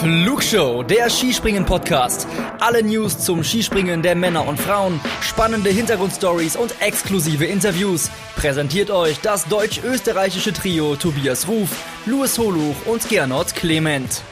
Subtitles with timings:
[0.00, 2.28] Flugshow, der Skispringen-Podcast.
[2.60, 8.08] Alle News zum Skispringen der Männer und Frauen, spannende Hintergrundstories und exklusive Interviews.
[8.36, 11.70] Präsentiert euch das deutsch-österreichische Trio Tobias Ruf,
[12.06, 14.22] Louis Holuch und Gernot Clement.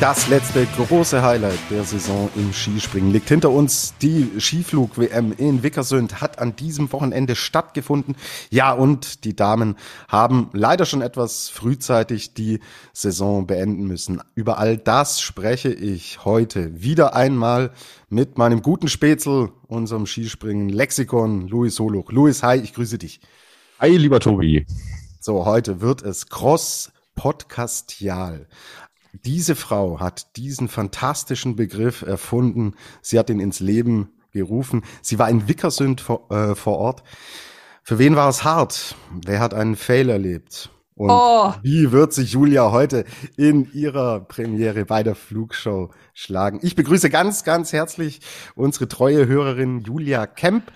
[0.00, 3.92] Das letzte große Highlight der Saison im Skispringen liegt hinter uns.
[4.00, 8.16] Die Skiflug-WM in Vickersund hat an diesem Wochenende stattgefunden.
[8.48, 9.76] Ja, und die Damen
[10.08, 12.60] haben leider schon etwas frühzeitig die
[12.94, 14.22] Saison beenden müssen.
[14.34, 17.70] Über all das spreche ich heute wieder einmal
[18.08, 22.10] mit meinem guten Spätzl, unserem Skispringen-Lexikon, Louis Soluch.
[22.10, 23.20] Louis, hi, ich grüße dich.
[23.78, 24.64] Hi, lieber Tobi.
[25.20, 28.46] So, heute wird es Cross Podcastial.
[29.12, 32.74] Diese Frau hat diesen fantastischen Begriff erfunden.
[33.02, 34.82] Sie hat ihn ins Leben gerufen.
[35.02, 37.02] Sie war in Wickersund vor, äh, vor Ort.
[37.82, 38.94] Für wen war es hart?
[39.24, 40.70] Wer hat einen Fail erlebt?
[41.00, 41.54] Und oh.
[41.62, 43.06] wie wird sich Julia heute
[43.38, 46.60] in ihrer Premiere bei der Flugshow schlagen?
[46.62, 48.20] Ich begrüße ganz, ganz herzlich
[48.54, 50.70] unsere treue Hörerin Julia Kemp,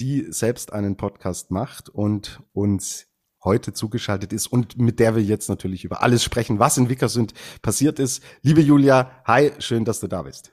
[0.00, 3.05] die selbst einen Podcast macht und uns
[3.46, 7.32] heute zugeschaltet ist und mit der wir jetzt natürlich über alles sprechen, was in Wickersund
[7.62, 8.22] passiert ist.
[8.42, 10.52] Liebe Julia, hi, schön, dass du da bist.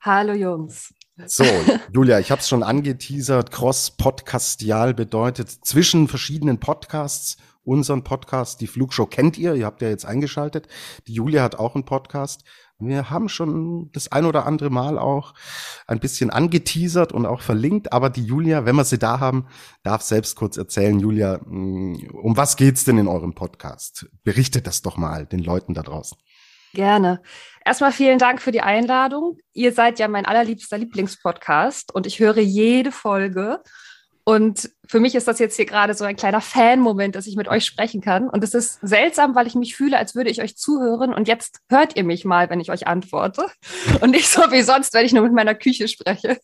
[0.00, 0.92] Hallo Jungs.
[1.26, 1.44] So,
[1.92, 3.50] Julia, ich habe es schon angeteasert.
[3.52, 7.36] Cross-Podcastial bedeutet zwischen verschiedenen Podcasts.
[7.62, 10.68] Unseren Podcast, die Flugshow kennt ihr, ihr habt ja jetzt eingeschaltet.
[11.08, 12.44] Die Julia hat auch einen Podcast.
[12.78, 15.32] Wir haben schon das ein oder andere Mal auch
[15.86, 19.46] ein bisschen angeteasert und auch verlinkt, aber die Julia, wenn wir sie da haben,
[19.82, 21.00] darf selbst kurz erzählen.
[21.00, 24.06] Julia, mm, um was geht's denn in eurem Podcast?
[24.24, 26.18] Berichtet das doch mal den Leuten da draußen.
[26.74, 27.22] Gerne.
[27.64, 29.38] Erstmal vielen Dank für die Einladung.
[29.54, 33.62] Ihr seid ja mein allerliebster Lieblingspodcast und ich höre jede Folge
[34.28, 37.46] und für mich ist das jetzt hier gerade so ein kleiner Fan-Moment, dass ich mit
[37.46, 38.28] euch sprechen kann.
[38.28, 41.14] Und es ist seltsam, weil ich mich fühle, als würde ich euch zuhören.
[41.14, 43.46] Und jetzt hört ihr mich mal, wenn ich euch antworte.
[44.00, 46.40] Und nicht so wie sonst, wenn ich nur mit meiner Küche spreche.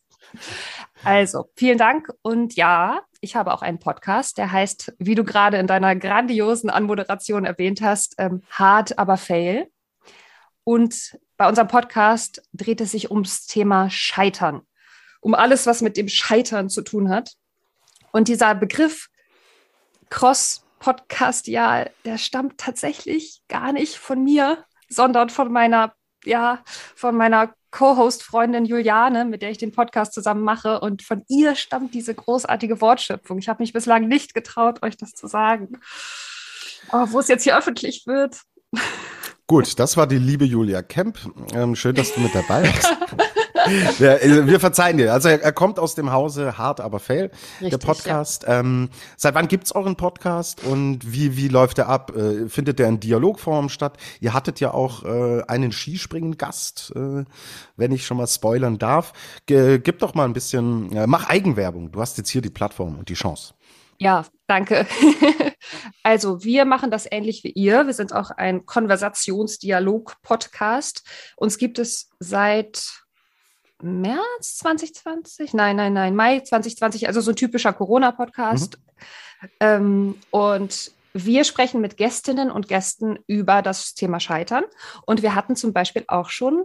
[1.03, 2.09] Also, vielen Dank.
[2.23, 6.71] Und ja, ich habe auch einen Podcast, der heißt, wie du gerade in deiner grandiosen
[6.71, 9.67] Anmoderation erwähnt hast, ähm, Hard aber Fail.
[10.63, 14.63] Und bei unserem Podcast dreht es sich ums Thema Scheitern.
[15.21, 17.33] Um alles, was mit dem Scheitern zu tun hat.
[18.13, 19.09] Und dieser Begriff
[20.11, 26.63] Cross-Podcast, ja, der stammt tatsächlich gar nicht von mir, sondern von meiner, ja,
[26.95, 30.81] von meiner Co-Host-Freundin Juliane, mit der ich den Podcast zusammen mache.
[30.81, 33.39] Und von ihr stammt diese großartige Wortschöpfung.
[33.39, 35.81] Ich habe mich bislang nicht getraut, euch das zu sagen.
[36.93, 38.43] Oh, wo es jetzt hier öffentlich wird.
[39.47, 41.19] Gut, das war die liebe Julia Kemp.
[41.55, 42.95] Ähm, schön, dass du mit dabei bist.
[43.99, 45.13] ja, äh, wir verzeihen dir.
[45.13, 47.31] Also er, er, kommt aus dem Hause Hart aber Fail,
[47.61, 48.43] Richtig, der Podcast.
[48.45, 48.61] Ja.
[48.61, 52.15] Ähm, seit wann gibt's euren Podcast und wie, wie läuft der ab?
[52.17, 53.97] Äh, findet der in Dialogform statt?
[54.21, 57.25] Ihr hattet ja auch äh, einen Skispringen-Gast, äh,
[57.77, 59.13] wenn ich schon mal spoilern darf.
[59.47, 61.93] Ge gib doch mal ein bisschen, äh, mach Eigenwerbung.
[61.93, 63.55] Du hast jetzt hier die Plattform und die Chance.
[63.99, 64.87] Ja, danke.
[66.03, 67.87] also wir machen das ähnlich wie ihr.
[67.87, 71.05] Wir sind auch ein Konversationsdialog-Podcast.
[71.37, 73.02] Uns gibt es seit
[73.83, 75.55] März 2020?
[75.55, 78.79] Nein, nein, nein, Mai 2020, also so ein typischer Corona-Podcast.
[78.79, 79.49] Mhm.
[79.61, 84.65] Ähm, und wir sprechen mit Gästinnen und Gästen über das Thema Scheitern.
[85.07, 86.65] Und wir hatten zum Beispiel auch schon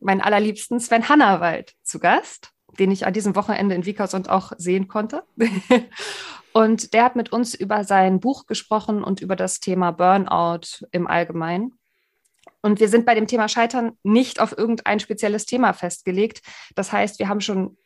[0.00, 4.88] meinen allerliebsten Sven Hannawald zu Gast, den ich an diesem Wochenende in Wiekersund auch sehen
[4.88, 5.24] konnte.
[6.52, 11.06] und der hat mit uns über sein Buch gesprochen und über das Thema Burnout im
[11.06, 11.78] Allgemeinen.
[12.66, 16.40] Und wir sind bei dem Thema Scheitern nicht auf irgendein spezielles Thema festgelegt.
[16.74, 17.76] Das heißt, wir haben schon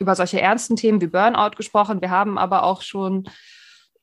[0.00, 2.00] über solche ernsten Themen wie Burnout gesprochen.
[2.00, 3.28] Wir haben aber auch schon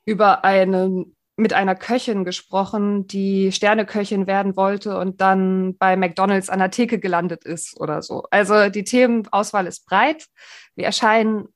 [0.06, 6.59] über eine mit einer Köchin gesprochen, die Sterneköchin werden wollte und dann bei McDonald's an
[6.59, 8.23] der Theke gelandet ist oder so.
[8.31, 10.28] Also die Themenauswahl ist breit.
[10.75, 11.50] Wir erscheinen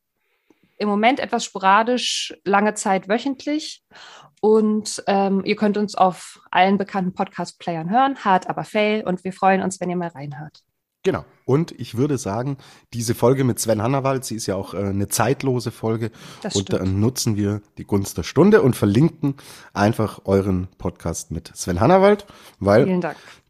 [0.77, 3.83] im Moment etwas sporadisch, lange Zeit wöchentlich.
[4.42, 9.04] Und ähm, ihr könnt uns auf allen bekannten Podcast-Playern hören, hart aber fail.
[9.06, 10.63] Und wir freuen uns, wenn ihr mal reinhört.
[11.04, 11.24] Genau.
[11.45, 12.57] Und ich würde sagen,
[12.94, 16.12] diese Folge mit Sven Hannawald, sie ist ja auch äh, eine zeitlose Folge.
[16.42, 19.36] Das und dann nutzen wir die Gunst der Stunde und verlinken
[19.74, 22.25] einfach euren Podcast mit Sven Hannawald,
[22.60, 23.00] weil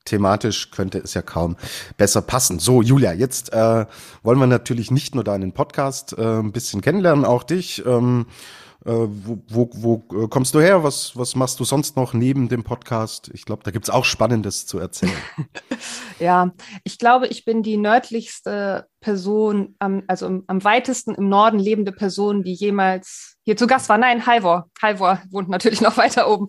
[0.05, 1.57] thematisch könnte es ja kaum
[1.97, 2.59] besser passen.
[2.59, 3.87] So, Julia, jetzt äh,
[4.21, 7.83] wollen wir natürlich nicht nur deinen Podcast äh, ein bisschen kennenlernen, auch dich.
[7.85, 10.83] Ähm, Äh, wo, wo, wo äh, kommst du her?
[10.83, 13.29] Was, was machst du sonst noch neben dem Podcast?
[13.33, 15.11] Ich glaube, da gibt's auch Spannendes zu erzählen.
[16.19, 16.51] ja,
[16.83, 21.91] ich glaube, ich bin die nördlichste Person, am, also am, am weitesten im Norden lebende
[21.91, 23.97] Person, die jemals hier zu Gast war.
[23.97, 24.69] Nein, Halvor.
[24.81, 26.47] Halvor wohnt natürlich noch weiter oben,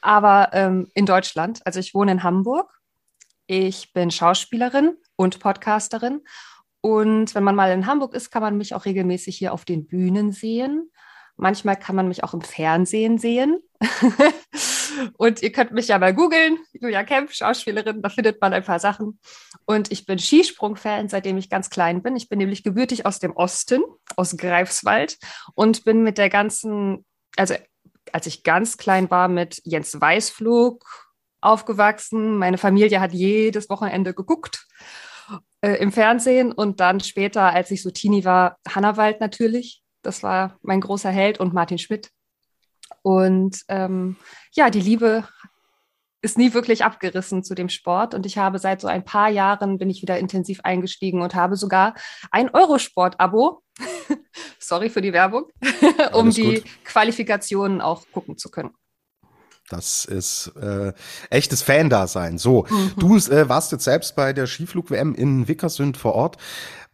[0.00, 1.60] aber ähm, in Deutschland.
[1.64, 2.72] Also ich wohne in Hamburg.
[3.46, 6.22] Ich bin Schauspielerin und Podcasterin.
[6.80, 9.86] Und wenn man mal in Hamburg ist, kann man mich auch regelmäßig hier auf den
[9.86, 10.90] Bühnen sehen.
[11.36, 13.60] Manchmal kann man mich auch im Fernsehen sehen.
[15.18, 18.78] und ihr könnt mich ja mal googeln, Julia Kemp, Schauspielerin, da findet man ein paar
[18.78, 19.18] Sachen.
[19.66, 22.16] Und ich bin Skisprung-Fan, seitdem ich ganz klein bin.
[22.16, 23.82] Ich bin nämlich gebürtig aus dem Osten,
[24.16, 25.18] aus Greifswald
[25.54, 27.04] und bin mit der ganzen,
[27.36, 27.54] also
[28.12, 30.84] als ich ganz klein war, mit Jens Weißflug
[31.40, 32.38] aufgewachsen.
[32.38, 34.66] Meine Familie hat jedes Wochenende geguckt
[35.60, 39.82] äh, im Fernsehen und dann später, als ich so Teenie war, Hannawald natürlich.
[40.06, 42.10] Das war mein großer Held und Martin Schmidt.
[43.02, 44.16] Und ähm,
[44.52, 45.24] ja, die Liebe
[46.22, 48.14] ist nie wirklich abgerissen zu dem Sport.
[48.14, 51.56] Und ich habe seit so ein paar Jahren bin ich wieder intensiv eingestiegen und habe
[51.56, 51.94] sogar
[52.30, 53.62] ein Eurosport-Abo.
[54.60, 55.46] Sorry für die Werbung,
[56.12, 58.70] um die Qualifikationen auch gucken zu können.
[59.68, 60.92] Das ist äh,
[61.30, 62.38] echtes Fan-Dasein.
[62.38, 62.92] So, mhm.
[62.96, 66.36] du äh, warst jetzt selbst bei der Skiflug-WM in Wickersund vor Ort.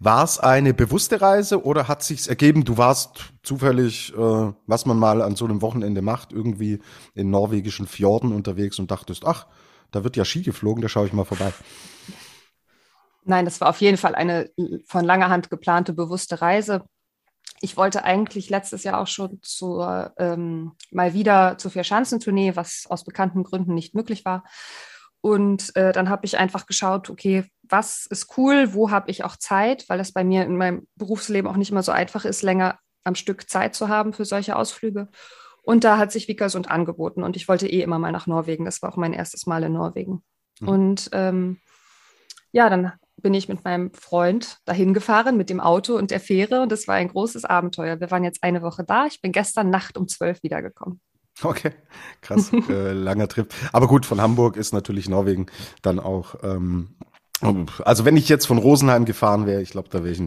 [0.04, 4.99] War es eine bewusste Reise oder hat sich's ergeben, du warst zufällig, äh, was man
[4.99, 6.81] mal an so einem Wochenende macht, irgendwie
[7.14, 9.46] in norwegischen Fjorden unterwegs und dachtest, ach,
[9.93, 11.52] da wird ja Ski geflogen, da schaue ich mal vorbei.
[13.25, 14.50] Nein, das war auf jeden Fall eine
[14.87, 16.82] von langer Hand geplante, bewusste Reise.
[17.60, 23.04] Ich wollte eigentlich letztes Jahr auch schon zur, ähm, mal wieder zur Vierschanzentournee, was aus
[23.04, 24.43] bekannten Gründen nicht möglich war.
[25.23, 29.37] Und äh, dann habe ich einfach geschaut, okay, was ist cool, wo habe ich auch
[29.37, 32.79] Zeit, weil es bei mir in meinem Berufsleben auch nicht immer so einfach ist, länger
[33.05, 35.09] am Stück Zeit zu haben für solche Ausflüge.
[35.63, 38.65] Und da hat sich Vikersund angeboten und ich wollte eh immer mal nach Norwegen.
[38.65, 40.25] Das war auch mein erstes Mal in Norwegen.
[40.61, 40.69] Mhm.
[40.69, 41.61] Und ähm,
[42.51, 46.63] ja, dann bin ich mit meinem Freund dahin gefahren mit dem Auto und der Fähre
[46.63, 48.01] und das war ein großes Abenteuer.
[48.01, 49.07] Wir waren jetzt eine Woche da.
[49.07, 51.01] Ich bin gestern Nacht um zwölf wiedergekommen.
[51.43, 51.73] Okay,
[52.20, 53.52] krass, äh, langer Trip.
[53.73, 55.46] Aber gut, von Hamburg ist natürlich Norwegen
[55.81, 56.37] dann auch.
[56.44, 56.94] Ähm,
[57.84, 60.23] also wenn ich jetzt von Rosenheim gefahren wäre, ich glaube, da wäre ich,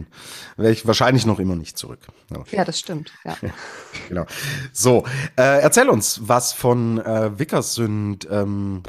[0.56, 2.00] wär ich wahrscheinlich noch immer nicht zurück.
[2.30, 3.12] Ja, ja das stimmt.
[3.24, 3.36] Ja.
[4.08, 4.26] genau.
[4.72, 5.04] So,
[5.36, 8.28] äh, erzähl uns was von äh, Wickersund.
[8.30, 8.82] Ähm,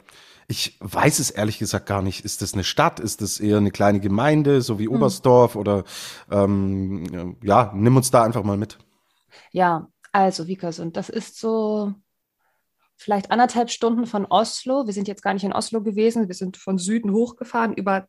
[0.49, 2.25] ich weiß es ehrlich gesagt gar nicht.
[2.25, 2.99] Ist das eine Stadt?
[2.99, 4.95] Ist das eher eine kleine Gemeinde, so wie hm.
[4.95, 5.55] Oberstdorf?
[5.55, 5.83] Oder
[6.29, 8.77] ähm, ja, nimm uns da einfach mal mit.
[9.51, 11.93] Ja, also Vikersund, das ist so
[12.97, 14.87] vielleicht anderthalb Stunden von Oslo.
[14.87, 18.07] Wir sind jetzt gar nicht in Oslo gewesen, wir sind von Süden hochgefahren über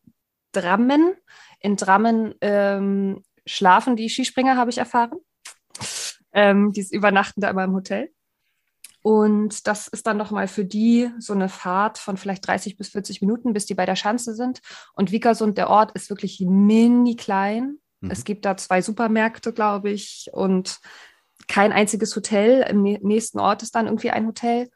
[0.52, 1.14] Drammen.
[1.60, 5.18] In Drammen ähm, schlafen die Skispringer, habe ich erfahren.
[6.32, 8.10] Ähm, die übernachten da immer im Hotel.
[9.02, 13.20] Und das ist dann nochmal für die so eine Fahrt von vielleicht 30 bis 40
[13.20, 14.60] Minuten, bis die bei der Schanze sind.
[14.94, 17.78] Und Vikersund, der Ort, ist wirklich mini klein.
[18.00, 18.10] Mhm.
[18.10, 20.80] Es gibt da zwei Supermärkte, glaube ich, und
[21.48, 22.64] kein einziges Hotel.
[22.68, 24.70] Im nächsten Ort ist dann irgendwie ein Hotel.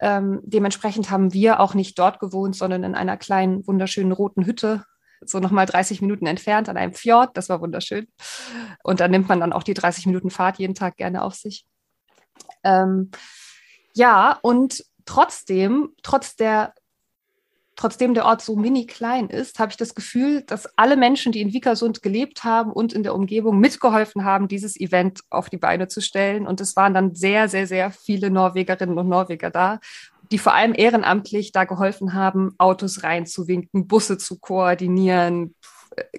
[0.00, 4.84] Ähm, dementsprechend haben wir auch nicht dort gewohnt, sondern in einer kleinen, wunderschönen roten Hütte,
[5.24, 7.36] so nochmal 30 Minuten entfernt an einem Fjord.
[7.36, 8.08] Das war wunderschön.
[8.82, 11.66] Und da nimmt man dann auch die 30 Minuten Fahrt jeden Tag gerne auf sich.
[12.62, 13.10] Ähm,
[13.94, 16.74] ja, und trotzdem, trotz der
[17.76, 21.40] trotzdem der Ort so mini klein ist, habe ich das Gefühl, dass alle Menschen, die
[21.40, 25.88] in Vikersund gelebt haben und in der Umgebung mitgeholfen haben, dieses Event auf die Beine
[25.88, 26.46] zu stellen.
[26.46, 29.80] Und es waren dann sehr, sehr, sehr viele Norwegerinnen und Norweger da,
[30.30, 35.54] die vor allem ehrenamtlich da geholfen haben, Autos reinzuwinken, Busse zu koordinieren,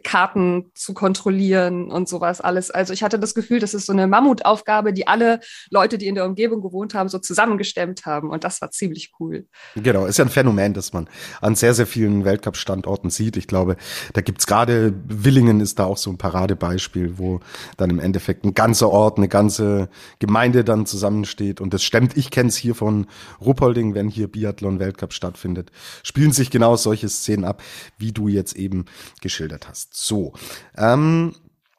[0.03, 2.72] Karten zu kontrollieren und sowas alles.
[2.72, 5.39] Also ich hatte das Gefühl, das ist so eine Mammutaufgabe, die alle
[5.70, 8.29] Leute, die in der Umgebung gewohnt haben, so zusammengestemmt haben.
[8.29, 9.48] Und das war ziemlich cool.
[9.75, 11.10] Genau, ist ja ein Phänomen, das man
[11.41, 13.36] an sehr, sehr vielen Weltcup-Standorten sieht.
[13.38, 13.75] Ich glaube,
[14.13, 17.41] da gibt's gerade, Willingen ist da auch so ein Paradebeispiel, wo
[17.77, 19.89] dann im Endeffekt ein ganzer Ort, eine ganze
[20.20, 21.60] Gemeinde dann zusammensteht.
[21.60, 23.08] Und das stemmt, ich kenne es hier von
[23.41, 25.72] Ruppolding, wenn hier Biathlon-Weltcup stattfindet,
[26.03, 27.62] spielen sich genau solche Szenen ab,
[27.98, 28.86] wie du jetzt eben
[29.22, 29.95] geschildert hast.
[29.95, 30.34] So,
[30.77, 31.36] ähm,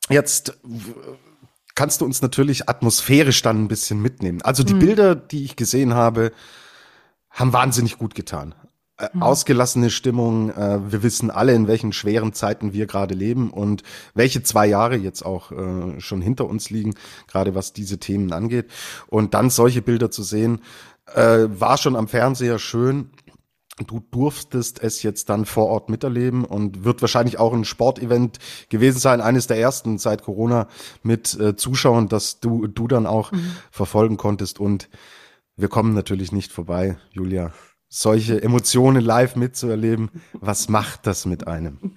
[0.09, 0.59] jetzt
[1.75, 4.43] kannst du uns natürlich atmosphärisch dann ein bisschen mitnehmen.
[4.43, 4.78] Also die mhm.
[4.81, 6.33] Bilder, die ich gesehen habe,
[7.31, 8.55] haben wahnsinnig gut getan.
[8.99, 9.23] Äh, mhm.
[9.23, 10.50] Ausgelassene Stimmung.
[10.50, 13.83] Äh, wir wissen alle, in welchen schweren Zeiten wir gerade leben und
[14.14, 16.95] welche zwei Jahre jetzt auch äh, schon hinter uns liegen,
[17.28, 18.71] gerade was diese Themen angeht.
[19.07, 20.61] Und dann solche Bilder zu sehen,
[21.14, 23.11] äh, war schon am Fernseher schön.
[23.85, 28.38] Du durftest es jetzt dann vor Ort miterleben und wird wahrscheinlich auch ein Sportevent
[28.71, 30.68] gewesen sein, eines der ersten seit Corona
[31.02, 33.56] mit äh, Zuschauern, dass du, du dann auch mhm.
[33.71, 34.61] verfolgen konntest.
[34.61, 34.88] Und
[35.56, 37.52] wir kommen natürlich nicht vorbei, Julia,
[37.88, 40.11] solche Emotionen live mitzuerleben.
[40.33, 41.78] Was macht das mit einem?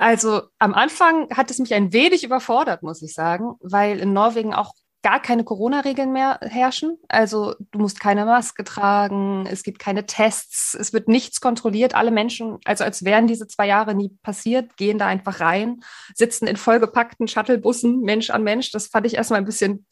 [0.00, 4.54] Also am Anfang hat es mich ein wenig überfordert, muss ich sagen, weil in Norwegen
[4.54, 4.72] auch
[5.02, 6.98] gar keine Corona-Regeln mehr herrschen.
[7.08, 11.94] Also du musst keine Maske tragen, es gibt keine Tests, es wird nichts kontrolliert.
[11.94, 15.80] Alle Menschen, also als wären diese zwei Jahre nie passiert, gehen da einfach rein,
[16.14, 18.72] sitzen in vollgepackten Shuttlebussen, Mensch an Mensch.
[18.72, 19.86] Das fand ich erstmal ein bisschen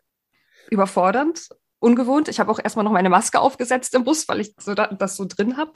[0.70, 1.48] überfordernd,
[1.78, 2.28] ungewohnt.
[2.28, 5.16] Ich habe auch erstmal noch meine Maske aufgesetzt im Bus, weil ich so da, das
[5.16, 5.72] so drin habe.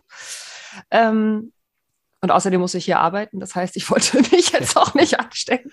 [0.90, 1.52] Ähm,
[2.22, 3.40] und außerdem muss ich hier arbeiten.
[3.40, 5.72] Das heißt, ich wollte mich jetzt auch nicht anstecken.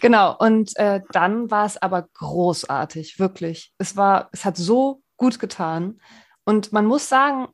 [0.00, 0.36] Genau.
[0.38, 3.72] Und äh, dann war es aber großartig, wirklich.
[3.78, 6.00] Es war, es hat so gut getan.
[6.44, 7.48] Und man muss sagen,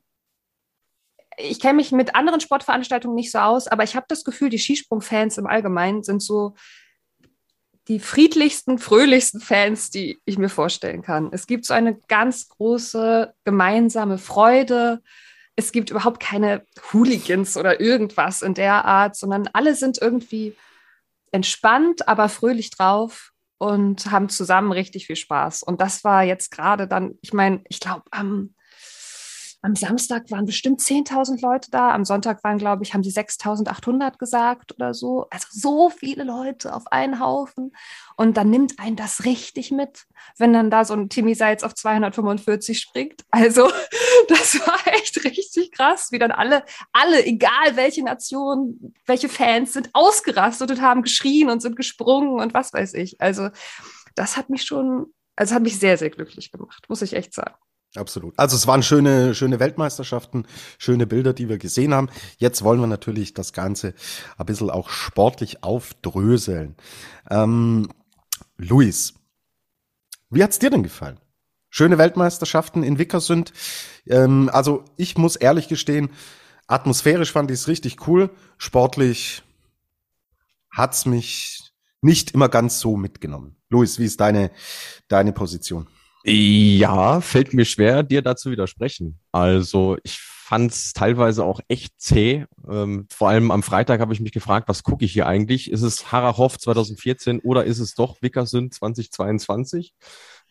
[1.37, 4.59] ich kenne mich mit anderen Sportveranstaltungen nicht so aus, aber ich habe das Gefühl, die
[4.59, 6.55] Skisprungfans im Allgemeinen sind so
[7.87, 11.29] die friedlichsten, fröhlichsten Fans, die ich mir vorstellen kann.
[11.31, 15.01] Es gibt so eine ganz große gemeinsame Freude
[15.59, 20.55] es gibt überhaupt keine Hooligans oder irgendwas in der Art, sondern alle sind irgendwie
[21.33, 25.63] entspannt, aber fröhlich drauf und haben zusammen richtig viel Spaß.
[25.63, 28.55] Und das war jetzt gerade dann, ich meine, ich glaube, am
[29.61, 31.91] am Samstag waren bestimmt 10.000 Leute da.
[31.93, 35.27] Am Sonntag waren, glaube ich, haben sie 6.800 gesagt oder so.
[35.29, 37.75] Also so viele Leute auf einen Haufen.
[38.15, 40.05] Und dann nimmt einen das richtig mit,
[40.37, 43.25] wenn dann da so ein Timmy Seitz auf 245 springt.
[43.31, 43.69] Also
[44.29, 46.63] das war echt richtig krass, wie dann alle,
[46.93, 52.53] alle, egal welche Nation, welche Fans, sind ausgerastet und haben geschrien und sind gesprungen und
[52.53, 53.19] was weiß ich.
[53.19, 53.49] Also
[54.15, 57.55] das hat mich schon, also hat mich sehr, sehr glücklich gemacht, muss ich echt sagen.
[57.95, 58.37] Absolut.
[58.37, 60.45] Also es waren schöne, schöne Weltmeisterschaften,
[60.77, 62.09] schöne Bilder, die wir gesehen haben.
[62.37, 63.95] Jetzt wollen wir natürlich das Ganze
[64.37, 66.75] ein bisschen auch sportlich aufdröseln.
[67.31, 67.89] Ähm,
[68.57, 69.15] Luis,
[70.29, 71.19] wie hat's dir denn gefallen?
[71.71, 73.53] Schöne Weltmeisterschaften in Wickersund.
[74.05, 76.11] Ähm, also ich muss ehrlich gestehen,
[76.67, 78.29] atmosphärisch fand ich es richtig cool.
[78.59, 79.41] Sportlich
[80.71, 83.55] hat's mich nicht immer ganz so mitgenommen.
[83.69, 84.51] Luis, wie ist deine,
[85.07, 85.87] deine Position?
[86.25, 89.19] Ja, fällt mir schwer, dir dazu widersprechen.
[89.31, 92.45] Also ich fand es teilweise auch echt zäh.
[92.69, 95.71] Ähm, vor allem am Freitag habe ich mich gefragt, was gucke ich hier eigentlich?
[95.71, 99.93] Ist es Harachow 2014 oder ist es doch Wickersund 2022?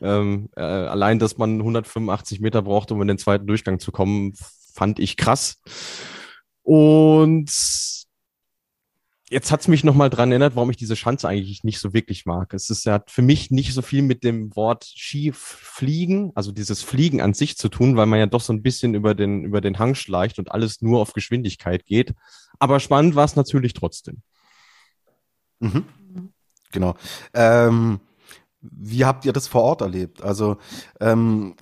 [0.01, 4.35] Ähm, äh, allein, dass man 185 Meter braucht, um in den zweiten Durchgang zu kommen,
[4.73, 5.61] fand ich krass.
[6.63, 7.51] Und
[9.31, 12.55] jetzt hat's mich nochmal dran erinnert, warum ich diese Schanze eigentlich nicht so wirklich mag.
[12.55, 17.21] Es ist ja für mich nicht so viel mit dem Wort Skifliegen, also dieses Fliegen
[17.21, 19.79] an sich zu tun, weil man ja doch so ein bisschen über den, über den
[19.79, 22.15] Hang schleicht und alles nur auf Geschwindigkeit geht.
[22.59, 24.23] Aber spannend war es natürlich trotzdem.
[25.61, 25.85] Mhm.
[26.73, 26.95] Genau.
[27.35, 28.01] Ähm,
[28.61, 30.23] wie habt ihr das vor Ort erlebt?
[30.23, 30.57] Also
[31.01, 31.55] ähm,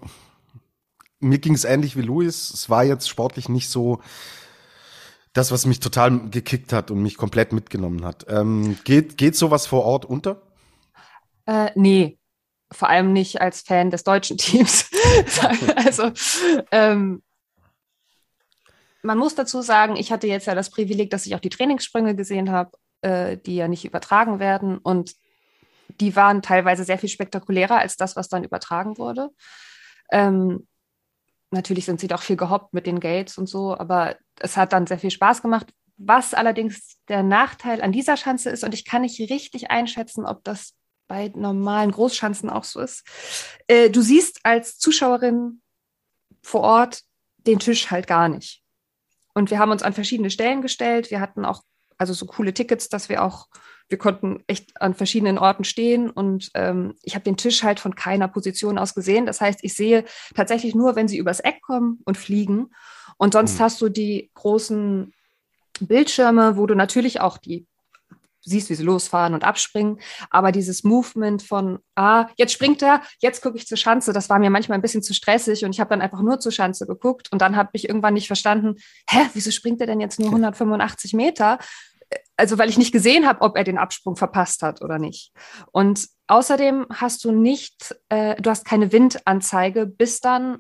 [1.21, 2.51] mir ging es ähnlich wie Luis.
[2.53, 4.01] Es war jetzt sportlich nicht so
[5.37, 8.27] das, was mich total gekickt hat und mich komplett mitgenommen hat.
[8.29, 10.43] Ähm, geht, geht sowas vor Ort unter?
[11.47, 12.19] Äh, nee,
[12.73, 14.91] vor allem nicht als Fan des deutschen Teams.
[15.77, 16.11] also
[16.73, 17.23] ähm,
[19.03, 22.17] man muss dazu sagen, ich hatte jetzt ja das Privileg, dass ich auch die Trainingssprünge
[22.17, 24.79] gesehen habe, äh, die ja nicht übertragen werden.
[24.79, 25.15] Und
[26.01, 29.31] die waren teilweise sehr viel spektakulärer als das, was dann übertragen wurde.
[30.11, 30.67] Ähm,
[31.57, 34.87] natürlich sind sie doch viel gehoppt mit den Gates und so, aber es hat dann
[34.87, 35.73] sehr viel Spaß gemacht.
[35.97, 40.45] Was allerdings der Nachteil an dieser Schanze ist, und ich kann nicht richtig einschätzen, ob
[40.45, 40.75] das
[41.09, 43.05] bei normalen Großschanzen auch so ist,
[43.67, 45.63] äh, du siehst als Zuschauerin
[46.43, 47.03] vor Ort
[47.39, 48.63] den Tisch halt gar nicht.
[49.35, 51.11] Und wir haben uns an verschiedene Stellen gestellt.
[51.11, 51.63] Wir hatten auch
[51.99, 53.49] also so coole Tickets, dass wir auch,
[53.89, 57.95] wir konnten echt an verschiedenen Orten stehen und ähm, ich habe den Tisch halt von
[57.95, 59.27] keiner Position aus gesehen.
[59.27, 62.71] Das heißt, ich sehe tatsächlich nur, wenn sie übers Eck kommen und fliegen.
[63.17, 63.63] Und sonst mhm.
[63.63, 65.13] hast du die großen
[65.81, 67.67] Bildschirme, wo du natürlich auch die
[68.47, 69.99] siehst, wie sie losfahren und abspringen.
[70.31, 74.39] Aber dieses Movement von, ah, jetzt springt er, jetzt gucke ich zur Schanze, das war
[74.39, 77.31] mir manchmal ein bisschen zu stressig und ich habe dann einfach nur zur Schanze geguckt
[77.33, 78.77] und dann habe ich irgendwann nicht verstanden,
[79.11, 81.59] hä, wieso springt er denn jetzt nur 185 Meter?
[82.37, 85.33] Also weil ich nicht gesehen habe, ob er den Absprung verpasst hat oder nicht.
[85.73, 90.59] Und außerdem hast du nicht, äh, du hast keine Windanzeige, bis dann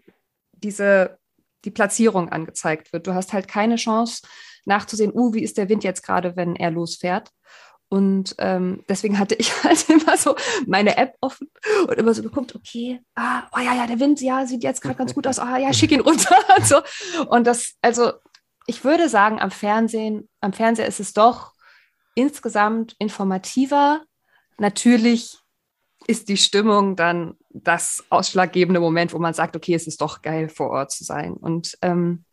[0.52, 1.18] diese
[1.64, 3.06] die Platzierung angezeigt wird.
[3.06, 4.22] Du hast halt keine Chance
[4.64, 7.30] nachzusehen, uh, wie ist der Wind jetzt gerade, wenn er losfährt.
[7.88, 10.34] Und ähm, deswegen hatte ich halt immer so
[10.66, 11.50] meine App offen
[11.86, 14.96] und immer so geguckt, okay, ah, oh ja, ja, der Wind, ja, sieht jetzt gerade
[14.96, 16.36] ganz gut aus, ah ja, schick ihn runter.
[16.56, 16.80] und, so.
[17.28, 18.12] und das, also
[18.66, 21.52] ich würde sagen, am Fernsehen, am Fernseher ist es doch
[22.16, 24.02] insgesamt informativer.
[24.58, 25.38] Natürlich
[26.08, 30.48] ist die Stimmung dann das ausschlaggebende Moment, wo man sagt, okay, es ist doch geil,
[30.48, 31.34] vor Ort zu sein.
[31.34, 32.24] Und ähm,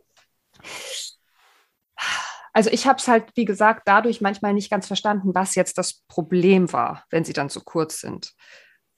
[2.54, 6.04] also ich habe es halt, wie gesagt, dadurch manchmal nicht ganz verstanden, was jetzt das
[6.08, 8.34] Problem war, wenn sie dann zu kurz sind.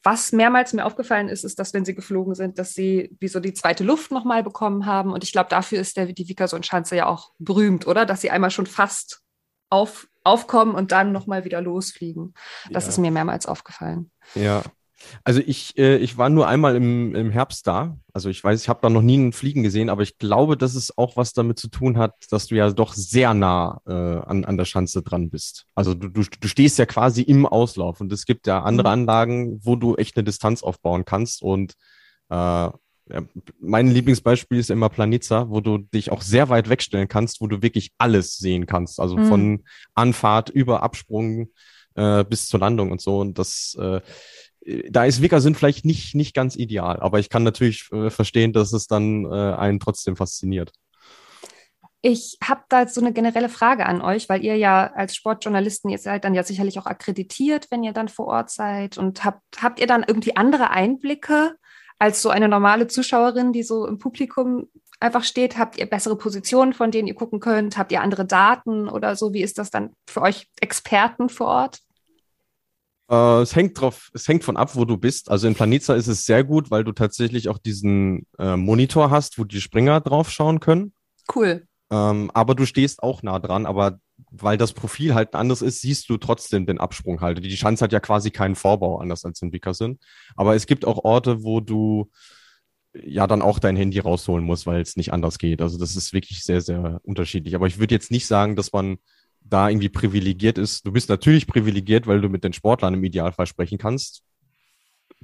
[0.03, 3.39] Was mehrmals mir aufgefallen ist, ist, dass wenn sie geflogen sind, dass sie wie so
[3.39, 5.11] die zweite Luft nochmal bekommen haben.
[5.13, 8.05] Und ich glaube, dafür ist der, die Vikersund-Schanze ja auch berühmt, oder?
[8.05, 9.21] Dass sie einmal schon fast
[9.69, 12.33] auf, aufkommen und dann nochmal wieder losfliegen.
[12.69, 12.89] Das ja.
[12.89, 14.11] ist mir mehrmals aufgefallen.
[14.33, 14.63] Ja,
[15.23, 17.97] also ich, äh, ich war nur einmal im, im Herbst da.
[18.13, 20.75] Also ich weiß, ich habe da noch nie einen Fliegen gesehen, aber ich glaube, dass
[20.75, 24.45] es auch was damit zu tun hat, dass du ja doch sehr nah äh, an,
[24.45, 25.65] an der Schanze dran bist.
[25.75, 28.93] Also du, du, du stehst ja quasi im Auslauf und es gibt ja andere mhm.
[28.93, 31.41] Anlagen, wo du echt eine Distanz aufbauen kannst.
[31.41, 31.73] Und
[32.29, 32.69] äh,
[33.59, 37.61] mein Lieblingsbeispiel ist immer Planitza, wo du dich auch sehr weit wegstellen kannst, wo du
[37.61, 38.99] wirklich alles sehen kannst.
[38.99, 39.25] Also mhm.
[39.27, 41.49] von Anfahrt über Absprung
[41.93, 43.19] äh, bis zur Landung und so.
[43.19, 44.01] Und das äh,
[44.89, 48.73] da ist Wickersund vielleicht nicht, nicht ganz ideal, aber ich kann natürlich äh, verstehen, dass
[48.73, 50.71] es dann äh, einen trotzdem fasziniert.
[52.01, 55.89] Ich habe da jetzt so eine generelle Frage an euch, weil ihr ja als Sportjournalisten,
[55.89, 58.99] ihr seid dann ja sicherlich auch akkreditiert, wenn ihr dann vor Ort seid.
[58.99, 61.55] Und habt, habt ihr dann irgendwie andere Einblicke
[61.99, 64.67] als so eine normale Zuschauerin, die so im Publikum
[64.99, 65.57] einfach steht?
[65.57, 67.77] Habt ihr bessere Positionen, von denen ihr gucken könnt?
[67.77, 69.33] Habt ihr andere Daten oder so?
[69.33, 71.79] Wie ist das dann für euch Experten vor Ort?
[73.09, 75.29] Äh, es hängt drauf, es hängt von ab, wo du bist.
[75.29, 79.37] Also in Planiza ist es sehr gut, weil du tatsächlich auch diesen äh, Monitor hast,
[79.37, 80.93] wo die Springer drauf schauen können.
[81.33, 81.67] Cool.
[81.91, 83.99] Ähm, aber du stehst auch nah dran, aber
[84.31, 87.43] weil das Profil halt anders ist, siehst du trotzdem den Absprung halt.
[87.43, 89.99] Die Schanze hat ja quasi keinen Vorbau, anders als in Bickerson.
[90.35, 92.09] Aber es gibt auch Orte, wo du
[92.93, 95.61] ja dann auch dein Handy rausholen musst, weil es nicht anders geht.
[95.61, 97.55] Also das ist wirklich sehr, sehr unterschiedlich.
[97.55, 98.97] Aber ich würde jetzt nicht sagen, dass man
[99.41, 100.85] da irgendwie privilegiert ist.
[100.85, 104.23] Du bist natürlich privilegiert, weil du mit den Sportlern im Idealfall sprechen kannst.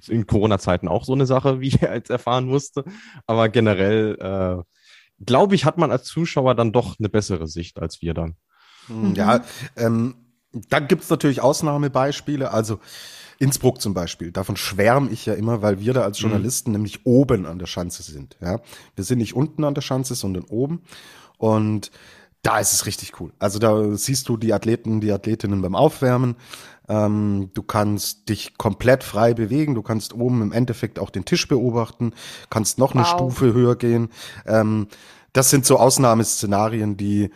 [0.08, 2.84] In Corona-Zeiten auch so eine Sache, wie ich jetzt erfahren musste.
[3.26, 4.64] Aber generell, äh,
[5.26, 8.36] glaube ich, hat man als Zuschauer dann doch eine bessere Sicht als wir dann.
[8.88, 9.44] Hm, ja,
[9.76, 10.16] ähm,
[10.70, 12.52] dann gibt's natürlich Ausnahmebeispiele.
[12.52, 12.80] Also
[13.40, 16.30] Innsbruck zum Beispiel, davon schwärme ich ja immer, weil wir da als mhm.
[16.30, 16.78] Journalisten mhm.
[16.78, 18.38] nämlich oben an der Schanze sind.
[18.40, 18.60] Ja,
[18.96, 20.84] Wir sind nicht unten an der Schanze, sondern oben.
[21.38, 21.92] Und
[22.44, 23.34] da ist es richtig cool.
[23.40, 26.36] Also da siehst du die Athleten, die Athletinnen beim Aufwärmen.
[26.88, 29.76] Ähm, du kannst dich komplett frei bewegen.
[29.76, 32.14] Du kannst oben im Endeffekt auch den Tisch beobachten,
[32.50, 33.10] kannst noch eine wow.
[33.10, 34.10] Stufe höher gehen.
[34.46, 34.88] Ähm,
[35.34, 37.32] das sind so Ausnahmeszenarien, die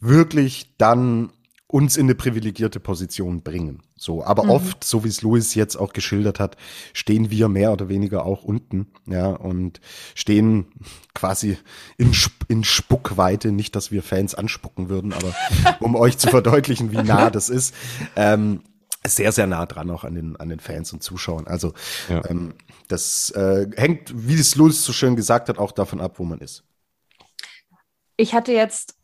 [0.00, 1.32] wirklich dann
[1.70, 3.82] uns in eine privilegierte Position bringen.
[3.96, 4.50] So, aber mhm.
[4.50, 6.56] oft, so wie es Louis jetzt auch geschildert hat,
[6.92, 9.80] stehen wir mehr oder weniger auch unten, ja, und
[10.14, 10.66] stehen
[11.14, 11.58] quasi
[11.96, 12.12] in,
[12.48, 15.34] in Spuckweite, nicht, dass wir Fans anspucken würden, aber
[15.80, 17.74] um euch zu verdeutlichen, wie nah das ist,
[18.16, 18.62] ähm,
[19.06, 21.46] sehr, sehr nah dran auch an den, an den Fans und Zuschauern.
[21.46, 21.72] Also,
[22.08, 22.22] ja.
[22.28, 22.54] ähm,
[22.88, 26.40] das äh, hängt, wie es Louis so schön gesagt hat, auch davon ab, wo man
[26.40, 26.64] ist.
[28.16, 28.99] Ich hatte jetzt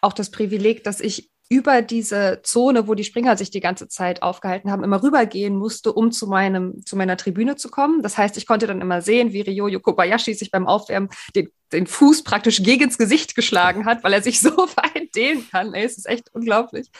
[0.00, 4.22] auch das Privileg, dass ich über diese Zone, wo die Springer sich die ganze Zeit
[4.22, 8.02] aufgehalten haben, immer rübergehen musste, um zu meinem, zu meiner Tribüne zu kommen.
[8.02, 11.86] Das heißt, ich konnte dann immer sehen, wie Ryoyo Kobayashi sich beim Aufwärmen den, den
[11.86, 15.72] Fuß praktisch gegen ins Gesicht geschlagen hat, weil er sich so weit dehnen kann.
[15.72, 16.90] Ey, es ist echt unglaublich.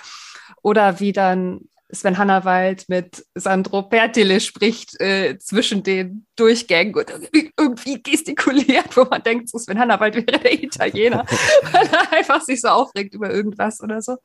[0.62, 7.10] Oder wie dann Sven Hannawald mit Sandro Pertile spricht äh, zwischen den Durchgängen und
[7.56, 11.24] irgendwie gestikuliert, wo man denkt, so Sven Hannawald wäre der Italiener,
[11.72, 14.16] weil er einfach sich so aufregt über irgendwas oder so.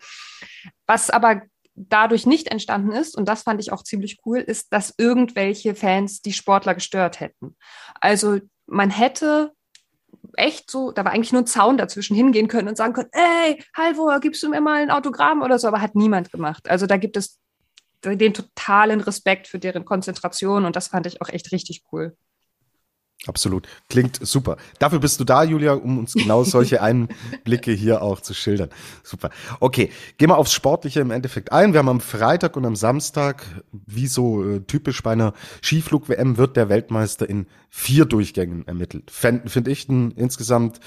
[0.87, 1.41] Was aber
[1.75, 6.21] dadurch nicht entstanden ist, und das fand ich auch ziemlich cool, ist, dass irgendwelche Fans
[6.21, 7.55] die Sportler gestört hätten.
[7.99, 9.53] Also man hätte
[10.35, 13.63] echt so, da war eigentlich nur ein Zaun dazwischen hingehen können und sagen können, ey,
[13.75, 16.69] Halvor, gibst du mir mal ein Autogramm oder so, aber hat niemand gemacht.
[16.69, 17.39] Also da gibt es
[18.03, 22.15] den totalen Respekt für deren Konzentration und das fand ich auch echt richtig cool.
[23.25, 23.67] Absolut.
[23.87, 24.57] Klingt super.
[24.79, 28.69] Dafür bist du da, Julia, um uns genau solche Einblicke hier auch zu schildern.
[29.01, 29.29] Super.
[29.61, 31.71] Okay, gehen wir aufs Sportliche im Endeffekt ein.
[31.71, 36.57] Wir haben am Freitag und am Samstag, wie so äh, typisch bei einer Skiflug-WM, wird
[36.57, 39.09] der Weltmeister in vier Durchgängen ermittelt.
[39.09, 40.81] Finde find ich ein insgesamt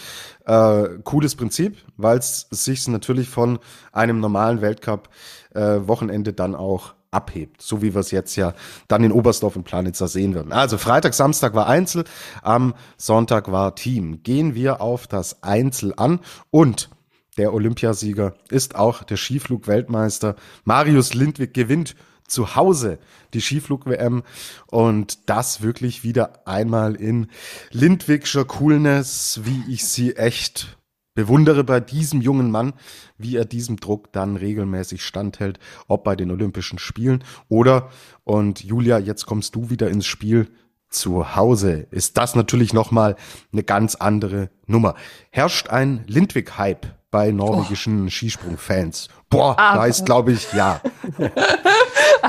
[0.45, 3.61] äh, cooles Prinzip, weil es sich natürlich von
[3.93, 8.53] einem normalen Weltcup-Wochenende äh, dann auch abhebt, so wie wir es jetzt ja
[8.89, 10.53] dann in Oberstdorf und Planitzer sehen würden.
[10.53, 12.05] Also Freitag, Samstag war Einzel,
[12.43, 14.23] am Sonntag war Team.
[14.23, 16.91] Gehen wir auf das Einzel an und
[17.39, 20.37] der Olympiasieger, ist auch der Skiflug-Weltmeister.
[20.65, 21.97] Marius Lindwig gewinnt
[22.29, 22.99] zu Hause
[23.35, 24.23] die Skiflug-WM
[24.67, 27.29] und das wirklich wieder einmal in
[27.71, 30.76] Lindwigscher Coolness, wie ich sie echt
[31.17, 32.75] bewundere bei diesem jungen Mann,
[33.19, 37.91] wie er diesem Druck dann regelmäßig standhält, ob bei den Olympischen Spielen oder,
[38.23, 40.49] und Julia, jetzt kommst du wieder ins Spiel,
[40.89, 43.17] zu Hause ist das natürlich nochmal
[43.53, 44.95] eine ganz andere Nummer.
[45.31, 48.11] Herrscht ein Lindwig-Hype bei norwegischen oh.
[48.11, 49.09] Skisprung-Fans?
[49.29, 49.81] Boah, Aber.
[49.81, 50.81] da ist, glaube ich, ja.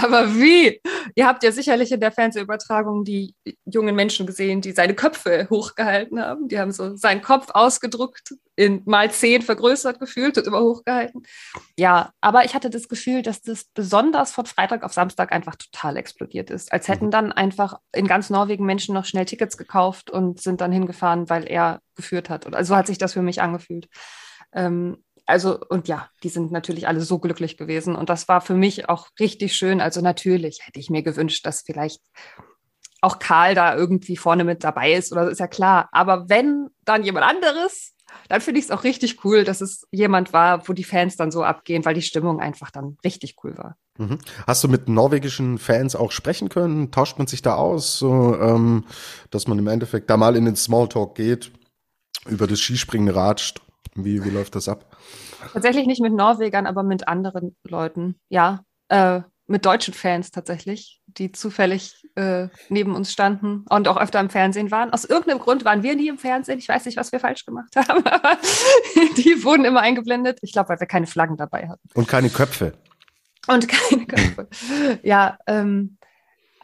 [0.04, 0.80] Aber wie?
[1.16, 3.34] Ihr habt ja sicherlich in der Fernsehübertragung die
[3.66, 6.48] jungen Menschen gesehen, die seine Köpfe hochgehalten haben.
[6.48, 11.24] Die haben so seinen Kopf ausgedruckt, in mal zehn vergrößert gefühlt und immer hochgehalten.
[11.78, 15.98] Ja, aber ich hatte das Gefühl, dass das besonders von Freitag auf Samstag einfach total
[15.98, 16.72] explodiert ist.
[16.72, 17.12] Als hätten mhm.
[17.12, 21.46] dann einfach in ganz Norwegen Menschen noch schnell Tickets gekauft und sind dann hingefahren, weil
[21.48, 22.46] er geführt hat.
[22.54, 23.88] Also so hat sich das für mich angefühlt.
[24.54, 27.96] Ähm, also, und ja, die sind natürlich alle so glücklich gewesen.
[27.96, 29.82] Und das war für mich auch richtig schön.
[29.82, 32.02] Also natürlich hätte ich mir gewünscht, dass vielleicht
[33.02, 35.90] auch Karl da irgendwie vorne mit dabei ist, oder das ist ja klar.
[35.92, 37.94] Aber wenn dann jemand anderes,
[38.30, 41.30] dann finde ich es auch richtig cool, dass es jemand war, wo die Fans dann
[41.30, 43.76] so abgehen, weil die Stimmung einfach dann richtig cool war.
[43.98, 44.20] Mhm.
[44.48, 46.90] Hast du mit norwegischen Fans auch sprechen können?
[46.92, 48.86] Tauscht man sich da aus, so, ähm,
[49.30, 51.52] dass man im Endeffekt da mal in den Smalltalk geht,
[52.28, 53.62] über das Skispringen ratscht?
[53.98, 54.98] Wie, wie läuft das ab?
[55.54, 58.16] Tatsächlich nicht mit Norwegern, aber mit anderen Leuten.
[58.30, 64.20] Ja, äh, mit deutschen Fans tatsächlich, die zufällig äh, neben uns standen und auch öfter
[64.20, 64.92] im Fernsehen waren.
[64.92, 66.60] Aus irgendeinem Grund waren wir nie im Fernsehen.
[66.60, 68.38] Ich weiß nicht, was wir falsch gemacht haben, aber
[69.18, 70.40] die wurden immer eingeblendet.
[70.42, 71.90] Ich glaube, weil wir keine Flaggen dabei hatten.
[71.94, 72.74] Und keine Köpfe.
[73.48, 74.50] Und keine Köpfe.
[75.04, 75.97] ja, ähm,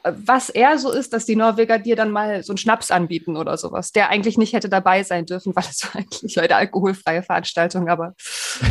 [0.03, 3.57] was eher so ist, dass die Norweger dir dann mal so einen Schnaps anbieten oder
[3.57, 7.89] sowas, der eigentlich nicht hätte dabei sein dürfen, weil es war eigentlich eine alkoholfreie Veranstaltung,
[7.89, 8.13] aber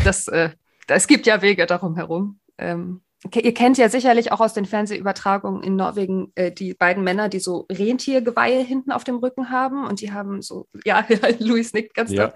[0.05, 0.51] das, äh,
[0.88, 2.38] es gibt ja Wege darum herum.
[2.59, 3.01] Ähm,
[3.35, 7.38] ihr kennt ja sicherlich auch aus den Fernsehübertragungen in Norwegen äh, die beiden Männer, die
[7.38, 11.07] so Rentiergeweihe hinten auf dem Rücken haben und die haben so, ja,
[11.38, 12.33] Luis nickt ganz ja.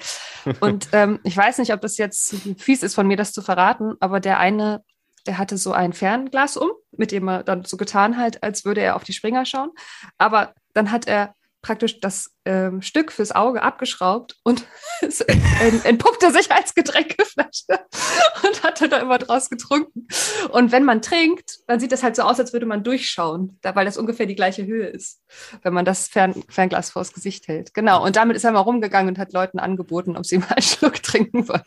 [0.61, 3.95] Und ähm, ich weiß nicht, ob das jetzt fies ist von mir, das zu verraten,
[4.01, 4.83] aber der eine
[5.27, 8.81] der hatte so ein Fernglas um, mit dem er dann so getan hat, als würde
[8.81, 9.71] er auf die Springer schauen.
[10.19, 14.65] Aber dann hat er praktisch das ähm, Stück fürs Auge abgeschraubt und
[15.01, 17.67] es entpuppte sich als Getränkeflasche
[18.47, 20.07] und hat dann da immer draus getrunken.
[20.51, 23.75] Und wenn man trinkt, dann sieht das halt so aus, als würde man durchschauen, da,
[23.75, 25.21] weil das ungefähr die gleiche Höhe ist,
[25.63, 27.75] wenn man das Fern Fernglas vors Gesicht hält.
[27.75, 28.05] Genau.
[28.05, 31.03] Und damit ist er mal rumgegangen und hat Leuten angeboten, ob sie mal einen Schluck
[31.03, 31.63] trinken wollen.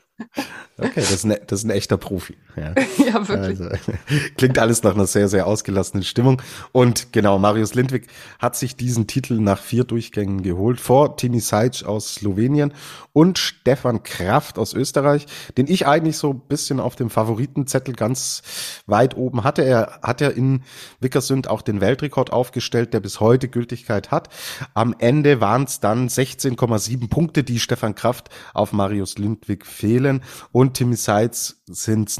[0.78, 2.38] Okay, das ist, ein, das ist ein echter Profi.
[2.56, 3.60] Ja, ja wirklich.
[3.60, 3.70] Also,
[4.38, 6.42] klingt alles nach einer sehr, sehr ausgelassenen Stimmung.
[6.72, 11.84] Und genau, Marius Lindwig hat sich diesen Titel nach vier Durchgängen geholt vor Tini Sajc
[11.86, 12.74] aus Slowenien
[13.14, 15.26] und Stefan Kraft aus Österreich,
[15.58, 18.44] den ich eigentlich so ein bisschen auf dem Favoritenzettel ganz
[18.86, 19.64] weit oben hatte.
[19.64, 20.64] Er hat ja in
[21.00, 24.30] Wickersund auch den Weltrekord aufgestellt, der bis heute Gültigkeit hat.
[24.74, 30.76] Am Ende waren es dann 16,7 Punkte, die Stefan Kraft auf Marius Lindwig fehlen und
[30.76, 32.20] Timi Sajc sind es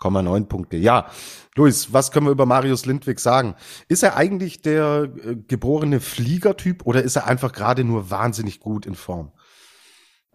[0.00, 0.76] 9,9 Punkte.
[0.76, 1.10] Ja,
[1.56, 3.54] Luis, was können wir über Marius Lindwig sagen?
[3.88, 8.86] Ist er eigentlich der äh, geborene Fliegertyp oder ist er einfach gerade nur wahnsinnig gut
[8.86, 9.32] in Form?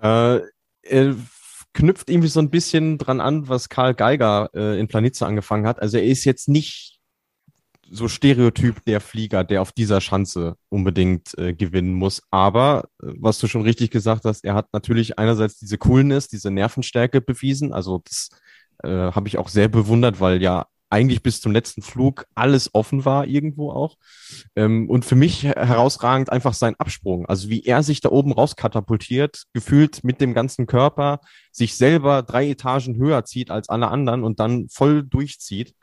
[0.02, 0.42] Äh,
[0.82, 1.16] er
[1.74, 5.82] knüpft irgendwie so ein bisschen dran an, was Karl Geiger äh, in Planitza angefangen hat.
[5.82, 6.96] Also er ist jetzt nicht
[7.90, 12.22] so Stereotyp der Flieger, der auf dieser Schanze unbedingt äh, gewinnen muss.
[12.32, 16.52] Aber äh, was du schon richtig gesagt hast, er hat natürlich einerseits diese Coolness, diese
[16.52, 17.74] Nervenstärke bewiesen.
[17.74, 18.30] Also das
[18.84, 23.06] äh, habe ich auch sehr bewundert, weil ja eigentlich bis zum letzten Flug alles offen
[23.06, 23.98] war irgendwo auch.
[24.56, 27.26] Ähm, und für mich herausragend einfach sein Absprung.
[27.26, 31.20] Also wie er sich da oben rauskatapultiert, gefühlt mit dem ganzen Körper,
[31.52, 35.74] sich selber drei Etagen höher zieht als alle anderen und dann voll durchzieht.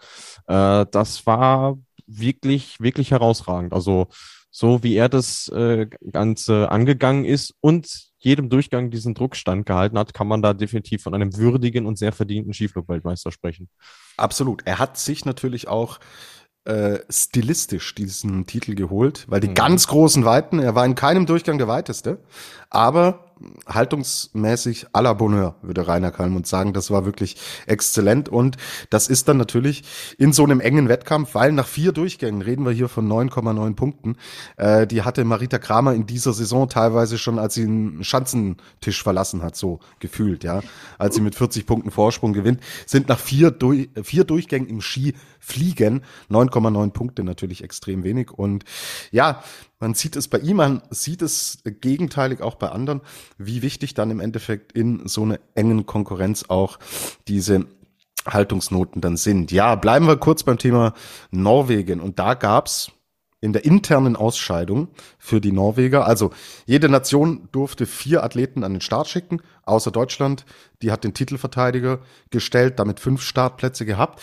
[0.46, 3.72] Äh, das war wirklich, wirklich herausragend.
[3.72, 4.08] Also
[4.50, 10.14] so wie er das äh, Ganze angegangen ist und jedem Durchgang diesen Druck standgehalten hat,
[10.14, 13.68] kann man da definitiv von einem würdigen und sehr verdienten Skiflug-Weltmeister sprechen.
[14.16, 14.62] Absolut.
[14.64, 15.98] Er hat sich natürlich auch
[16.64, 19.54] äh, stilistisch diesen Titel geholt, weil die mhm.
[19.54, 22.22] ganz großen Weiten, er war in keinem Durchgang der weiteste,
[22.70, 23.31] aber
[23.66, 26.72] haltungsmäßig à la Bonheur, würde Rainer Kalmund sagen.
[26.72, 28.28] Das war wirklich exzellent.
[28.28, 28.56] Und
[28.90, 29.84] das ist dann natürlich
[30.18, 34.16] in so einem engen Wettkampf, weil nach vier Durchgängen reden wir hier von 9,9 Punkten.
[34.56, 39.42] Äh, die hatte Marita Kramer in dieser Saison teilweise schon, als sie einen Schanzentisch verlassen
[39.42, 40.60] hat, so gefühlt, ja.
[40.98, 45.14] Als sie mit 40 Punkten Vorsprung gewinnt, sind nach vier, durch, vier Durchgängen im Ski
[45.38, 48.30] fliegen 9,9 Punkte natürlich extrem wenig.
[48.30, 48.64] Und
[49.10, 49.42] ja,
[49.82, 53.00] Man sieht es bei ihm, man sieht es gegenteilig auch bei anderen,
[53.36, 56.78] wie wichtig dann im Endeffekt in so einer engen Konkurrenz auch
[57.26, 57.66] diese
[58.24, 59.50] Haltungsnoten dann sind.
[59.50, 60.94] Ja, bleiben wir kurz beim Thema
[61.32, 61.98] Norwegen.
[61.98, 62.92] Und da gab's
[63.40, 64.86] in der internen Ausscheidung
[65.18, 66.06] für die Norweger.
[66.06, 66.30] Also
[66.64, 70.44] jede Nation durfte vier Athleten an den Start schicken, außer Deutschland.
[70.82, 71.98] Die hat den Titelverteidiger
[72.30, 74.22] gestellt, damit fünf Startplätze gehabt.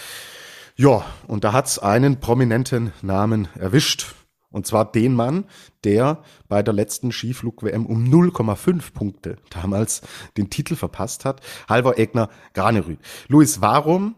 [0.78, 4.16] Ja, und da hat's einen prominenten Namen erwischt.
[4.52, 5.46] Und zwar den Mann,
[5.84, 10.02] der bei der letzten Skiflug-WM um 0,5 Punkte damals
[10.38, 11.42] den Titel verpasst hat.
[11.68, 13.00] Halvor Egner Granerüd.
[13.28, 14.16] Luis, warum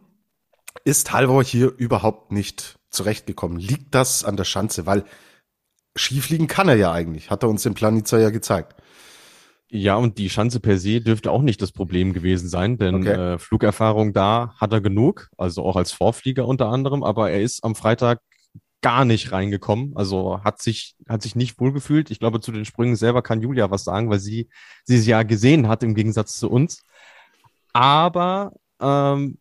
[0.85, 3.57] ist Halvor hier überhaupt nicht zurechtgekommen?
[3.59, 4.85] Liegt das an der Schanze?
[4.85, 5.03] Weil
[5.95, 8.75] Skifliegen kann er ja eigentlich, hat er uns im Planica ja gezeigt.
[9.73, 13.33] Ja, und die Schanze per se dürfte auch nicht das Problem gewesen sein, denn okay.
[13.33, 17.63] äh, Flugerfahrung da hat er genug, also auch als Vorflieger unter anderem, aber er ist
[17.63, 18.19] am Freitag
[18.81, 22.09] gar nicht reingekommen, also hat sich, hat sich nicht wohlgefühlt.
[22.09, 24.49] Ich glaube, zu den Sprüngen selber kann Julia was sagen, weil sie,
[24.83, 26.83] sie es ja gesehen hat im Gegensatz zu uns.
[27.73, 29.37] Aber ähm,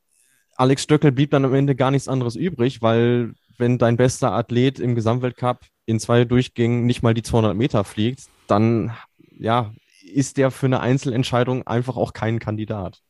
[0.57, 4.79] Alex Stöckel blieb dann am Ende gar nichts anderes übrig, weil wenn dein bester Athlet
[4.79, 8.95] im Gesamtweltcup in zwei Durchgängen nicht mal die 200 Meter fliegt, dann
[9.39, 9.73] ja,
[10.03, 13.01] ist der für eine Einzelentscheidung einfach auch kein Kandidat.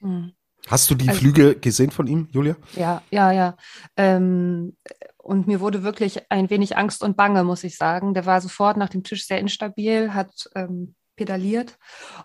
[0.00, 0.32] Hm.
[0.66, 2.56] Hast du die also, Flüge gesehen von ihm, Julia?
[2.74, 3.56] Ja, ja, ja.
[3.96, 4.76] Ähm,
[5.26, 8.14] und mir wurde wirklich ein wenig Angst und Bange, muss ich sagen.
[8.14, 11.78] Der war sofort nach dem Tisch sehr instabil, hat ähm, pedaliert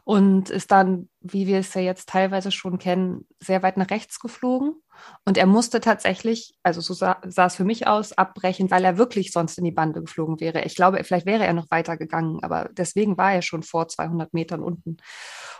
[0.04, 4.20] und ist dann, wie wir es ja jetzt teilweise schon kennen, sehr weit nach rechts
[4.20, 4.76] geflogen.
[5.26, 9.00] Und er musste tatsächlich, also so sah, sah, es für mich aus, abbrechen, weil er
[9.00, 10.62] wirklich sonst in die Bande geflogen wäre.
[10.62, 14.32] Ich glaube, vielleicht wäre er noch weiter gegangen, aber deswegen war er schon vor 200
[14.32, 14.98] Metern unten.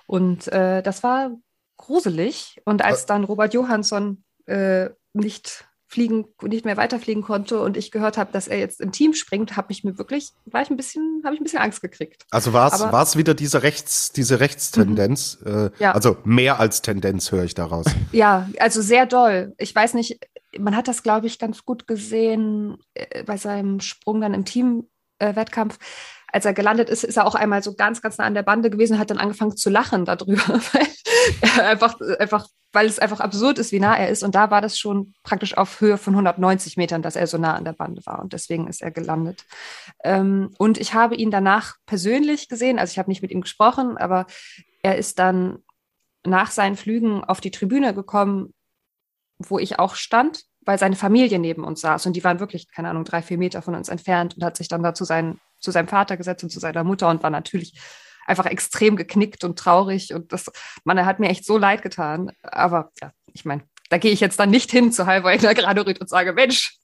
[0.06, 1.32] Und äh, das war
[1.78, 2.62] gruselig.
[2.66, 8.18] Und als dann Robert Johansson äh, nicht fliegen, nicht mehr weiterfliegen konnte und ich gehört
[8.18, 11.22] habe, dass er jetzt im Team springt, habe ich mir wirklich, war ich ein bisschen,
[11.26, 12.24] habe ich ein bisschen Angst gekriegt.
[12.32, 15.40] Also war es, war es wieder diese Rechts, diese Rechtstendenz?
[15.42, 15.52] Mhm.
[15.52, 15.92] Äh, ja.
[15.92, 17.86] Also mehr als Tendenz höre ich daraus.
[18.12, 19.54] Ja, also sehr doll.
[19.58, 20.20] Ich weiß nicht,
[20.58, 25.76] man hat das, glaube ich, ganz gut gesehen äh, bei seinem Sprung dann im Teamwettkampf.
[25.76, 25.86] Äh,
[26.32, 28.70] als er gelandet ist, ist er auch einmal so ganz, ganz nah an der Bande
[28.70, 30.42] gewesen und hat dann angefangen zu lachen darüber,
[30.74, 34.24] weil einfach, einfach, weil es einfach absurd ist, wie nah er ist.
[34.24, 37.56] Und da war das schon praktisch auf Höhe von 190 Metern, dass er so nah
[37.56, 38.20] an der Bande war.
[38.20, 39.46] Und deswegen ist er gelandet.
[40.04, 42.80] Ähm, und ich habe ihn danach persönlich gesehen.
[42.80, 44.26] Also ich habe nicht mit ihm gesprochen, aber
[44.84, 45.60] er ist dann
[46.24, 48.54] nach seinen Flügen auf die Tribüne gekommen,
[49.38, 52.90] wo ich auch stand weil seine Familie neben uns saß und die waren wirklich, keine
[52.90, 55.88] Ahnung, drei, vier Meter von uns entfernt und hat sich dann dazu seinen zu seinem
[55.88, 57.80] Vater gesetzt und zu seiner Mutter und war natürlich
[58.26, 60.14] einfach extrem geknickt und traurig.
[60.14, 60.52] Und das,
[60.84, 62.32] man, er hat mir echt so leid getan.
[62.42, 66.08] Aber ja, ich meine, da gehe ich jetzt dann nicht hin zu Heilweigner gerade und
[66.08, 66.78] sage, Mensch,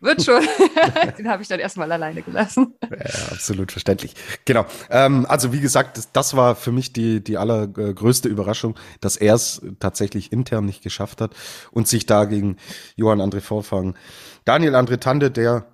[0.00, 0.42] wird schon.
[1.18, 2.74] Den habe ich dann erstmal alleine gelassen.
[2.82, 4.14] Ja, absolut verständlich.
[4.44, 4.66] Genau.
[4.90, 9.36] Ähm, also wie gesagt, das, das, war für mich die, die allergrößte Überraschung, dass er
[9.36, 11.34] es tatsächlich intern nicht geschafft hat
[11.70, 12.58] und sich da gegen
[12.94, 13.96] Johann André Vorfang,
[14.44, 15.64] Daniel André Tande, der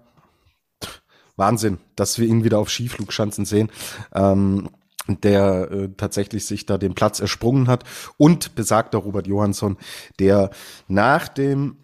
[1.35, 3.73] Wahnsinn, dass wir ihn wieder auf Skiflugschanzen sehen.
[4.15, 4.71] Ähm,
[5.09, 7.85] der äh, tatsächlich sich da den Platz ersprungen hat
[8.17, 9.77] und besagter Robert Johansson,
[10.19, 10.51] der
[10.89, 11.77] nach dem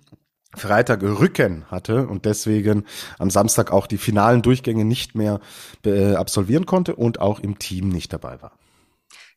[0.54, 2.85] Freitag Rücken hatte und deswegen
[3.18, 5.40] am Samstag auch die finalen Durchgänge nicht mehr
[5.85, 8.52] äh, absolvieren konnte und auch im Team nicht dabei war.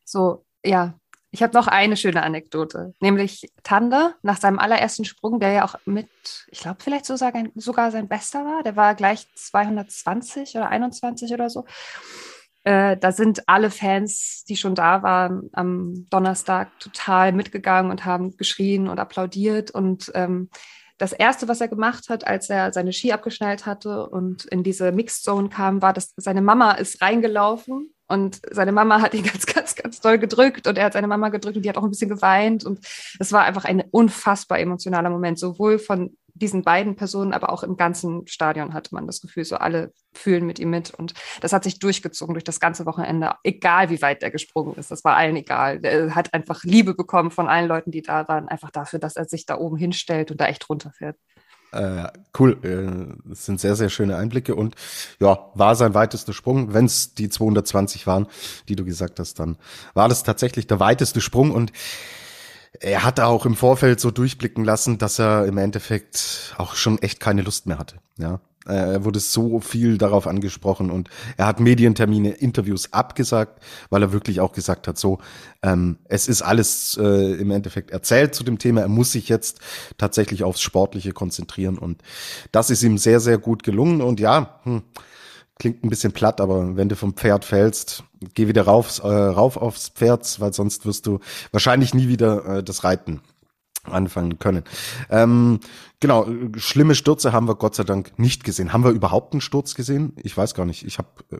[0.04, 0.94] So, ja,
[1.30, 5.74] ich habe noch eine schöne Anekdote, nämlich Tanda nach seinem allerersten Sprung, der ja auch
[5.84, 6.08] mit,
[6.50, 8.62] ich glaube, vielleicht sogar, sogar sein bester war.
[8.62, 11.64] Der war gleich 220 oder 21 oder so.
[12.66, 18.36] Äh, da sind alle Fans, die schon da waren, am Donnerstag total mitgegangen und haben
[18.36, 19.70] geschrien und applaudiert.
[19.70, 20.50] Und ähm,
[20.98, 24.90] das Erste, was er gemacht hat, als er seine Ski abgeschnallt hatte und in diese
[24.90, 29.46] Mixed Zone kam, war, dass seine Mama ist reingelaufen und seine Mama hat ihn ganz,
[29.46, 31.90] ganz, ganz doll gedrückt und er hat seine Mama gedrückt und die hat auch ein
[31.90, 32.64] bisschen geweint.
[32.64, 32.80] Und
[33.18, 37.76] es war einfach ein unfassbar emotionaler Moment, sowohl von diesen beiden Personen, aber auch im
[37.76, 40.92] ganzen Stadion hatte man das Gefühl, so alle fühlen mit ihm mit.
[40.92, 44.90] Und das hat sich durchgezogen durch das ganze Wochenende, egal wie weit der gesprungen ist.
[44.90, 45.80] Das war allen egal.
[45.82, 49.24] Er hat einfach Liebe bekommen von allen Leuten, die da waren, einfach dafür, dass er
[49.24, 51.16] sich da oben hinstellt und da echt runterfährt.
[51.76, 54.74] Äh, cool, äh, das sind sehr, sehr schöne Einblicke und
[55.20, 56.72] ja, war sein weitester Sprung.
[56.74, 58.26] Wenn es die 220 waren,
[58.68, 59.56] die du gesagt hast, dann
[59.94, 61.72] war das tatsächlich der weiteste Sprung und
[62.80, 67.20] er hat auch im Vorfeld so durchblicken lassen, dass er im Endeffekt auch schon echt
[67.20, 67.96] keine Lust mehr hatte.
[68.18, 68.40] Ja,
[68.74, 74.40] er wurde so viel darauf angesprochen und er hat Medientermine, Interviews abgesagt, weil er wirklich
[74.40, 75.18] auch gesagt hat, so,
[75.62, 78.82] ähm, es ist alles äh, im Endeffekt erzählt zu dem Thema.
[78.82, 79.60] Er muss sich jetzt
[79.98, 82.02] tatsächlich aufs Sportliche konzentrieren und
[82.52, 84.82] das ist ihm sehr, sehr gut gelungen und ja, hm,
[85.58, 89.56] klingt ein bisschen platt, aber wenn du vom Pferd fällst, geh wieder rauf, äh, rauf
[89.56, 91.20] aufs Pferd, weil sonst wirst du
[91.52, 93.20] wahrscheinlich nie wieder äh, das Reiten
[93.92, 94.64] anfangen können.
[95.10, 95.60] Ähm,
[96.00, 98.72] genau, schlimme Stürze haben wir Gott sei Dank nicht gesehen.
[98.72, 100.14] Haben wir überhaupt einen Sturz gesehen?
[100.22, 100.84] Ich weiß gar nicht.
[100.84, 101.38] Ich habe äh,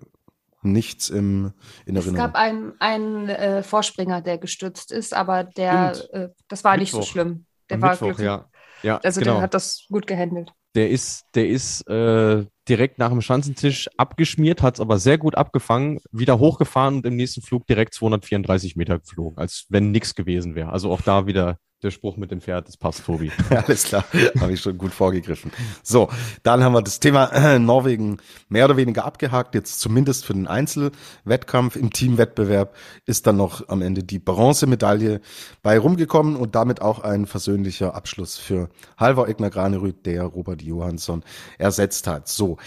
[0.62, 1.52] nichts im,
[1.87, 2.16] in Erinnerung.
[2.16, 6.80] Es gab einen, einen äh, Vorspringer, der gestürzt ist, aber der, äh, das war Mittwoch.
[6.80, 7.46] nicht so schlimm.
[7.70, 8.46] Der Am war Mittwoch, ja.
[8.82, 8.98] ja.
[8.98, 9.35] Also genau.
[9.35, 10.52] der hat das gut gehandelt.
[10.74, 15.35] Der ist, der ist äh, direkt nach dem Schanzentisch abgeschmiert, hat es aber sehr gut
[15.35, 20.54] abgefangen, wieder hochgefahren und im nächsten Flug direkt 234 Meter geflogen, als wenn nichts gewesen
[20.54, 20.70] wäre.
[20.70, 23.31] Also auch da wieder der Spruch mit dem Pferd, das passt, Tobi.
[23.51, 24.05] Alles klar,
[24.40, 25.51] habe ich schon gut vorgegriffen.
[25.83, 26.11] So,
[26.42, 28.18] dann haben wir das Thema äh, Norwegen
[28.49, 31.77] mehr oder weniger abgehakt, jetzt zumindest für den Einzelwettkampf.
[31.77, 32.75] Im Teamwettbewerb
[33.07, 35.20] ist dann noch am Ende die Bronzemedaille
[35.62, 38.68] bei rumgekommen und damit auch ein versöhnlicher Abschluss für
[38.99, 41.22] Halvor Egner Granerüth, der Robert Johansson
[41.59, 42.29] ersetzt hat.
[42.29, 42.59] So,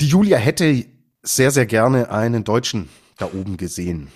[0.00, 0.84] die Julia hätte
[1.22, 4.08] sehr, sehr gerne einen Deutschen da oben gesehen.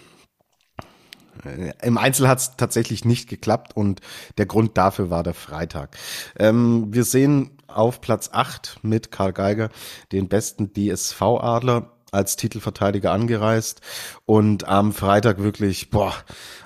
[1.44, 4.00] Äh, Im Einzel hat es tatsächlich nicht geklappt und
[4.38, 5.96] der Grund dafür war der Freitag.
[6.38, 9.70] Ähm, wir sehen auf Platz 8 mit Karl Geiger
[10.12, 13.80] den besten DSV-Adler als Titelverteidiger angereist
[14.24, 16.14] und am Freitag wirklich, boah,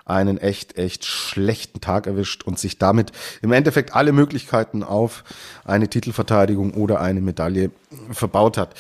[0.05, 5.25] einen echt, echt schlechten Tag erwischt und sich damit im Endeffekt alle Möglichkeiten auf
[5.65, 7.71] eine Titelverteidigung oder eine Medaille
[8.11, 8.75] verbaut hat.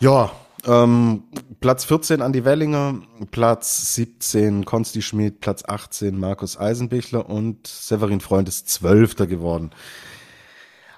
[0.00, 0.32] Ja,
[0.66, 1.24] ähm,
[1.60, 8.48] Platz 14 Andi Wellinger, Platz 17 Konsti Schmid, Platz 18 Markus Eisenbichler und Severin Freund
[8.48, 9.70] ist Zwölfter geworden.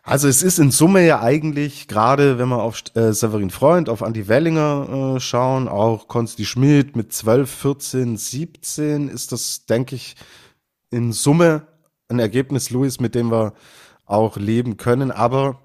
[0.03, 4.03] Also es ist in Summe ja eigentlich, gerade wenn wir auf äh, Severin Freund, auf
[4.03, 10.16] Andi Wellinger äh, schauen, auch Konsti Schmid mit 12, 14, 17, ist das, denke ich,
[10.90, 11.66] in Summe
[12.09, 13.53] ein Ergebnis, Luis, mit dem wir
[14.07, 15.11] auch leben können.
[15.11, 15.61] Aber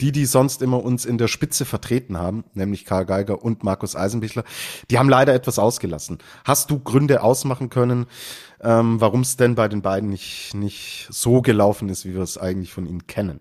[0.00, 3.96] die, die sonst immer uns in der Spitze vertreten haben, nämlich Karl Geiger und Markus
[3.96, 4.44] Eisenbichler,
[4.90, 6.18] die haben leider etwas ausgelassen.
[6.44, 8.06] Hast du Gründe ausmachen können,
[8.60, 12.38] ähm, warum es denn bei den beiden nicht, nicht so gelaufen ist, wie wir es
[12.38, 13.40] eigentlich von ihnen kennen?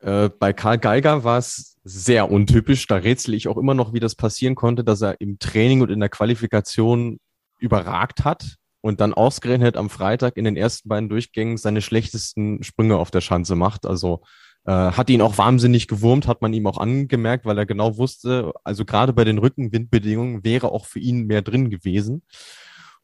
[0.00, 2.86] Äh, bei Karl Geiger war es sehr untypisch.
[2.86, 5.90] Da rätsel ich auch immer noch, wie das passieren konnte, dass er im Training und
[5.90, 7.18] in der Qualifikation
[7.58, 12.96] überragt hat und dann ausgerechnet am Freitag in den ersten beiden Durchgängen seine schlechtesten Sprünge
[12.96, 13.86] auf der Schanze macht.
[13.86, 14.22] Also
[14.68, 18.52] äh, hat ihn auch wahnsinnig gewurmt, hat man ihm auch angemerkt, weil er genau wusste,
[18.64, 22.22] also gerade bei den Rückenwindbedingungen wäre auch für ihn mehr drin gewesen.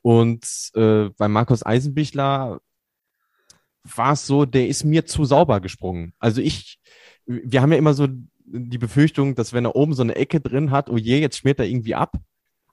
[0.02, 2.60] Und äh, bei Markus Eisenbichler
[3.82, 6.12] war es so, der ist mir zu sauber gesprungen.
[6.18, 6.80] Also ich,
[7.24, 8.08] wir haben ja immer so
[8.44, 11.60] die Befürchtung, dass wenn er oben so eine Ecke drin hat, oh je, jetzt schmiert
[11.60, 12.18] er irgendwie ab.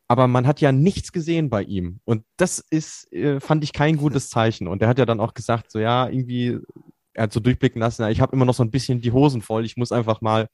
[0.09, 2.01] Aber man hat ja nichts gesehen bei ihm.
[2.03, 4.67] Und das ist, äh, fand ich kein gutes Zeichen.
[4.67, 6.59] Und er hat ja dann auch gesagt, so ja, irgendwie
[7.13, 9.65] er hat so durchblicken lassen, ich habe immer noch so ein bisschen die Hosen voll,
[9.65, 10.47] ich muss einfach mal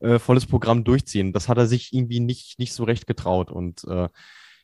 [0.00, 1.32] äh, volles Programm durchziehen.
[1.32, 3.50] Das hat er sich irgendwie nicht, nicht so recht getraut.
[3.50, 4.08] Und äh,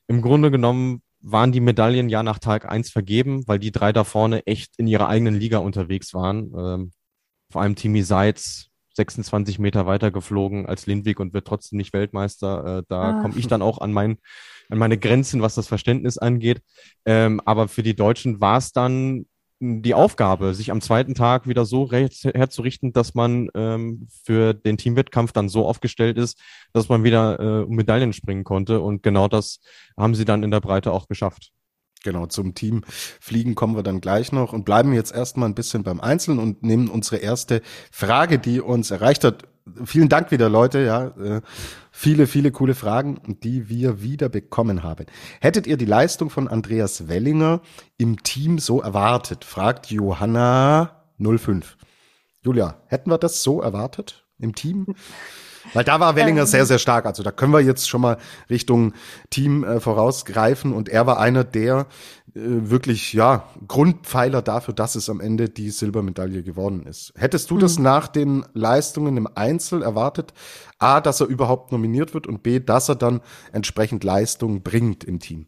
[0.08, 4.04] im Grunde genommen waren die Medaillen ja nach Tag eins vergeben, weil die drei da
[4.04, 6.52] vorne echt in ihrer eigenen Liga unterwegs waren.
[6.56, 6.92] Ähm,
[7.50, 12.78] vor allem Timi Seitz, 26 Meter weiter geflogen als Lindwig und wird trotzdem nicht Weltmeister.
[12.78, 13.22] Äh, da ah.
[13.22, 14.18] komme ich dann auch an, mein,
[14.70, 16.62] an meine Grenzen, was das Verständnis angeht.
[17.04, 19.26] Ähm, aber für die Deutschen war es dann
[19.58, 25.32] die Aufgabe, sich am zweiten Tag wieder so herzurichten, dass man ähm, für den Teamwettkampf
[25.32, 26.38] dann so aufgestellt ist,
[26.72, 28.80] dass man wieder äh, um Medaillen springen konnte.
[28.80, 29.60] Und genau das
[29.96, 31.52] haben sie dann in der Breite auch geschafft.
[32.04, 35.82] Genau, zum Team Fliegen kommen wir dann gleich noch und bleiben jetzt erstmal ein bisschen
[35.82, 39.48] beim Einzelnen und nehmen unsere erste Frage, die uns erreicht hat.
[39.84, 41.06] Vielen Dank wieder, Leute, ja.
[41.20, 41.40] Äh,
[41.90, 45.06] viele, viele coole Fragen, die wir wieder bekommen haben.
[45.40, 47.60] Hättet ihr die Leistung von Andreas Wellinger
[47.98, 49.44] im Team so erwartet?
[49.44, 51.76] Fragt Johanna 05.
[52.42, 54.94] Julia, hätten wir das so erwartet im Team?
[55.74, 56.46] Weil da war Wellinger ähm.
[56.46, 57.06] sehr, sehr stark.
[57.06, 58.92] Also da können wir jetzt schon mal Richtung
[59.30, 60.72] Team äh, vorausgreifen.
[60.72, 61.86] Und er war einer der
[62.38, 67.14] wirklich, ja, Grundpfeiler dafür, dass es am Ende die Silbermedaille geworden ist.
[67.16, 67.60] Hättest du mhm.
[67.60, 70.34] das nach den Leistungen im Einzel erwartet?
[70.78, 73.22] A, dass er überhaupt nominiert wird und B, dass er dann
[73.52, 75.46] entsprechend Leistung bringt im Team?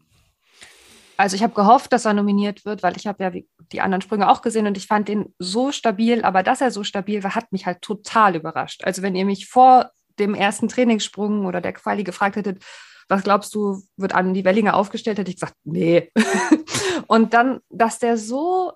[1.17, 3.31] Also ich habe gehofft, dass er nominiert wird, weil ich habe ja
[3.71, 6.83] die anderen Sprünge auch gesehen und ich fand den so stabil, aber dass er so
[6.83, 8.83] stabil war, hat mich halt total überrascht.
[8.83, 12.63] Also wenn ihr mich vor dem ersten Trainingssprung oder der Quali gefragt hättet,
[13.09, 16.11] was glaubst du, wird an die Wellinger aufgestellt, hätte ich gesagt, nee.
[17.07, 18.73] und dann, dass der so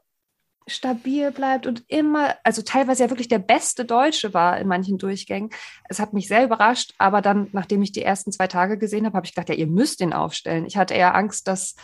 [0.68, 5.50] stabil bleibt und immer, also teilweise ja wirklich der beste Deutsche war in manchen Durchgängen.
[5.90, 9.18] Es hat mich sehr überrascht, aber dann, nachdem ich die ersten zwei Tage gesehen habe,
[9.18, 10.66] habe ich gedacht, ja, ihr müsst den aufstellen.
[10.66, 11.76] Ich hatte eher Angst, dass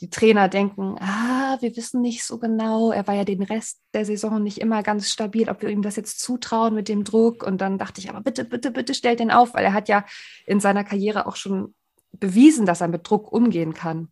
[0.00, 4.04] die Trainer denken, ah, wir wissen nicht so genau, er war ja den Rest der
[4.04, 7.42] Saison nicht immer ganz stabil, ob wir ihm das jetzt zutrauen mit dem Druck.
[7.42, 10.04] Und dann dachte ich, aber bitte, bitte, bitte stellt den auf, weil er hat ja
[10.46, 11.74] in seiner Karriere auch schon
[12.12, 14.08] bewiesen, dass er mit Druck umgehen kann.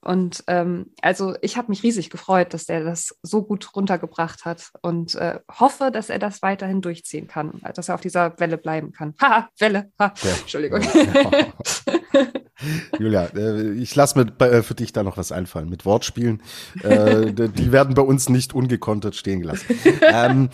[0.00, 4.70] Und ähm, also ich habe mich riesig gefreut, dass der das so gut runtergebracht hat
[4.82, 8.92] und äh, hoffe, dass er das weiterhin durchziehen kann, dass er auf dieser Welle bleiben
[8.92, 9.14] kann.
[9.20, 9.90] Haha, Welle.
[9.98, 10.14] Ha.
[10.22, 10.30] Ja.
[10.30, 10.82] Entschuldigung.
[10.82, 12.26] Ja.
[12.98, 16.42] Julia, äh, ich lasse mir äh, für dich da noch was einfallen mit Wortspielen.
[16.82, 19.66] Äh, die werden bei uns nicht ungekontert stehen gelassen.
[20.02, 20.50] ähm,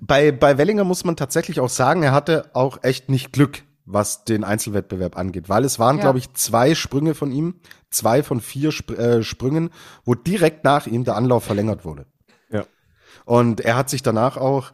[0.00, 4.24] bei, bei Wellinger muss man tatsächlich auch sagen, er hatte auch echt nicht Glück was
[4.24, 6.02] den Einzelwettbewerb angeht, weil es waren, ja.
[6.02, 7.54] glaube ich, zwei Sprünge von ihm,
[7.90, 9.70] zwei von vier Sp äh, Sprüngen,
[10.04, 12.06] wo direkt nach ihm der Anlauf verlängert wurde.
[12.50, 12.64] Ja.
[13.24, 14.72] Und er hat sich danach auch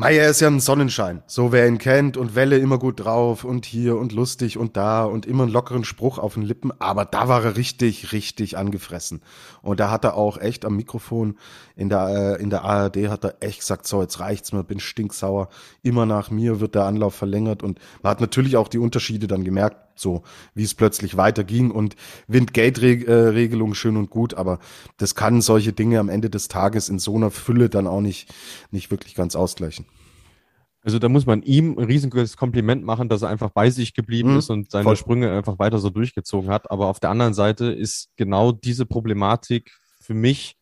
[0.00, 3.66] Meier ist ja ein Sonnenschein, so wer ihn kennt und Welle immer gut drauf und
[3.66, 7.26] hier und lustig und da und immer einen lockeren Spruch auf den Lippen, aber da
[7.26, 9.22] war er richtig, richtig angefressen.
[9.60, 11.36] Und da hat er auch echt am Mikrofon
[11.74, 14.78] in der, äh, in der ARD hat er echt gesagt, so jetzt reicht's mir, bin
[14.78, 15.48] stinksauer,
[15.82, 17.64] immer nach mir wird der Anlauf verlängert.
[17.64, 20.22] Und man hat natürlich auch die Unterschiede dann gemerkt, so
[20.54, 21.96] wie es plötzlich weiterging und
[22.26, 24.58] Wind-Gate-Regelung schön und gut, aber
[24.96, 28.32] das kann solche Dinge am Ende des Tages in so einer Fülle dann auch nicht,
[28.70, 29.86] nicht wirklich ganz ausgleichen.
[30.82, 34.32] Also da muss man ihm ein riesiges Kompliment machen, dass er einfach bei sich geblieben
[34.32, 34.96] mhm, ist und seine voll.
[34.96, 36.70] Sprünge einfach weiter so durchgezogen hat.
[36.70, 40.56] Aber auf der anderen Seite ist genau diese Problematik für mich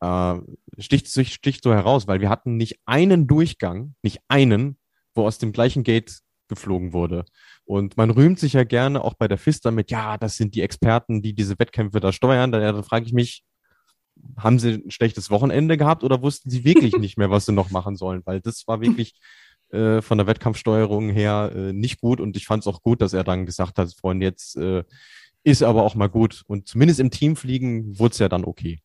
[0.00, 0.34] äh,
[0.78, 4.78] sticht, sticht so heraus, weil wir hatten nicht einen Durchgang, nicht einen,
[5.14, 6.20] wo aus dem gleichen Gate
[6.52, 7.24] geflogen wurde.
[7.64, 10.62] Und man rühmt sich ja gerne auch bei der FIS damit, ja, das sind die
[10.62, 12.52] Experten, die diese Wettkämpfe da steuern.
[12.52, 13.42] Da, da frage ich mich,
[14.36, 17.70] haben sie ein schlechtes Wochenende gehabt oder wussten sie wirklich nicht mehr, was sie noch
[17.70, 18.22] machen sollen?
[18.24, 19.14] Weil das war wirklich
[19.70, 23.14] äh, von der Wettkampfsteuerung her äh, nicht gut und ich fand es auch gut, dass
[23.14, 24.84] er dann gesagt hat, Freunde, jetzt äh,
[25.44, 26.42] ist aber auch mal gut.
[26.46, 28.80] Und zumindest im Teamfliegen wurde es ja dann okay.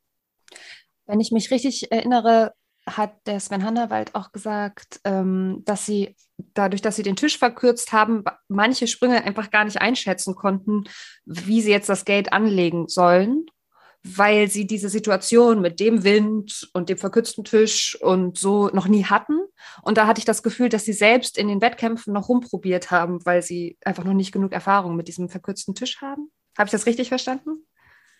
[1.05, 2.53] Wenn ich mich richtig erinnere,
[2.87, 6.15] hat der Sven Hannawald auch gesagt, ähm, dass sie
[6.53, 10.85] dadurch, dass sie den Tisch verkürzt haben, manche Sprünge einfach gar nicht einschätzen konnten,
[11.25, 13.45] wie sie jetzt das Gate anlegen sollen,
[14.03, 19.03] weil sie diese Situation mit dem Wind und dem verkürzten Tisch und so noch nie
[19.03, 19.39] hatten.
[19.81, 23.25] Und da hatte ich das Gefühl, dass sie selbst in den Wettkämpfen noch rumprobiert haben,
[23.25, 26.31] weil sie einfach noch nicht genug Erfahrung mit diesem verkürzten Tisch haben.
[26.57, 27.66] Habe ich das richtig verstanden?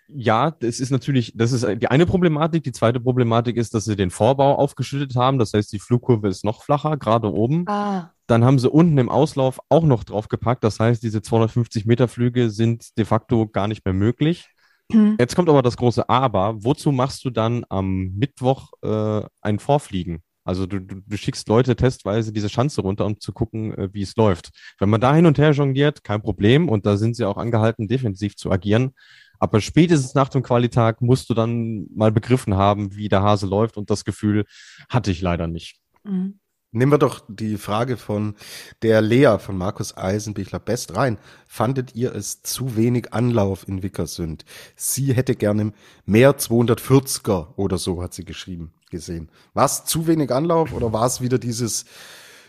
[0.09, 2.63] Ja, das ist natürlich, das ist die eine Problematik.
[2.63, 5.37] Die zweite Problematik ist, dass sie den Vorbau aufgeschüttet haben.
[5.37, 7.67] Das heißt, die Flugkurve ist noch flacher, gerade oben.
[7.67, 8.11] Ah.
[8.27, 10.63] Dann haben sie unten im Auslauf auch noch draufgepackt.
[10.63, 14.49] Das heißt, diese 250 Meter Flüge sind de facto gar nicht mehr möglich.
[14.91, 15.17] Hm.
[15.19, 16.63] Jetzt kommt aber das große Aber.
[16.63, 20.21] Wozu machst du dann am Mittwoch äh, ein Vorfliegen?
[20.47, 24.01] Also du, du, du schickst Leute testweise diese Schanze runter, um zu gucken, äh, wie
[24.01, 24.51] es läuft.
[24.79, 26.69] Wenn man da hin und her jongliert, kein Problem.
[26.69, 28.93] Und da sind sie auch angehalten, defensiv zu agieren.
[29.39, 33.77] Aber spätestens nach dem Qualitag musst du dann mal begriffen haben, wie der Hase läuft
[33.77, 34.45] und das Gefühl
[34.89, 35.79] hatte ich leider nicht.
[36.03, 36.39] Mhm.
[36.71, 38.35] Nehmen wir doch die Frage von
[38.81, 41.17] der Lea von Markus Eisenbichler Best rein.
[41.47, 44.43] Fandet ihr es zu wenig Anlauf in Wickersünd?
[44.75, 45.71] Sie hätte gerne
[46.05, 49.31] mehr 240er oder so, hat sie geschrieben, gesehen.
[49.53, 51.85] War es zu wenig Anlauf oder war es wieder dieses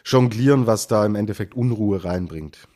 [0.04, 2.66] Jonglieren, was da im Endeffekt Unruhe reinbringt?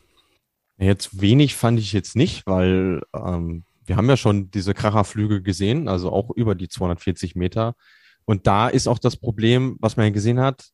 [0.78, 5.88] Jetzt wenig fand ich jetzt nicht, weil ähm, wir haben ja schon diese Kracherflüge gesehen,
[5.88, 7.74] also auch über die 240 Meter.
[8.24, 10.68] Und da ist auch das Problem, was man ja gesehen hat,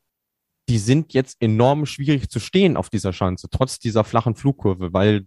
[0.68, 5.26] die sind jetzt enorm schwierig zu stehen auf dieser Schanze, trotz dieser flachen Flugkurve, weil,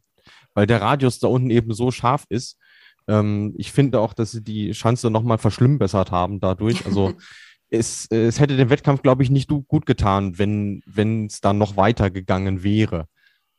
[0.54, 2.58] weil der Radius da unten eben so scharf ist.
[3.08, 6.86] Ähm, ich finde auch, dass sie die Schanze nochmal verschlimmbessert haben dadurch.
[6.86, 7.14] Also
[7.72, 11.76] es, es hätte den Wettkampf, glaube ich, nicht gut getan, wenn wenn es dann noch
[11.76, 13.08] weiter gegangen wäre.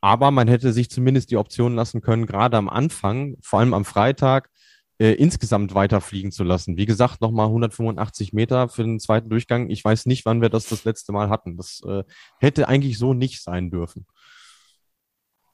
[0.03, 3.85] Aber man hätte sich zumindest die Option lassen können, gerade am Anfang, vor allem am
[3.85, 4.51] Freitag,
[4.99, 6.77] äh, insgesamt weiterfliegen zu lassen.
[6.77, 9.71] Wie gesagt, nochmal 185 Meter für den zweiten Durchgang.
[9.71, 11.57] Ich weiß nicht, wann wir das das letzte Mal hatten.
[11.57, 12.03] Das äh,
[12.39, 14.07] hätte eigentlich so nicht sein dürfen.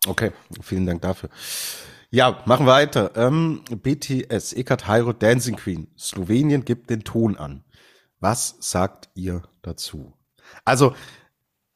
[0.07, 0.33] Okay,
[0.63, 1.29] vielen Dank dafür.
[2.11, 3.13] Ja, machen wir weiter.
[3.17, 5.89] Ähm, BTS, Ekat Hairo Dancing Queen.
[5.99, 7.65] Slowenien gibt den Ton an.
[8.19, 10.15] Was sagt ihr dazu?
[10.65, 10.95] Also,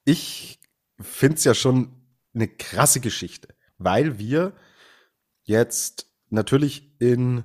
[0.07, 0.59] ich
[0.99, 2.02] finde es ja schon
[2.35, 4.53] eine krasse Geschichte, weil wir
[5.45, 7.45] jetzt natürlich in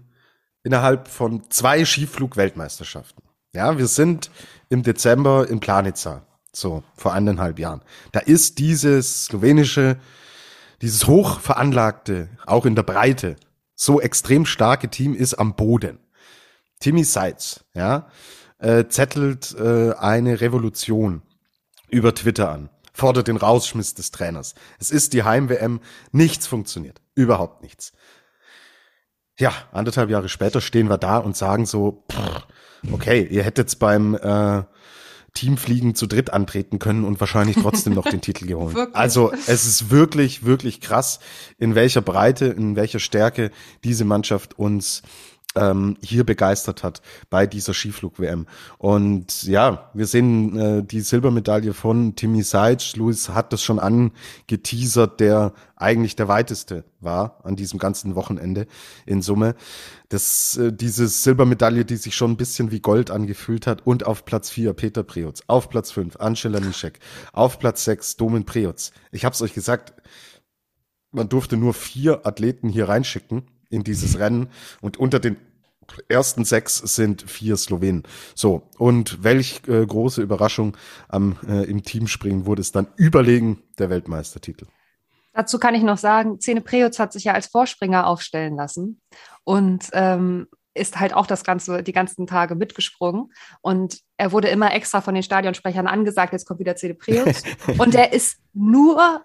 [0.63, 3.23] innerhalb von zwei Skiflug-Weltmeisterschaften.
[3.53, 4.29] Ja, wir sind
[4.67, 7.81] im Dezember in Planica, so vor anderthalb Jahren.
[8.11, 9.97] Da ist dieses slowenische,
[10.81, 13.37] dieses hoch veranlagte, auch in der Breite,
[13.75, 15.99] so extrem starke Team ist am Boden.
[16.81, 18.09] Timmy Seitz, ja,
[18.59, 21.21] äh, zettelt äh, eine Revolution
[21.89, 24.55] über Twitter an fordert den Rausschmiss des Trainers.
[24.79, 25.79] Es ist die Heim-WM.
[26.11, 26.99] Nichts funktioniert.
[27.13, 27.93] Überhaupt nichts.
[29.39, 32.47] Ja, anderthalb Jahre später stehen wir da und sagen so, pff,
[32.91, 34.63] okay, ihr hättet beim äh,
[35.35, 38.75] Teamfliegen zu dritt antreten können und wahrscheinlich trotzdem noch den Titel geholt.
[38.93, 41.19] Also es ist wirklich, wirklich krass,
[41.59, 43.51] in welcher Breite, in welcher Stärke
[43.83, 45.03] diese Mannschaft uns
[45.57, 48.45] ähm, hier begeistert hat bei dieser Skiflug-WM.
[48.77, 52.95] Und ja, wir sehen äh, die Silbermedaille von Timmy Seitz.
[52.95, 58.67] Luis hat das schon angeteasert, der eigentlich der weiteste war an diesem ganzen Wochenende
[59.05, 59.55] in Summe.
[60.09, 63.85] Das, äh, diese Silbermedaille, die sich schon ein bisschen wie Gold angefühlt hat.
[63.85, 66.99] Und auf Platz vier Peter Preutz, auf Platz fünf Angela Nischek,
[67.33, 68.91] auf Platz sechs Domin Preutz.
[69.11, 69.93] Ich habe es euch gesagt,
[71.11, 74.49] man durfte nur vier Athleten hier reinschicken in dieses Rennen
[74.81, 75.37] und unter den
[76.07, 78.03] ersten sechs sind vier Slowenen.
[78.35, 80.77] So, und welch äh, große Überraschung
[81.07, 84.65] am, äh, im Teamspringen wurde es dann überlegen der Weltmeistertitel.
[85.33, 89.01] Dazu kann ich noch sagen, Zene Preutz hat sich ja als Vorspringer aufstellen lassen
[89.43, 93.31] und ähm, ist halt auch das ganze, die ganzen Tage mitgesprungen.
[93.61, 97.43] Und er wurde immer extra von den Stadionsprechern angesagt, jetzt kommt wieder Zene Preutz.
[97.77, 99.23] und er ist nur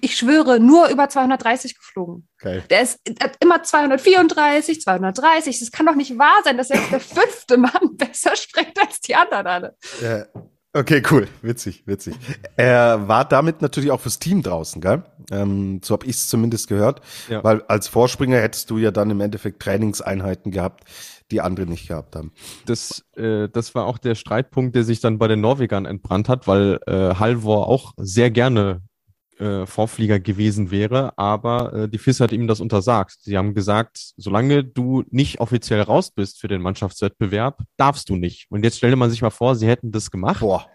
[0.00, 2.28] ich schwöre, nur über 230 geflogen.
[2.38, 2.64] Geil.
[2.70, 5.60] Der ist hat immer 234, 230.
[5.60, 9.14] Das kann doch nicht wahr sein, dass jetzt der fünfte Mann besser springt als die
[9.14, 9.76] anderen alle.
[10.00, 10.24] Ja.
[10.74, 11.28] Okay, cool.
[11.42, 12.14] Witzig, witzig.
[12.56, 15.02] Er war damit natürlich auch fürs Team draußen, gell?
[15.30, 17.02] Ähm, so habe ich es zumindest gehört.
[17.28, 17.44] Ja.
[17.44, 20.84] Weil als Vorspringer hättest du ja dann im Endeffekt Trainingseinheiten gehabt,
[21.30, 22.32] die andere nicht gehabt haben.
[22.64, 26.48] Das, äh, das war auch der Streitpunkt, der sich dann bei den Norwegern entbrannt hat,
[26.48, 28.80] weil äh, Halvor auch sehr gerne
[29.38, 33.16] äh, Vorflieger gewesen wäre, aber äh, die FIS hat ihm das untersagt.
[33.22, 38.46] Sie haben gesagt, solange du nicht offiziell raus bist für den Mannschaftswettbewerb, darfst du nicht.
[38.50, 40.40] Und jetzt stelle man sich mal vor, sie hätten das gemacht.
[40.40, 40.66] Boah.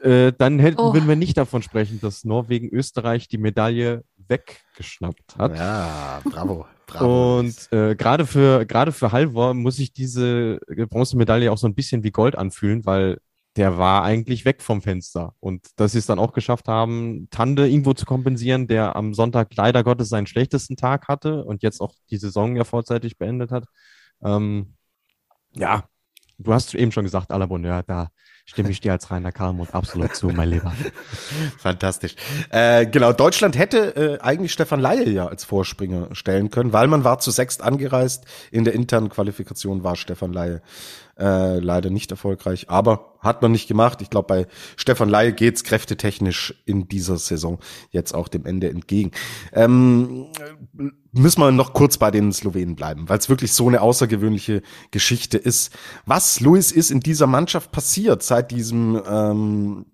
[0.00, 0.94] Äh, dann hätten, oh.
[0.94, 5.56] würden wir nicht davon sprechen, dass Norwegen Österreich die Medaille weggeschnappt hat.
[5.56, 6.66] Ja, bravo.
[6.86, 7.38] bravo.
[7.40, 12.02] Und äh, gerade für gerade für Halvor muss ich diese Bronzemedaille auch so ein bisschen
[12.02, 13.18] wie Gold anfühlen, weil
[13.56, 15.34] der war eigentlich weg vom Fenster.
[15.40, 19.54] Und dass sie es dann auch geschafft haben, Tande irgendwo zu kompensieren, der am Sonntag
[19.56, 23.64] leider Gottes seinen schlechtesten Tag hatte und jetzt auch die Saison ja vorzeitig beendet hat.
[24.22, 24.74] Ähm,
[25.54, 25.84] ja,
[26.38, 28.10] du hast eben schon gesagt, à la Bonheur, da
[28.46, 30.72] stimme ich dir als Rainer Karlmut absolut zu, mein Lieber.
[31.58, 32.16] Fantastisch.
[32.50, 37.04] Äh, genau, Deutschland hätte äh, eigentlich Stefan Laie ja als Vorspringer stellen können, weil man
[37.04, 38.24] war zu sechst angereist.
[38.50, 40.62] In der internen Qualifikation war Stefan Laie
[41.20, 44.00] äh, leider nicht erfolgreich, aber hat man nicht gemacht.
[44.00, 44.46] Ich glaube, bei
[44.76, 47.58] Stefan Laie geht's kräftetechnisch in dieser Saison
[47.90, 49.12] jetzt auch dem Ende entgegen.
[49.52, 50.28] Ähm,
[51.12, 55.36] müssen wir noch kurz bei den Slowenen bleiben, weil es wirklich so eine außergewöhnliche Geschichte
[55.36, 55.76] ist.
[56.06, 59.86] Was, Luis, ist in dieser Mannschaft passiert seit diesem ähm,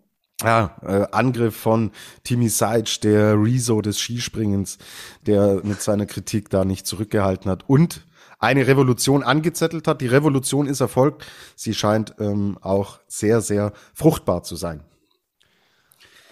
[0.42, 1.90] ja, äh, Angriff von
[2.22, 4.78] Timmy Seitz, der Rezo des Skispringens,
[5.26, 8.06] der mit seiner Kritik da nicht zurückgehalten hat und
[8.38, 10.00] eine Revolution angezettelt hat.
[10.00, 11.24] Die Revolution ist erfolgt.
[11.54, 14.82] Sie scheint ähm, auch sehr, sehr fruchtbar zu sein.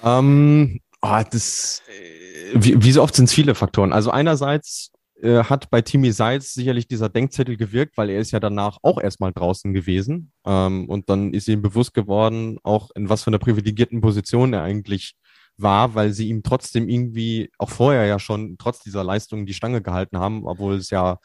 [0.03, 3.93] Ähm, oh, das, äh, wie, wie so oft sind es viele Faktoren.
[3.93, 4.91] Also einerseits
[5.23, 9.01] äh, hat bei Timmy Seitz sicherlich dieser Denkzettel gewirkt, weil er ist ja danach auch
[9.01, 10.33] erstmal draußen gewesen.
[10.45, 14.63] Ähm, und dann ist ihm bewusst geworden, auch in was für einer privilegierten Position er
[14.63, 15.15] eigentlich
[15.57, 19.83] war, weil sie ihm trotzdem irgendwie auch vorher ja schon trotz dieser Leistung die Stange
[19.83, 21.19] gehalten haben, obwohl es ja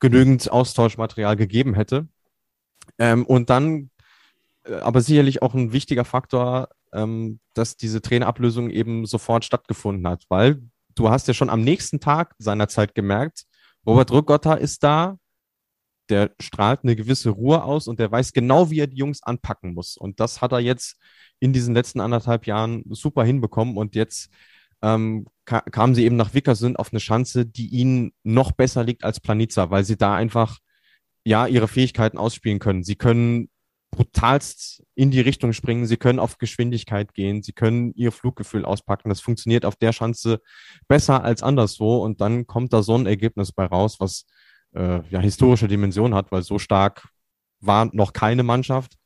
[0.00, 2.08] genügend Austauschmaterial gegeben hätte.
[2.98, 3.90] Ähm, und dann,
[4.64, 10.24] äh, aber sicherlich auch ein wichtiger Faktor, ähm, dass diese Trainerablösung eben sofort stattgefunden hat,
[10.28, 10.62] weil
[10.94, 13.44] du hast ja schon am nächsten Tag seiner Zeit gemerkt,
[13.86, 15.18] Robert Rückotter ist da,
[16.08, 19.74] der strahlt eine gewisse Ruhe aus und der weiß genau, wie er die Jungs anpacken
[19.74, 19.96] muss.
[19.96, 20.96] Und das hat er jetzt
[21.40, 24.30] in diesen letzten anderthalb Jahren super hinbekommen und jetzt
[24.82, 29.04] ähm, ka kamen sie eben nach Wickersund auf eine Schanze, die ihnen noch besser liegt
[29.04, 30.58] als Planica, weil sie da einfach
[31.24, 32.84] ja ihre Fähigkeiten ausspielen können.
[32.84, 33.48] Sie können
[33.90, 39.08] brutalst in die Richtung springen, sie können auf Geschwindigkeit gehen, sie können ihr Fluggefühl auspacken.
[39.08, 40.40] Das funktioniert auf der Schanze
[40.88, 44.26] besser als anderswo und dann kommt da so ein Ergebnis bei raus, was
[44.74, 47.08] äh, ja historische Dimension hat, weil so stark
[47.60, 48.96] war noch keine Mannschaft.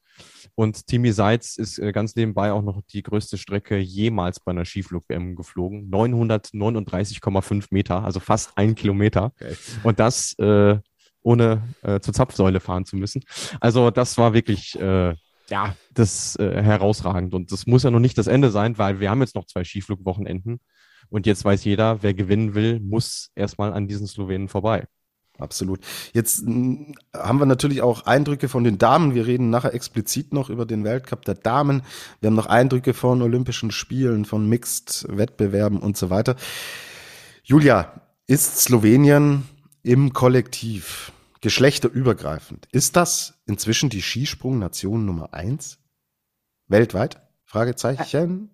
[0.55, 4.65] Und Timmy Seitz ist äh, ganz nebenbei auch noch die größte Strecke jemals bei einer
[4.65, 5.91] Skiflug-WM geflogen.
[5.91, 9.33] 939,5 Meter, also fast ein Kilometer.
[9.41, 9.57] Okay.
[9.83, 10.79] Und das äh,
[11.23, 13.23] ohne äh, zur Zapfsäule fahren zu müssen.
[13.61, 15.15] Also das war wirklich äh,
[15.49, 17.35] ja das äh, herausragend.
[17.35, 19.65] Und das muss ja noch nicht das Ende sein, weil wir haben jetzt noch zwei
[19.65, 20.61] Skiflugwochenenden.
[21.09, 24.87] Und jetzt weiß jeder, wer gewinnen will, muss erstmal an diesen Slowenen vorbei.
[25.41, 25.81] Absolut.
[26.13, 29.15] Jetzt hm, haben wir natürlich auch Eindrücke von den Damen.
[29.15, 31.83] Wir reden nachher explizit noch über den Weltcup der Damen.
[32.21, 36.37] Wir haben noch Eindrücke von Olympischen Spielen, von Mixed-Wettbewerben und so weiter.
[37.43, 39.49] Julia, ist Slowenien
[39.83, 45.79] im Kollektiv, geschlechterübergreifend, ist das inzwischen die Skisprung-Nation Nummer eins?
[46.69, 47.21] Weltweit?
[47.45, 48.51] Fragezeichen.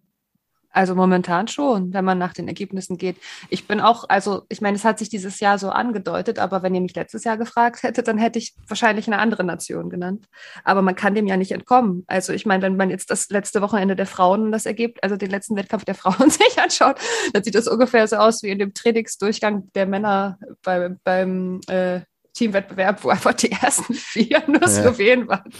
[0.76, 3.16] Also momentan schon, wenn man nach den Ergebnissen geht.
[3.48, 6.74] Ich bin auch, also ich meine, es hat sich dieses Jahr so angedeutet, aber wenn
[6.74, 10.26] ihr mich letztes Jahr gefragt hättet, dann hätte ich wahrscheinlich eine andere Nation genannt.
[10.64, 12.04] Aber man kann dem ja nicht entkommen.
[12.08, 15.30] Also ich meine, wenn man jetzt das letzte Wochenende der Frauen das ergibt, also den
[15.30, 16.98] letzten Wettkampf der Frauen sich anschaut,
[17.32, 22.00] dann sieht das ungefähr so aus wie in dem Trainingsdurchgang der Männer bei, beim äh,
[22.34, 24.68] Teamwettbewerb, wo einfach die ersten vier nur ja.
[24.68, 25.50] Slowenen waren.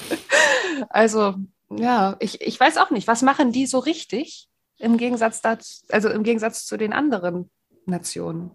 [0.91, 1.37] Also
[1.71, 4.51] ja, ich, ich weiß auch nicht, was machen die so richtig?
[4.79, 7.51] Im Gegensatz dazu, also im Gegensatz zu den anderen
[7.87, 8.51] Nationen?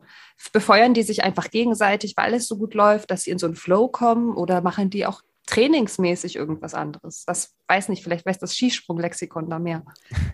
[0.54, 3.56] Befeuern die sich einfach gegenseitig, weil alles so gut läuft, dass sie in so einen
[3.56, 7.24] Flow kommen oder machen die auch trainingsmäßig irgendwas anderes?
[7.26, 9.84] Das weiß nicht, vielleicht weiß das Skisprung-Lexikon da mehr.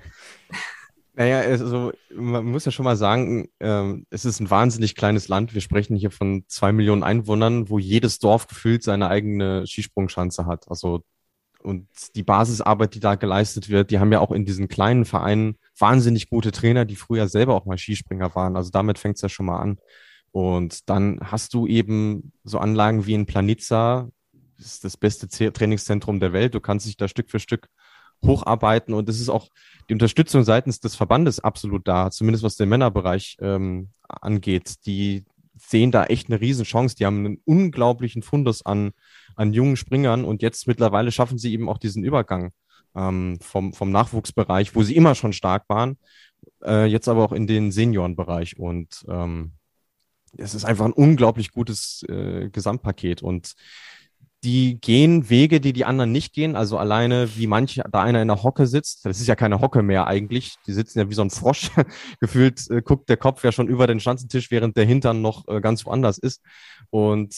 [1.20, 5.56] Naja, also man muss ja schon mal sagen, ähm, es ist ein wahnsinnig kleines Land.
[5.56, 10.70] Wir sprechen hier von zwei Millionen Einwohnern, wo jedes Dorf gefühlt seine eigene Skisprungschanze hat.
[10.70, 11.02] Also
[11.64, 15.58] und die Basisarbeit, die da geleistet wird, die haben ja auch in diesen kleinen Vereinen
[15.78, 18.56] wahnsinnig gute Trainer, die früher selber auch mal Skispringer waren.
[18.56, 19.78] Also damit fängt es ja schon mal an.
[20.32, 24.10] Und dann hast du eben so Anlagen wie in Planitza,
[24.58, 26.54] das ist das beste Trainingszentrum der Welt.
[26.54, 27.68] Du kannst dich da Stück für Stück
[28.26, 29.48] hocharbeiten und es ist auch
[29.90, 34.86] die Unterstützung seitens des Verbandes absolut da, zumindest was den Männerbereich ähm, angeht.
[34.86, 36.96] Die sehen da echt eine Riesenchance.
[36.96, 38.92] Die haben einen unglaublichen Fundus an,
[39.38, 42.52] an jungen Springern und jetzt mittlerweile schaffen sie eben auch diesen Übergang
[42.96, 45.98] ähm, vom, vom Nachwuchsbereich, wo sie immer schon stark waren,
[46.64, 49.54] äh, jetzt aber auch in den Seniorenbereich und ähm,
[50.38, 53.56] es ist einfach ein unglaublich gutes äh, Gesamtpaket und
[54.44, 56.56] die gehen Wege, die die anderen nicht gehen.
[56.56, 59.82] Also alleine, wie manche, da einer in der Hocke sitzt, das ist ja keine Hocke
[59.82, 60.56] mehr eigentlich.
[60.68, 61.72] Die sitzen ja wie so ein Frosch.
[62.20, 65.60] Gefühlt äh, guckt der Kopf ja schon über den Schanzentisch, während der Hintern noch äh,
[65.60, 66.42] ganz woanders ist.
[66.92, 67.36] Und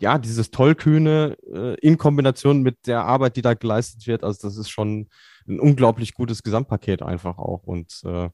[0.00, 4.56] ja, dieses Tollkühne äh, in Kombination mit der Arbeit, die da geleistet wird, also das
[4.56, 5.08] ist schon
[5.48, 7.64] ein unglaublich gutes Gesamtpaket einfach auch.
[7.64, 8.28] Und äh,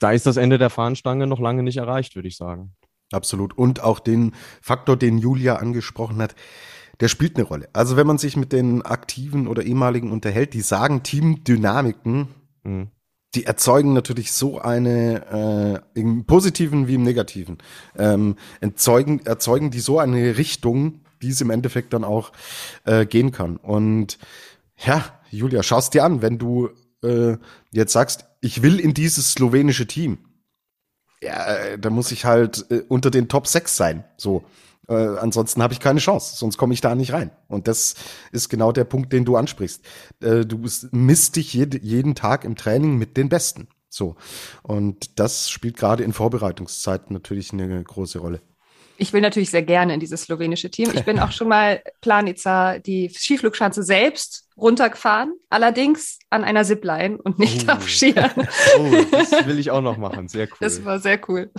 [0.00, 2.74] da ist das Ende der Fahnenstange noch lange nicht erreicht, würde ich sagen.
[3.12, 3.56] Absolut.
[3.56, 6.34] Und auch den Faktor, den Julia angesprochen hat,
[7.00, 7.68] der spielt eine Rolle.
[7.72, 12.28] Also wenn man sich mit den Aktiven oder ehemaligen unterhält, die sagen Teamdynamiken,
[12.64, 12.90] mhm
[13.34, 17.58] die erzeugen natürlich so eine, äh, im Positiven wie im Negativen,
[17.96, 22.32] ähm, erzeugen, erzeugen die so eine Richtung, die es im Endeffekt dann auch
[22.84, 23.56] äh, gehen kann.
[23.56, 24.18] Und
[24.76, 26.70] ja, Julia, schaust dir an, wenn du
[27.02, 27.36] äh,
[27.70, 30.18] jetzt sagst, ich will in dieses slowenische Team.
[31.20, 34.04] Ja, äh, da muss ich halt äh, unter den Top 6 sein.
[34.16, 34.44] So.
[34.88, 37.30] Äh, ansonsten habe ich keine Chance, sonst komme ich da nicht rein.
[37.46, 37.94] Und das
[38.32, 39.84] ist genau der Punkt, den du ansprichst.
[40.22, 43.68] Äh, du misst dich jed jeden Tag im Training mit den Besten.
[43.88, 44.16] So.
[44.62, 48.40] Und das spielt gerade in Vorbereitungszeiten natürlich eine große Rolle.
[48.96, 50.90] Ich will natürlich sehr gerne in dieses slowenische Team.
[50.92, 57.38] Ich bin auch schon mal Planica, die Skiflugschanze selbst runtergefahren, allerdings an einer Zipline und
[57.38, 57.72] nicht oh.
[57.72, 58.30] auf Skiern.
[58.78, 60.28] Oh, das will ich auch noch machen.
[60.28, 60.56] Sehr cool.
[60.60, 61.50] Das war sehr cool.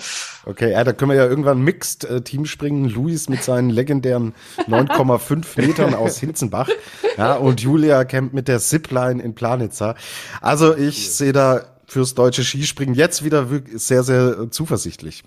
[0.45, 2.86] Okay, ja, da können wir ja irgendwann Mixed äh, Team springen.
[2.89, 4.34] Luis mit seinen legendären
[4.68, 6.70] 9,5 Metern aus Hinzenbach.
[7.18, 9.95] Ja, und Julia campt mit der Zipline in Planitza.
[10.41, 11.12] Also ich cool.
[11.12, 15.24] sehe da fürs deutsche Skispringen jetzt wieder sehr, sehr äh, zuversichtlich.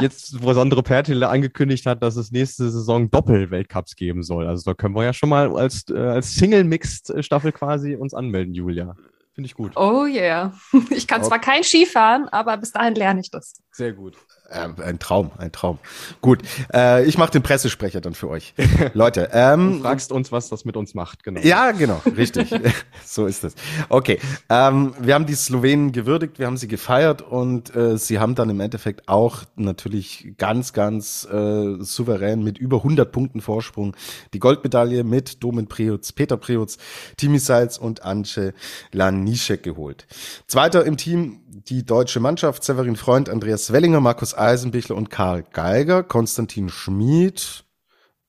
[0.00, 4.46] jetzt, wo Sandro Pertile angekündigt hat, dass es nächste Saison Doppel-Weltcups geben soll.
[4.46, 8.96] Also da können wir ja schon mal als, äh, als Single-Mixed-Staffel quasi uns anmelden, Julia.
[9.34, 9.72] Finde ich gut.
[9.76, 10.52] Oh yeah.
[10.90, 13.54] Ich kann zwar kein Skifahren, aber bis dahin lerne ich das.
[13.70, 14.16] Sehr gut.
[14.50, 15.78] Äh, ein Traum, ein Traum.
[16.22, 16.40] Gut,
[16.72, 18.54] äh, ich mache den Pressesprecher dann für euch.
[18.94, 21.40] Leute, ähm, du fragst uns, was das mit uns macht, genau.
[21.40, 22.48] Ja, genau, richtig.
[23.04, 23.54] so ist es.
[23.90, 24.18] Okay,
[24.48, 28.48] ähm, wir haben die Slowenen gewürdigt, wir haben sie gefeiert und äh, sie haben dann
[28.48, 33.94] im Endeffekt auch natürlich ganz, ganz äh, souverän mit über 100 Punkten Vorsprung
[34.32, 36.78] die Goldmedaille mit Domen Preutz, Peter Preutz,
[37.18, 38.54] Timi Salz und Ance
[38.92, 40.06] Lanischek geholt.
[40.46, 46.02] Zweiter im Team die deutsche Mannschaft, Severin Freund, Andreas Wellinger, Markus Eisenbichler und Karl Geiger,
[46.02, 47.64] Konstantin Schmid.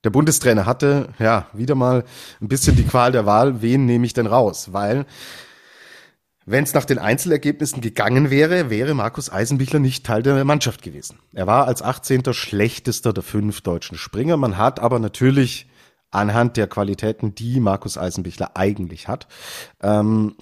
[0.04, 2.06] Der Bundestrainer hatte, ja, wieder mal
[2.42, 4.72] ein bisschen die Qual der Wahl, wen nehme ich denn raus?
[4.72, 5.06] Weil,
[6.46, 11.20] wenn es nach den Einzelergebnissen gegangen wäre, wäre Markus Eisenbichler nicht Teil der Mannschaft gewesen.
[11.34, 12.34] Er war als 18.
[12.34, 14.38] schlechtester der fünf deutschen Springer.
[14.38, 15.70] Man hat aber natürlich
[16.12, 19.28] anhand der Qualitäten, die Markus Eisenbichler eigentlich hat,
[19.82, 20.36] ähm,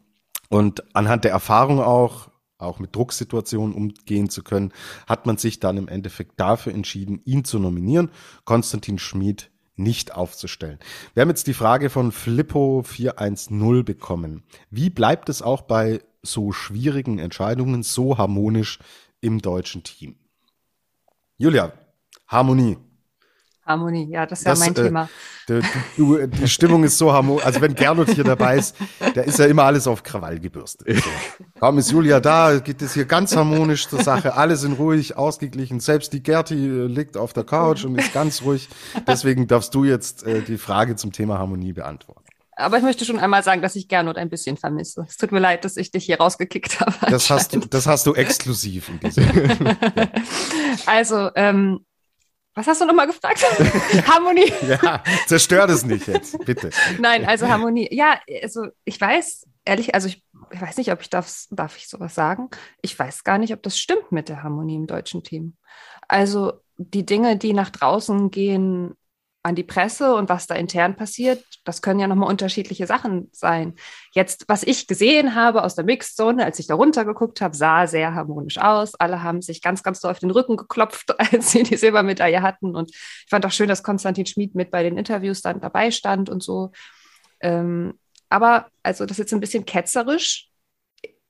[0.50, 4.74] und anhand der Erfahrung auch auch mit Drucksituationen umgehen zu können,
[5.08, 8.12] hat man sich dann im Endeffekt dafür entschieden, ihn zu nominieren,
[8.46, 10.80] Konstantin Schmid nicht aufzustellen.
[11.14, 14.44] Wir haben jetzt die Frage von Flippo 410 bekommen.
[14.70, 18.80] Wie bleibt es auch bei so schwierigen Entscheidungen so harmonisch
[19.22, 20.16] im deutschen Team?
[21.38, 21.74] Julia,
[22.28, 22.78] Harmonie.
[23.68, 25.10] Harmonie, ja, das ist das, ja mein äh, Thema.
[25.48, 25.62] Du,
[25.96, 27.46] du, die Stimmung ist so harmonisch.
[27.46, 28.76] Also wenn Gernot hier dabei ist,
[29.14, 30.98] da ist ja immer alles auf Krawall gebürstet.
[30.98, 31.10] So.
[31.60, 34.36] Kaum ist Julia da, geht es hier ganz harmonisch zur Sache.
[34.36, 35.80] Alle sind ruhig, ausgeglichen.
[35.80, 38.68] Selbst die Gerti äh, liegt auf der Couch und ist ganz ruhig.
[39.06, 42.24] Deswegen darfst du jetzt äh, die Frage zum Thema Harmonie beantworten.
[42.60, 45.06] Aber ich möchte schon einmal sagen, dass ich Gernot ein bisschen vermisse.
[45.08, 46.94] Es tut mir leid, dass ich dich hier rausgekickt habe.
[47.12, 49.28] Das hast du, das hast du exklusiv in diesem.
[50.88, 51.86] also, ähm,
[52.58, 53.44] was hast du nochmal gefragt?
[54.08, 54.52] Harmonie.
[54.68, 56.72] ja, zerstört es nicht jetzt, bitte.
[57.00, 57.88] Nein, also Harmonie.
[57.92, 61.88] Ja, also ich weiß, ehrlich, also ich, ich weiß nicht, ob ich darf, darf ich
[61.88, 62.50] sowas sagen?
[62.82, 65.56] Ich weiß gar nicht, ob das stimmt mit der Harmonie im deutschen Team.
[66.08, 68.96] Also die Dinge, die nach draußen gehen,
[69.48, 73.76] an die Presse und was da intern passiert, das können ja nochmal unterschiedliche Sachen sein.
[74.12, 78.14] Jetzt, was ich gesehen habe aus der Mixzone, als ich da runtergeguckt habe, sah sehr
[78.14, 78.96] harmonisch aus.
[78.96, 82.76] Alle haben sich ganz, ganz doll auf den Rücken geklopft, als sie die Silbermedaille hatten.
[82.76, 86.30] Und ich fand auch schön, dass Konstantin Schmid mit bei den Interviews dann dabei stand
[86.30, 86.72] und so.
[87.40, 87.98] Ähm,
[88.30, 90.50] aber, also das ist jetzt ein bisschen ketzerisch.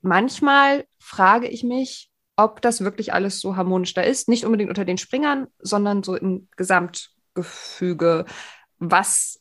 [0.01, 4.27] Manchmal frage ich mich, ob das wirklich alles so harmonisch da ist.
[4.27, 8.25] Nicht unbedingt unter den Springern, sondern so im Gesamt Gefüge,
[8.79, 9.39] was,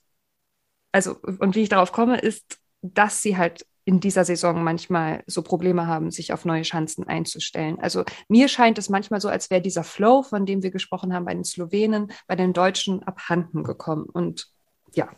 [0.93, 5.43] also, und wie ich darauf komme, ist, dass sie halt in dieser Saison manchmal so
[5.43, 7.79] Probleme haben, sich auf neue Chancen einzustellen.
[7.81, 11.25] Also mir scheint es manchmal so, als wäre dieser Flow, von dem wir gesprochen haben,
[11.25, 14.05] bei den Slowenen, bei den Deutschen abhanden gekommen.
[14.05, 14.49] Und
[14.93, 15.09] ja,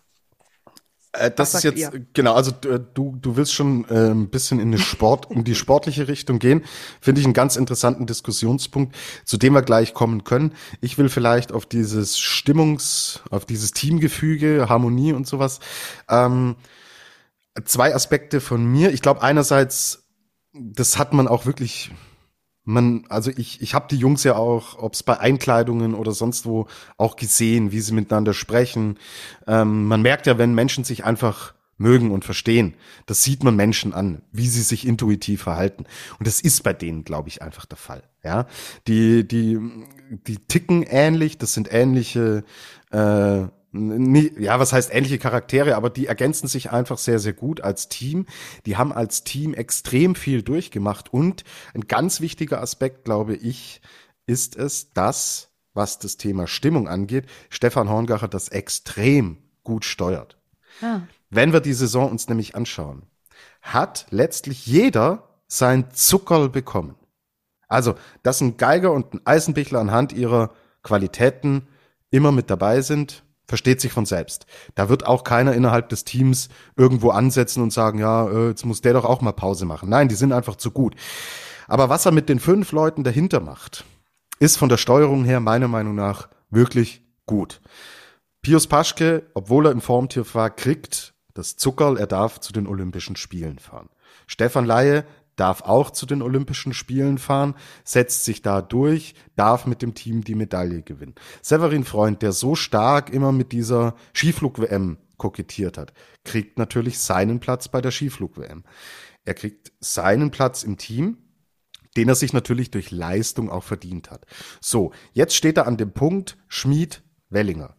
[1.13, 1.91] äh, das ist jetzt, ihr?
[2.13, 5.55] genau, also äh, du, du willst schon äh, ein bisschen in, eine Sport, in die
[5.55, 6.65] sportliche Richtung gehen.
[7.01, 8.95] Finde ich einen ganz interessanten Diskussionspunkt,
[9.25, 10.53] zu dem wir gleich kommen können.
[10.81, 15.61] Ich will vielleicht auf dieses Stimmungs-, auf dieses Teamgefüge, Harmonie und sowas.
[16.09, 16.57] Ähm,
[17.65, 18.93] zwei Aspekte von mir.
[18.93, 20.05] Ich glaube, einerseits,
[20.53, 21.91] das hat man auch wirklich
[22.69, 26.45] man, also ich, ich habe die Jungs ja auch, ob es bei Einkleidungen oder sonst
[26.45, 26.67] wo,
[26.99, 28.99] auch gesehen, wie sie miteinander sprechen.
[29.47, 32.75] Ähm, man merkt ja, wenn Menschen sich einfach mögen und verstehen,
[33.07, 35.87] das sieht man Menschen an, wie sie sich intuitiv verhalten.
[36.19, 38.03] Und das ist bei denen, glaube ich, einfach der Fall.
[38.23, 38.47] Ja,
[38.87, 39.59] die, die,
[40.27, 42.45] die ticken ähnlich, das sind ähnliche
[42.91, 47.89] äh, ja, was heißt ähnliche Charaktere, aber die ergänzen sich einfach sehr, sehr gut als
[47.89, 48.27] Team.
[48.65, 51.45] Die haben als Team extrem viel durchgemacht und
[51.75, 53.83] ein ganz wichtiger Aspekt, glaube ich,
[54.27, 60.39] ist es, dass, was das Thema Stimmung angeht, Stefan Horngacher das extrem gut steuert.
[60.81, 61.03] Ah.
[61.29, 63.03] Wenn wir die Saison uns nämlich anschauen,
[63.61, 66.95] hat letztlich jeder sein Zuckerl bekommen.
[67.69, 70.53] Also, dass ein Geiger und ein Eisenbichler anhand ihrer
[70.83, 71.69] Qualitäten
[72.11, 74.47] immer mit dabei sind, versteht sich von selbst.
[74.75, 78.83] Da wird auch keiner innerhalb des Teams irgendwo ansetzen und sagen, ja, äh, jetzt muss
[78.83, 79.89] der doch auch mal Pause machen.
[79.89, 80.95] Nein, die sind einfach zu gut.
[81.67, 83.85] Aber was er mit den fünf Leuten dahinter macht,
[84.39, 87.61] ist von der Steuerung her meiner Meinung nach wirklich gut.
[88.43, 93.17] Pius Paschke, obwohl er im Formtier war, kriegt das Zuckerl, er darf zu den Olympischen
[93.17, 93.89] Spielen fahren.
[94.27, 95.05] Stefan Laie
[95.39, 100.25] darf auch zu den Olympischen Spielen fahren, setzt sich da durch, darf mit dem Team
[100.25, 101.15] die Medaille gewinnen.
[101.43, 105.93] Severin Freund, der so stark immer mit dieser Skiflug-WM kokettiert hat,
[106.25, 108.65] kriegt natürlich seinen Platz bei der Skiflug-WM.
[109.25, 111.19] Er kriegt seinen Platz im Team,
[111.97, 114.27] den er sich natürlich durch Leistung auch verdient hat.
[114.61, 117.77] So, jetzt steht er an dem Punkt Schmied Wellinger.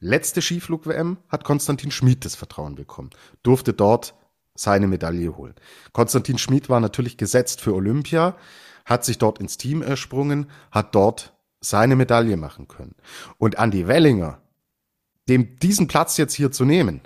[0.00, 3.10] Letzte Skiflug-WM hat Konstantin Schmid das Vertrauen bekommen,
[3.42, 4.14] durfte dort
[4.56, 5.54] seine Medaille holen.
[5.92, 8.36] Konstantin Schmid war natürlich gesetzt für Olympia,
[8.84, 12.94] hat sich dort ins Team ersprungen, hat dort seine Medaille machen können.
[13.38, 14.40] Und Andy Wellinger,
[15.28, 17.00] dem diesen Platz jetzt hier zu nehmen,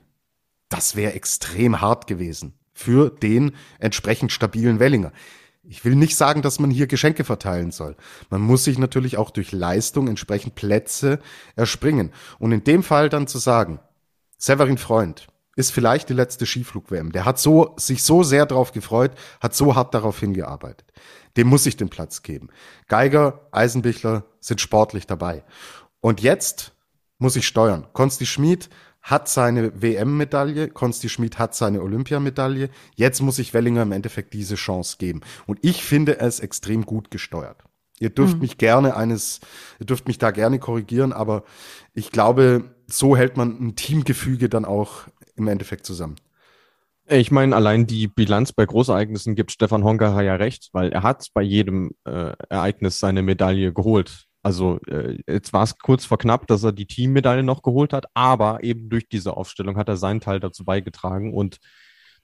[0.69, 5.13] das wäre extrem hart gewesen für den entsprechend stabilen Wellinger.
[5.63, 7.97] Ich will nicht sagen, dass man hier Geschenke verteilen soll.
[8.31, 11.19] Man muss sich natürlich auch durch Leistung entsprechend Plätze
[11.57, 12.13] erspringen.
[12.39, 13.79] Und in dem Fall dann zu sagen,
[14.39, 15.27] Severin Freund,
[15.59, 17.11] ist vielleicht die letzte Skiflug-WM.
[17.11, 20.93] Der hat so, sich so sehr darauf gefreut, hat so hart darauf hingearbeitet.
[21.37, 22.49] Dem muss ich den Platz geben.
[22.87, 25.43] Geiger, Eisenbichler sind sportlich dabei.
[25.99, 26.75] Und jetzt
[27.19, 27.89] muss ich steuern.
[27.93, 28.71] Konsti Schmid
[29.03, 32.71] hat seine WM-Medaille, Konsti Schmid hat seine Olympiamedaille.
[32.95, 35.23] Jetzt muss ich Wellinger im Endeffekt diese Chance geben.
[35.47, 37.65] Und ich finde es extrem gut gesteuert.
[37.99, 38.43] Ihr dürft mhm.
[38.43, 39.41] mich gerne eines,
[39.81, 41.43] ihr dürft mich da gerne korrigieren, aber
[41.95, 45.09] ich glaube, so hält man ein Teamgefüge dann auch
[45.39, 46.17] im Endeffekt zusammen.
[47.11, 51.29] Ich meine, allein die Bilanz bei Großereignissen gibt Stefan Hongacher ja recht, weil er hat
[51.33, 54.27] bei jedem äh, Ereignis seine Medaille geholt.
[54.43, 58.07] Also äh, jetzt war es kurz vor knapp, dass er die Teammedaille noch geholt hat,
[58.13, 61.33] aber eben durch diese Aufstellung hat er seinen Teil dazu beigetragen.
[61.33, 61.59] Und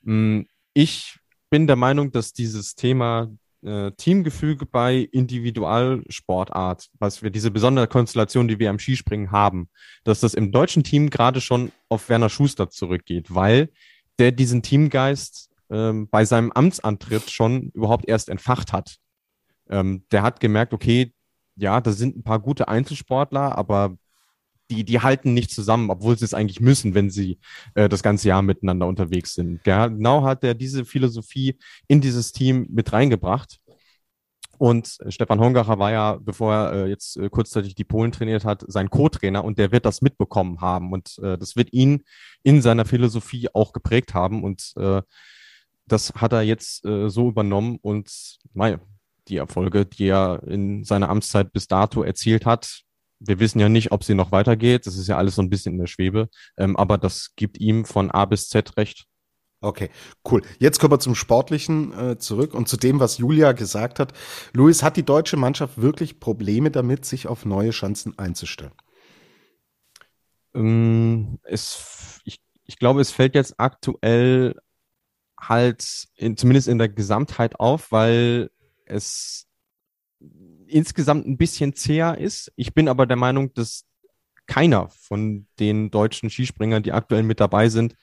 [0.02, 0.44] mh,
[0.74, 3.30] ich bin der Meinung, dass dieses Thema
[3.64, 9.68] äh, Teamgefüge bei Individualsportart, was wir diese besondere Konstellation, die wir am Skispringen haben,
[10.04, 13.70] dass das im deutschen Team gerade schon auf Werner Schuster zurückgeht, weil
[14.18, 18.96] der diesen Teamgeist ähm, bei seinem Amtsantritt schon überhaupt erst entfacht hat.
[19.68, 21.12] Ähm, der hat gemerkt, okay,
[21.56, 23.96] ja, da sind ein paar gute Einzelsportler, aber
[24.70, 27.38] die, die halten nicht zusammen, obwohl sie es eigentlich müssen, wenn sie
[27.74, 29.62] äh, das ganze Jahr miteinander unterwegs sind.
[29.64, 33.60] Genau hat er diese Philosophie in dieses Team mit reingebracht.
[34.58, 38.64] Und Stefan Hongacher war ja, bevor er äh, jetzt äh, kurzzeitig die Polen trainiert hat,
[38.68, 40.92] sein Co-Trainer und der wird das mitbekommen haben.
[40.92, 42.04] Und äh, das wird ihn
[42.42, 44.44] in seiner Philosophie auch geprägt haben.
[44.44, 45.02] Und äh,
[45.86, 48.78] das hat er jetzt äh, so übernommen und naja,
[49.28, 52.83] die Erfolge, die er in seiner Amtszeit bis dato erzielt hat,
[53.26, 54.86] wir wissen ja nicht, ob sie noch weitergeht.
[54.86, 56.28] Das ist ja alles so ein bisschen in der Schwebe.
[56.56, 59.06] Ähm, aber das gibt ihm von A bis Z recht.
[59.60, 59.88] Okay,
[60.30, 60.42] cool.
[60.58, 64.12] Jetzt kommen wir zum Sportlichen äh, zurück und zu dem, was Julia gesagt hat.
[64.52, 68.72] Luis, hat die deutsche Mannschaft wirklich Probleme damit, sich auf neue Chancen einzustellen?
[70.54, 74.54] Ähm, es, ich, ich glaube, es fällt jetzt aktuell
[75.40, 78.50] halt in, zumindest in der Gesamtheit auf, weil
[78.84, 79.46] es
[80.74, 82.52] insgesamt ein bisschen zäher ist.
[82.56, 83.84] Ich bin aber der Meinung, dass
[84.46, 87.94] keiner von den deutschen Skispringern, die aktuell mit dabei sind,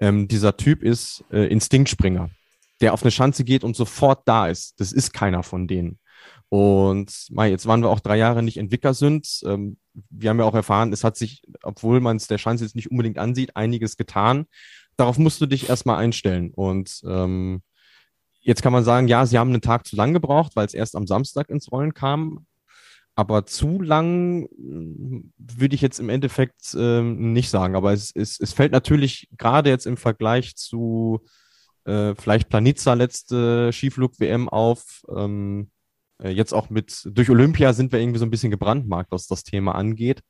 [0.00, 2.30] ähm, dieser Typ ist äh, Instinktspringer,
[2.80, 4.80] der auf eine Schanze geht und sofort da ist.
[4.80, 6.00] Das ist keiner von denen.
[6.48, 9.40] Und mal, jetzt waren wir auch drei Jahre nicht Entwickler sind.
[9.46, 9.78] Ähm,
[10.10, 12.90] wir haben ja auch erfahren, es hat sich, obwohl man es der Schanze jetzt nicht
[12.90, 14.46] unbedingt ansieht, einiges getan.
[14.96, 16.50] Darauf musst du dich erstmal einstellen.
[16.52, 17.62] Und ähm,
[18.46, 20.94] Jetzt kann man sagen, ja, sie haben einen Tag zu lang gebraucht, weil es erst
[20.94, 22.46] am Samstag ins Rollen kam.
[23.16, 27.74] Aber zu lang hm, würde ich jetzt im Endeffekt äh, nicht sagen.
[27.74, 31.24] Aber es, es, es fällt natürlich gerade jetzt im Vergleich zu
[31.86, 35.02] äh, vielleicht Planitza letzte Skiflug-WM auf.
[35.12, 35.70] Ähm,
[36.22, 39.42] äh, jetzt auch mit durch Olympia sind wir irgendwie so ein bisschen gebrandmarkt, was das
[39.42, 40.22] Thema angeht.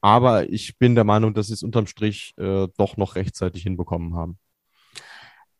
[0.00, 4.14] Aber ich bin der Meinung, dass sie es unterm Strich äh, doch noch rechtzeitig hinbekommen
[4.14, 4.38] haben.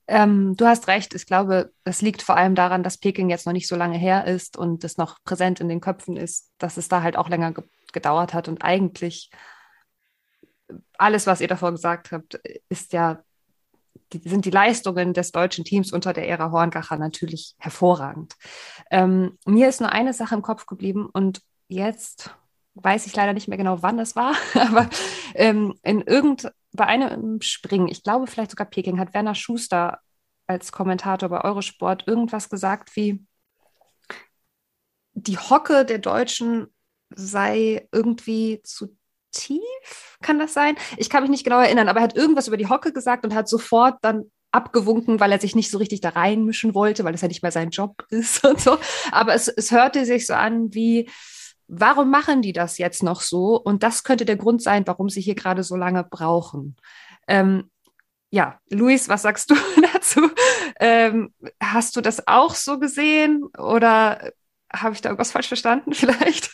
[0.09, 1.15] Ähm, du hast recht.
[1.15, 4.27] Ich glaube, das liegt vor allem daran, dass Peking jetzt noch nicht so lange her
[4.27, 7.53] ist und es noch präsent in den Köpfen ist, dass es da halt auch länger
[7.53, 8.49] ge gedauert hat.
[8.49, 9.31] Und eigentlich
[10.99, 12.35] alles, was ihr davor gesagt habt,
[12.69, 13.23] ist ja,
[14.13, 18.35] die, sind die Leistungen des deutschen Teams unter der Ära Horngacher natürlich hervorragend.
[18.91, 22.35] Ähm, mir ist nur eine Sache im Kopf geblieben und jetzt
[22.75, 24.89] weiß ich leider nicht mehr genau, wann es war, aber
[25.35, 29.99] ähm, in irgend, bei einem Springen, ich glaube vielleicht sogar Peking, hat Werner Schuster
[30.47, 33.23] als Kommentator bei Eurosport irgendwas gesagt wie,
[35.13, 36.69] die Hocke der Deutschen
[37.11, 38.97] sei irgendwie zu
[39.33, 40.77] tief, kann das sein?
[40.97, 43.35] Ich kann mich nicht genau erinnern, aber er hat irgendwas über die Hocke gesagt und
[43.35, 47.21] hat sofort dann abgewunken, weil er sich nicht so richtig da reinmischen wollte, weil es
[47.21, 48.79] ja nicht mehr sein Job ist und so.
[49.11, 51.11] Aber es, es hörte sich so an wie,
[51.69, 53.61] warum machen die das jetzt noch so?
[53.61, 56.77] Und das könnte der Grund sein, warum sie hier gerade so lange brauchen.
[57.29, 57.71] Ähm,
[58.31, 59.55] ja, Luis, was sagst du
[59.93, 60.31] dazu?
[60.81, 64.33] Ähm, hast du das auch so gesehen oder
[64.73, 66.51] habe ich da irgendwas falsch verstanden vielleicht?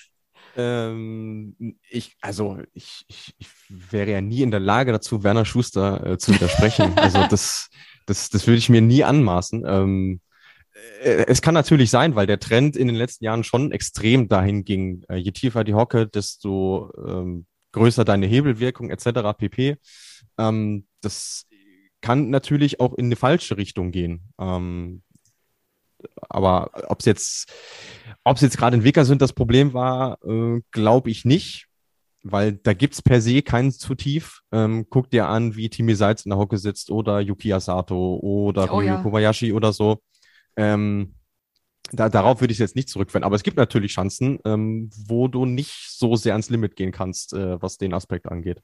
[0.57, 1.57] Ähm,
[1.89, 6.19] ich, also ich, ich, ich, wäre ja nie in der Lage dazu, Werner Schuster äh,
[6.19, 6.93] zu widersprechen.
[6.99, 7.71] also das,
[8.07, 9.65] das, das würde ich mir nie anmaßen.
[9.67, 10.34] Ähm, äh,
[11.03, 15.05] es kann natürlich sein, weil der Trend in den letzten Jahren schon extrem dahin ging.
[15.09, 19.37] Äh, je tiefer die Hocke, desto ähm, größer deine Hebelwirkung etc.
[19.37, 19.77] pp.
[20.39, 21.47] Ähm, das
[22.01, 24.33] kann natürlich auch in eine falsche Richtung gehen.
[24.39, 25.03] Ähm,
[26.29, 27.53] aber ob es jetzt,
[28.25, 31.66] ob es jetzt gerade Entwickler sind, das Problem war, äh, glaube ich nicht,
[32.22, 34.41] weil da gibt's per se keinen zu tief.
[34.53, 38.72] Ähm, guck dir an, wie Timi Seitz in der Hocke sitzt oder Yuki Asato oder
[38.72, 39.03] oh, Ryu ja.
[39.03, 40.01] Kobayashi oder so.
[40.57, 41.14] Ähm,
[41.92, 43.24] da, darauf würde ich jetzt nicht zurückführen.
[43.24, 47.32] Aber es gibt natürlich Chancen, ähm, wo du nicht so sehr ans Limit gehen kannst,
[47.34, 48.62] äh, was den Aspekt angeht.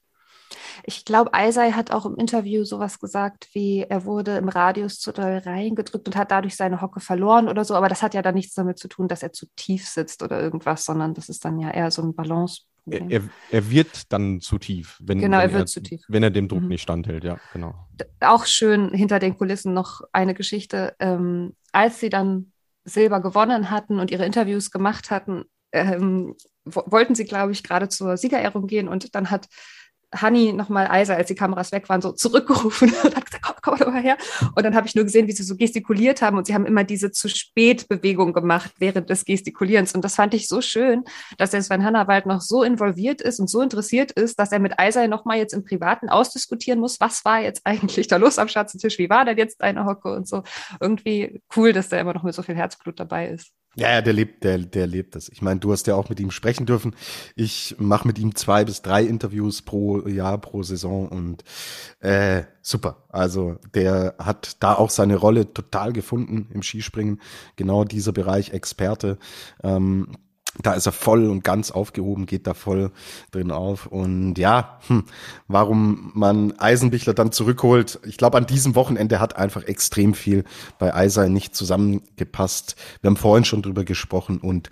[0.84, 5.12] Ich glaube, Eisei hat auch im Interview sowas gesagt, wie er wurde im Radius zu
[5.12, 7.74] doll reingedrückt und hat dadurch seine Hocke verloren oder so.
[7.74, 10.40] Aber das hat ja dann nichts damit zu tun, dass er zu tief sitzt oder
[10.40, 12.62] irgendwas, sondern das ist dann ja eher so ein Balance.
[12.86, 16.02] Er, er, wird dann zu tief, wenn, genau, wenn er, zu tief.
[16.08, 16.68] wenn er dem Druck mhm.
[16.68, 17.74] nicht standhält, ja, genau.
[18.20, 20.94] Auch schön hinter den Kulissen noch eine Geschichte.
[20.98, 22.52] Ähm, als sie dann
[22.84, 28.16] Silber gewonnen hatten und ihre Interviews gemacht hatten, ähm, wollten sie, glaube ich, gerade zur
[28.16, 29.46] Siegerehrung gehen und dann hat
[30.14, 33.78] Hanni nochmal Eiser, als die Kameras weg waren, so zurückgerufen und hat gesagt, komm, komm
[33.78, 34.16] doch mal her.
[34.54, 36.84] Und dann habe ich nur gesehen, wie sie so gestikuliert haben und sie haben immer
[36.84, 39.94] diese zu spät Bewegung gemacht während des Gestikulierens.
[39.94, 41.04] Und das fand ich so schön,
[41.38, 44.78] dass der Sven Hannawald noch so involviert ist und so interessiert ist, dass er mit
[44.78, 48.98] Eiser nochmal jetzt im Privaten ausdiskutieren muss, was war jetzt eigentlich da los am Schatzentisch,
[48.98, 50.42] wie war denn jetzt deine Hocke und so.
[50.80, 53.52] Irgendwie cool, dass der immer noch mit so viel Herzblut dabei ist.
[53.76, 55.28] Ja, ja, der lebt, der, der lebt das.
[55.28, 56.94] Ich meine, du hast ja auch mit ihm sprechen dürfen.
[57.36, 61.44] Ich mache mit ihm zwei bis drei Interviews pro Jahr, pro Saison und
[62.00, 63.04] äh, super.
[63.10, 67.20] Also der hat da auch seine Rolle total gefunden im Skispringen.
[67.54, 69.18] Genau dieser Bereich Experte.
[69.62, 70.16] Ähm,
[70.58, 72.90] da ist er voll und ganz aufgehoben, geht da voll
[73.30, 73.86] drin auf.
[73.86, 75.04] Und ja, hm,
[75.46, 80.44] warum man Eisenbichler dann zurückholt, ich glaube, an diesem Wochenende hat einfach extrem viel
[80.78, 82.74] bei Eisei nicht zusammengepasst.
[83.00, 84.70] Wir haben vorhin schon drüber gesprochen und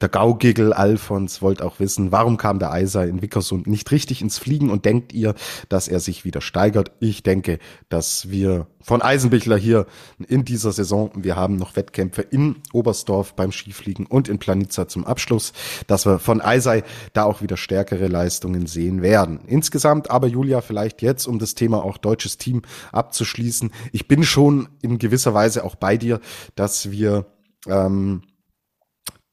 [0.00, 4.38] der Gaugigel Alfons wollte auch wissen, warum kam der Eisei in Wickersund nicht richtig ins
[4.38, 5.34] Fliegen und denkt ihr,
[5.68, 6.92] dass er sich wieder steigert?
[7.00, 7.58] Ich denke,
[7.88, 9.86] dass wir von Eisenbichler hier
[10.28, 15.04] in dieser Saison, wir haben noch Wettkämpfe in Oberstdorf beim Skifliegen und in Planica zum
[15.16, 15.54] Abschluss,
[15.86, 19.40] dass wir von Eisei da auch wieder stärkere Leistungen sehen werden.
[19.46, 22.60] Insgesamt aber Julia vielleicht jetzt, um das Thema auch deutsches Team
[22.92, 23.72] abzuschließen.
[23.92, 26.20] Ich bin schon in gewisser Weise auch bei dir,
[26.54, 27.24] dass wir
[27.66, 28.24] ähm,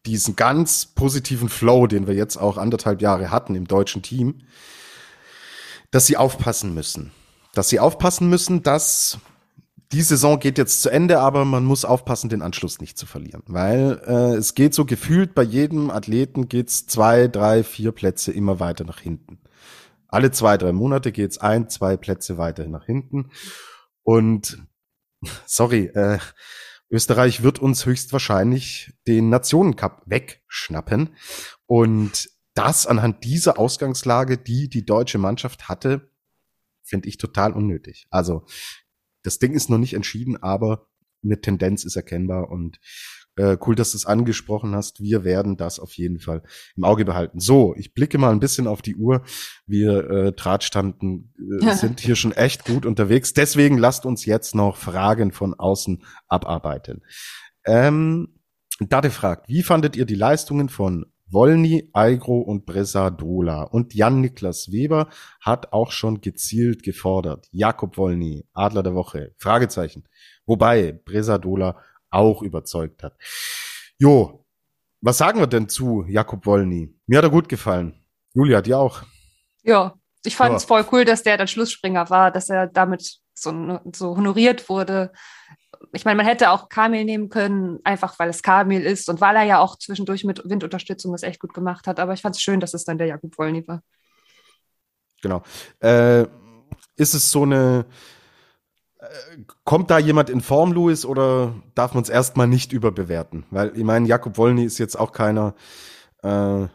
[0.06, 4.40] diesen ganz positiven Flow, den wir jetzt auch anderthalb Jahre hatten im deutschen Team,
[5.92, 7.12] dass sie aufpassen müssen.
[7.54, 9.18] Dass sie aufpassen müssen, dass
[9.92, 13.44] die Saison geht jetzt zu Ende, aber man muss aufpassen, den Anschluss nicht zu verlieren,
[13.48, 18.60] weil äh, es geht so gefühlt bei jedem Athleten geht's zwei, drei, vier Plätze immer
[18.60, 19.40] weiter nach hinten.
[20.08, 23.30] Alle zwei, drei Monate geht's ein, zwei Plätze weiter nach hinten
[24.04, 24.58] und
[25.46, 26.20] sorry, äh,
[26.90, 31.16] Österreich wird uns höchstwahrscheinlich den Nationencup wegschnappen
[31.66, 36.12] und das anhand dieser Ausgangslage, die die deutsche Mannschaft hatte,
[36.84, 38.06] finde ich total unnötig.
[38.12, 38.46] Also
[39.24, 40.88] das Ding ist noch nicht entschieden, aber
[41.24, 42.80] eine Tendenz ist erkennbar und
[43.36, 45.02] äh, cool, dass du es angesprochen hast.
[45.02, 46.44] Wir werden das auf jeden Fall
[46.76, 47.40] im Auge behalten.
[47.40, 49.24] So, ich blicke mal ein bisschen auf die Uhr.
[49.66, 53.34] Wir äh, Drahtstanden äh, sind hier schon echt gut unterwegs.
[53.34, 57.02] Deswegen lasst uns jetzt noch Fragen von außen abarbeiten.
[57.66, 58.40] Ähm,
[58.80, 63.64] Dade fragt, wie fandet ihr die Leistungen von Wolny, Aigro und Bresadola.
[63.64, 65.10] Und Jan-Niklas Weber
[65.42, 67.48] hat auch schon gezielt gefordert.
[67.52, 70.08] Jakob Wolny, Adler der Woche, Fragezeichen.
[70.46, 71.78] Wobei Bresadola
[72.10, 73.18] auch überzeugt hat.
[73.98, 74.46] Jo,
[75.02, 76.96] was sagen wir denn zu Jakob Wolny?
[77.08, 77.94] Mir hat er gut gefallen.
[78.34, 79.04] Julia, dir auch?
[79.64, 83.80] Ja, ich fand es voll cool, dass der dann Schlussspringer war, dass er damit so,
[83.92, 85.12] so honoriert wurde
[85.96, 89.36] ich meine, man hätte auch Kamil nehmen können, einfach weil es Kamil ist und weil
[89.36, 92.00] er ja auch zwischendurch mit Windunterstützung das echt gut gemacht hat.
[92.00, 93.84] Aber ich fand es schön, dass es dann der Jakub Wolny war.
[95.22, 95.44] Genau.
[95.80, 96.24] Äh,
[96.96, 97.86] ist es so eine,
[98.98, 99.06] äh,
[99.64, 103.46] kommt da jemand in Form, Louis, oder darf man es erstmal nicht überbewerten?
[103.52, 105.54] Weil, ich meine, Jakub Wolny ist jetzt auch keiner,
[106.24, 106.68] äh,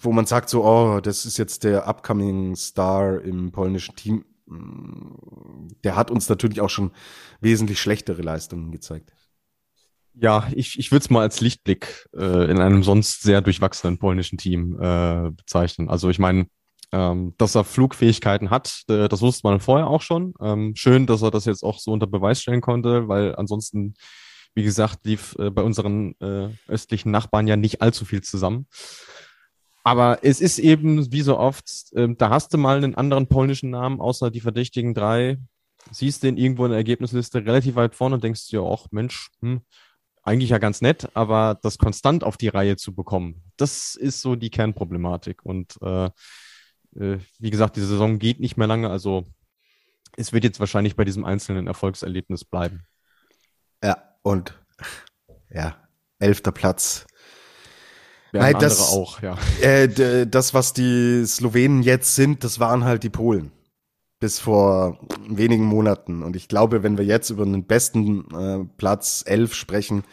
[0.00, 4.24] wo man sagt so, oh, das ist jetzt der upcoming Star im polnischen Team
[5.84, 6.92] der hat uns natürlich auch schon
[7.40, 9.12] wesentlich schlechtere Leistungen gezeigt.
[10.14, 14.36] Ja, ich, ich würde es mal als Lichtblick äh, in einem sonst sehr durchwachsenen polnischen
[14.36, 15.88] Team äh, bezeichnen.
[15.88, 16.46] Also ich meine,
[16.92, 20.34] ähm, dass er Flugfähigkeiten hat, äh, das wusste man vorher auch schon.
[20.40, 23.94] Ähm, schön, dass er das jetzt auch so unter Beweis stellen konnte, weil ansonsten,
[24.54, 28.66] wie gesagt, lief äh, bei unseren äh, östlichen Nachbarn ja nicht allzu viel zusammen.
[29.84, 33.70] Aber es ist eben, wie so oft, äh, da hast du mal einen anderen polnischen
[33.70, 35.38] Namen, außer die verdächtigen drei,
[35.90, 39.62] siehst den irgendwo in der Ergebnisliste relativ weit vorne und denkst dir, ach Mensch, hm,
[40.22, 44.36] eigentlich ja ganz nett, aber das konstant auf die Reihe zu bekommen, das ist so
[44.36, 45.44] die Kernproblematik.
[45.44, 46.06] Und äh,
[46.96, 49.24] äh, wie gesagt, die Saison geht nicht mehr lange, also
[50.16, 52.84] es wird jetzt wahrscheinlich bei diesem einzelnen Erfolgserlebnis bleiben.
[53.82, 54.56] Ja, und
[55.50, 55.76] ja,
[56.18, 57.06] elfter Platz
[58.32, 59.36] Nein, das, auch, ja.
[59.60, 63.52] Äh, das, was die Slowenen jetzt sind, das waren halt die Polen.
[64.20, 66.22] Bis vor wenigen Monaten.
[66.22, 70.04] Und ich glaube, wenn wir jetzt über den besten äh, Platz 11 sprechen,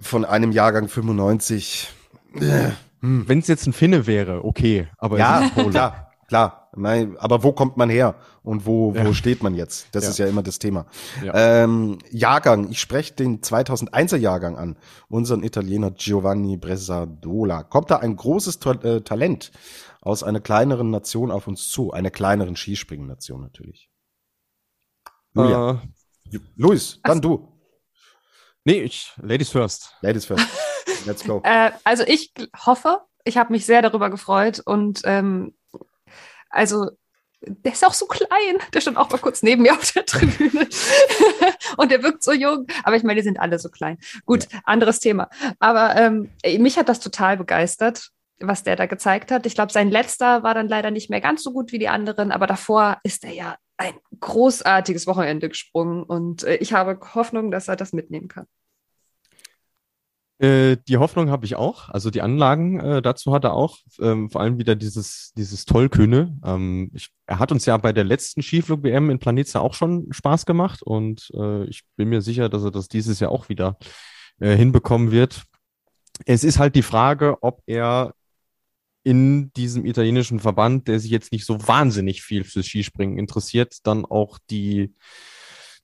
[0.00, 1.88] von einem Jahrgang 95.
[2.34, 3.28] Äh, hm.
[3.28, 4.88] Wenn es jetzt ein Finne wäre, okay.
[4.98, 6.09] Aber ja, klar.
[6.30, 8.14] Klar, nein, aber wo kommt man her
[8.44, 9.04] und wo, ja.
[9.04, 9.88] wo steht man jetzt?
[9.90, 10.10] Das ja.
[10.10, 10.86] ist ja immer das Thema.
[11.24, 11.64] Ja.
[11.64, 14.76] Ähm, Jahrgang, ich spreche den 2001er Jahrgang an,
[15.08, 17.64] unseren Italiener Giovanni Bresadola.
[17.64, 19.50] Kommt da ein großes Ta äh, Talent
[20.02, 23.90] aus einer kleineren Nation auf uns zu, einer kleineren Skispringen-Nation natürlich.
[25.34, 25.82] Julia.
[26.32, 27.60] Äh, Luis, dann du.
[28.64, 29.96] Nee, ich, Ladies first.
[30.00, 30.46] Ladies first.
[31.06, 31.40] Let's go.
[31.42, 32.32] äh, also ich
[32.64, 35.54] hoffe, ich habe mich sehr darüber gefreut und ähm,
[36.50, 36.90] Also
[37.42, 38.58] der ist auch so klein.
[38.74, 40.68] Der stand auch mal kurz neben mir auf der Tribüne.
[41.76, 42.66] und der wirkt so jung.
[42.84, 43.98] Aber ich meine, die sind alle so klein.
[44.26, 45.30] Gut, anderes Thema.
[45.58, 49.46] Aber ähm, mich hat das total begeistert, was der da gezeigt hat.
[49.46, 52.30] Ich glaube, sein letzter war dann leider nicht mehr ganz so gut wie die anderen,
[52.30, 56.02] aber davor ist er ja ein großartiges Wochenende gesprungen.
[56.02, 58.46] Und äh, ich habe Hoffnung, dass er das mitnehmen kann.
[60.40, 61.90] Äh, die Hoffnung habe ich auch.
[61.90, 63.78] Also die Anlagen äh, dazu hat er auch.
[64.00, 66.38] Ähm, vor allem wieder dieses, dieses Tollkühne.
[66.42, 70.46] Ähm, ich, er hat uns ja bei der letzten Skiflug-WM in Planitza auch schon Spaß
[70.46, 73.76] gemacht und äh, ich bin mir sicher, dass er das dieses Jahr auch wieder
[74.38, 75.42] äh, hinbekommen wird.
[76.24, 78.14] Es ist halt die Frage, ob er
[79.02, 84.06] in diesem italienischen Verband, der sich jetzt nicht so wahnsinnig viel fürs Skispringen interessiert, dann
[84.06, 84.94] auch die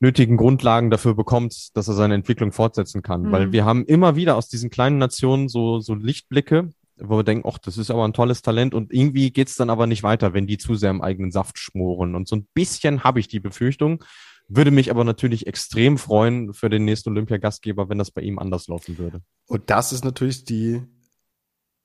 [0.01, 3.23] nötigen Grundlagen dafür bekommt, dass er seine Entwicklung fortsetzen kann.
[3.23, 3.33] Mhm.
[3.33, 7.49] Weil wir haben immer wieder aus diesen kleinen Nationen so, so Lichtblicke, wo wir denken,
[7.51, 10.47] ach, das ist aber ein tolles Talent und irgendwie geht's dann aber nicht weiter, wenn
[10.47, 12.15] die zu sehr im eigenen Saft schmoren.
[12.15, 14.05] Und so ein bisschen habe ich die Befürchtung,
[14.49, 18.69] würde mich aber natürlich extrem freuen für den nächsten Olympiagastgeber, wenn das bei ihm anders
[18.69, 19.21] laufen würde.
[19.47, 20.83] Und das ist natürlich die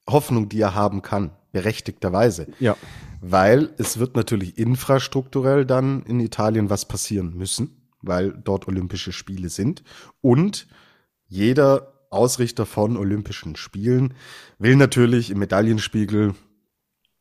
[0.07, 2.47] Hoffnung, die er haben kann, berechtigterweise.
[2.59, 2.77] Ja.
[3.19, 9.49] Weil es wird natürlich infrastrukturell dann in Italien was passieren müssen weil dort Olympische Spiele
[9.49, 9.83] sind.
[10.21, 10.67] Und
[11.27, 14.13] jeder Ausrichter von Olympischen Spielen
[14.59, 16.35] will natürlich im Medaillenspiegel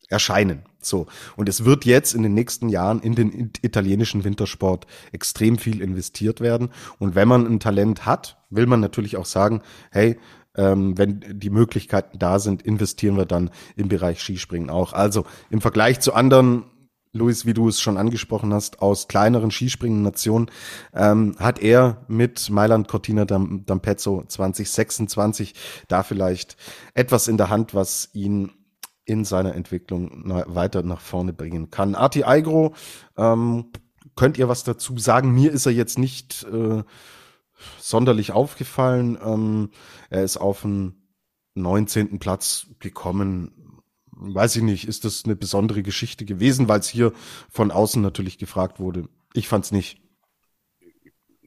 [0.09, 0.65] erscheinen.
[0.83, 1.07] So.
[1.37, 6.41] Und es wird jetzt in den nächsten Jahren in den italienischen Wintersport extrem viel investiert
[6.41, 6.71] werden.
[6.99, 9.63] Und wenn man ein Talent hat, will man natürlich auch sagen,
[9.93, 10.19] hey,
[10.57, 14.93] ähm, wenn die Möglichkeiten da sind, investieren wir dann im Bereich Skispringen auch.
[14.93, 16.65] Also im Vergleich zu anderen
[17.13, 20.51] Luis, wie du es schon angesprochen hast, aus kleineren Skispringen-Nationen,
[20.95, 25.55] ähm, hat er mit Mailand Cortina d'Ampezzo 2026
[25.89, 26.57] da vielleicht
[26.95, 28.53] etwas in der Hand, was ihn
[29.05, 31.97] in seiner Entwicklung weiter nach vorne bringen kann.
[31.97, 32.75] Arti Aigro,
[33.17, 33.73] ähm,
[34.15, 35.33] könnt ihr was dazu sagen?
[35.33, 36.85] Mir ist er jetzt nicht äh,
[37.81, 39.19] sonderlich aufgefallen.
[39.21, 39.71] Ähm,
[40.11, 40.95] er ist auf den
[41.55, 42.21] 19.
[42.21, 43.60] Platz gekommen
[44.21, 47.13] weiß ich nicht, ist das eine besondere Geschichte gewesen, weil es hier
[47.51, 49.09] von außen natürlich gefragt wurde.
[49.35, 50.01] Ich fand's nicht.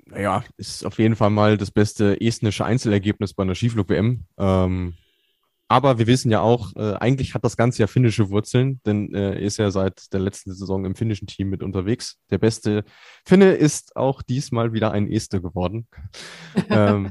[0.06, 4.26] Naja, ist auf jeden Fall mal das beste estnische Einzelergebnis bei einer Skiflug-WM.
[4.38, 4.94] Ähm,
[5.68, 9.32] aber wir wissen ja auch, äh, eigentlich hat das Ganze ja finnische Wurzeln, denn äh,
[9.32, 12.20] er ist ja seit der letzten Saison im finnischen Team mit unterwegs.
[12.30, 12.84] Der beste
[13.26, 15.88] Finne ist auch diesmal wieder ein Este geworden.
[16.70, 17.10] ähm,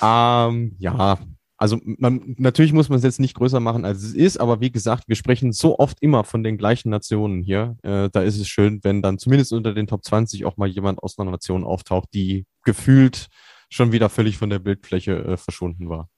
[0.00, 1.18] ähm, ja,
[1.62, 4.72] also man, natürlich muss man es jetzt nicht größer machen, als es ist, aber wie
[4.72, 7.76] gesagt, wir sprechen so oft immer von den gleichen Nationen hier.
[7.84, 11.00] Äh, da ist es schön, wenn dann zumindest unter den Top 20 auch mal jemand
[11.00, 13.28] aus einer Nation auftaucht, die gefühlt
[13.70, 16.08] schon wieder völlig von der Bildfläche äh, verschwunden war.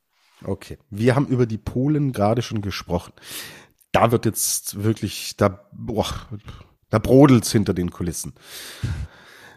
[0.45, 3.13] Okay, wir haben über die Polen gerade schon gesprochen.
[3.93, 6.07] Da wird jetzt wirklich, da, boah,
[6.89, 8.33] da brodelt's hinter den Kulissen.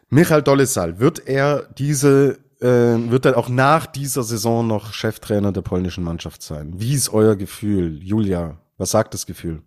[0.09, 2.65] Michael Dollesal, wird er diese äh,
[3.11, 6.79] wird er auch nach dieser Saison noch Cheftrainer der polnischen Mannschaft sein.
[6.79, 8.57] Wie ist euer Gefühl, Julia?
[8.77, 9.63] Was sagt das Gefühl?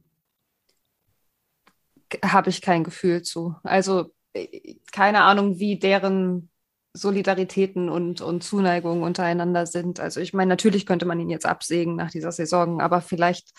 [2.25, 3.55] Habe ich kein Gefühl zu.
[3.63, 6.51] Also äh, keine Ahnung, wie deren
[6.93, 10.01] Solidaritäten und, und Zuneigungen untereinander sind.
[10.01, 13.53] Also ich meine, natürlich könnte man ihn jetzt absägen nach dieser Saison, aber vielleicht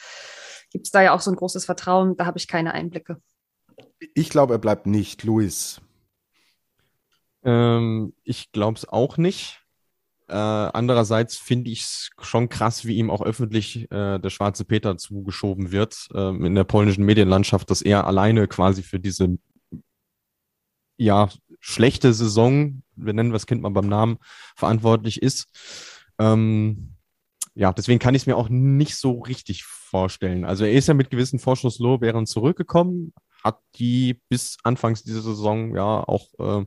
[0.72, 3.22] gibt es da ja auch so ein großes Vertrauen, da habe ich keine Einblicke.
[4.14, 5.24] Ich glaube, er bleibt nicht.
[5.24, 5.82] Luis,
[7.44, 9.62] ähm, ich glaube es auch nicht.
[10.28, 14.98] Äh, andererseits finde ich es schon krass, wie ihm auch öffentlich äh, der schwarze Peter
[14.98, 19.38] zugeschoben wird äh, in der polnischen Medienlandschaft, dass er alleine quasi für diese
[20.98, 21.30] ja
[21.60, 24.20] schlechte Saison, wir nennen das Kind mal beim Namen,
[24.56, 25.48] verantwortlich ist.
[26.18, 26.96] Ähm,
[27.54, 30.46] ja, deswegen kann ich es mir auch nicht so richtig vorstellen.
[30.46, 33.14] Also er ist ja mit gewissen Vorschusslorbeeren zurückgekommen,
[33.44, 36.66] hat die bis anfangs dieser Saison ja auch äh,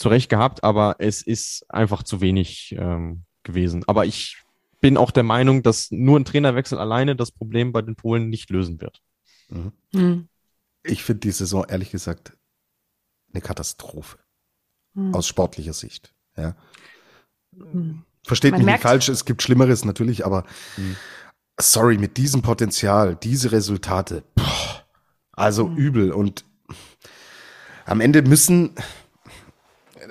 [0.00, 3.84] zurecht gehabt, aber es ist einfach zu wenig ähm, gewesen.
[3.86, 4.38] Aber ich
[4.80, 8.48] bin auch der Meinung, dass nur ein Trainerwechsel alleine das Problem bei den Polen nicht
[8.48, 9.02] lösen wird.
[9.50, 9.72] Mhm.
[9.92, 10.28] Mhm.
[10.82, 12.32] Ich finde die Saison ehrlich gesagt
[13.32, 14.18] eine Katastrophe
[14.94, 15.14] mhm.
[15.14, 16.14] aus sportlicher Sicht.
[16.34, 16.56] Ja.
[17.52, 18.04] Mhm.
[18.24, 20.44] Versteht Man mich nicht falsch, es gibt Schlimmeres natürlich, aber
[20.78, 20.96] mhm.
[21.60, 24.86] sorry, mit diesem Potenzial, diese Resultate, boah,
[25.32, 25.76] also mhm.
[25.76, 26.46] übel und
[27.84, 28.74] am Ende müssen,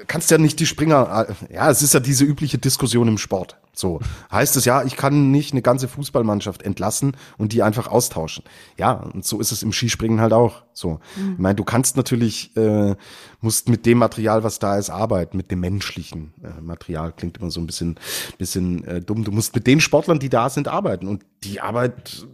[0.08, 3.58] kannst ja nicht die Springer, äh, ja, es ist ja diese übliche Diskussion im Sport.
[3.74, 4.00] So
[4.32, 8.44] heißt es ja, ich kann nicht eine ganze Fußballmannschaft entlassen und die einfach austauschen.
[8.78, 10.64] Ja, und so ist es im Skispringen halt auch.
[10.74, 11.34] So, mhm.
[11.34, 12.96] ich meine, du kannst natürlich, äh,
[13.42, 17.14] musst mit dem Material, was da ist, arbeiten, mit dem menschlichen äh, Material.
[17.14, 17.96] Klingt immer so ein bisschen,
[18.38, 19.24] bisschen äh, dumm.
[19.24, 22.28] Du musst mit den Sportlern, die da sind, arbeiten und die Arbeit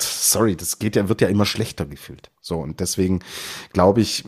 [0.00, 2.30] sorry, das geht ja, wird ja immer schlechter gefühlt.
[2.40, 3.20] So, und deswegen
[3.72, 4.24] glaube ich,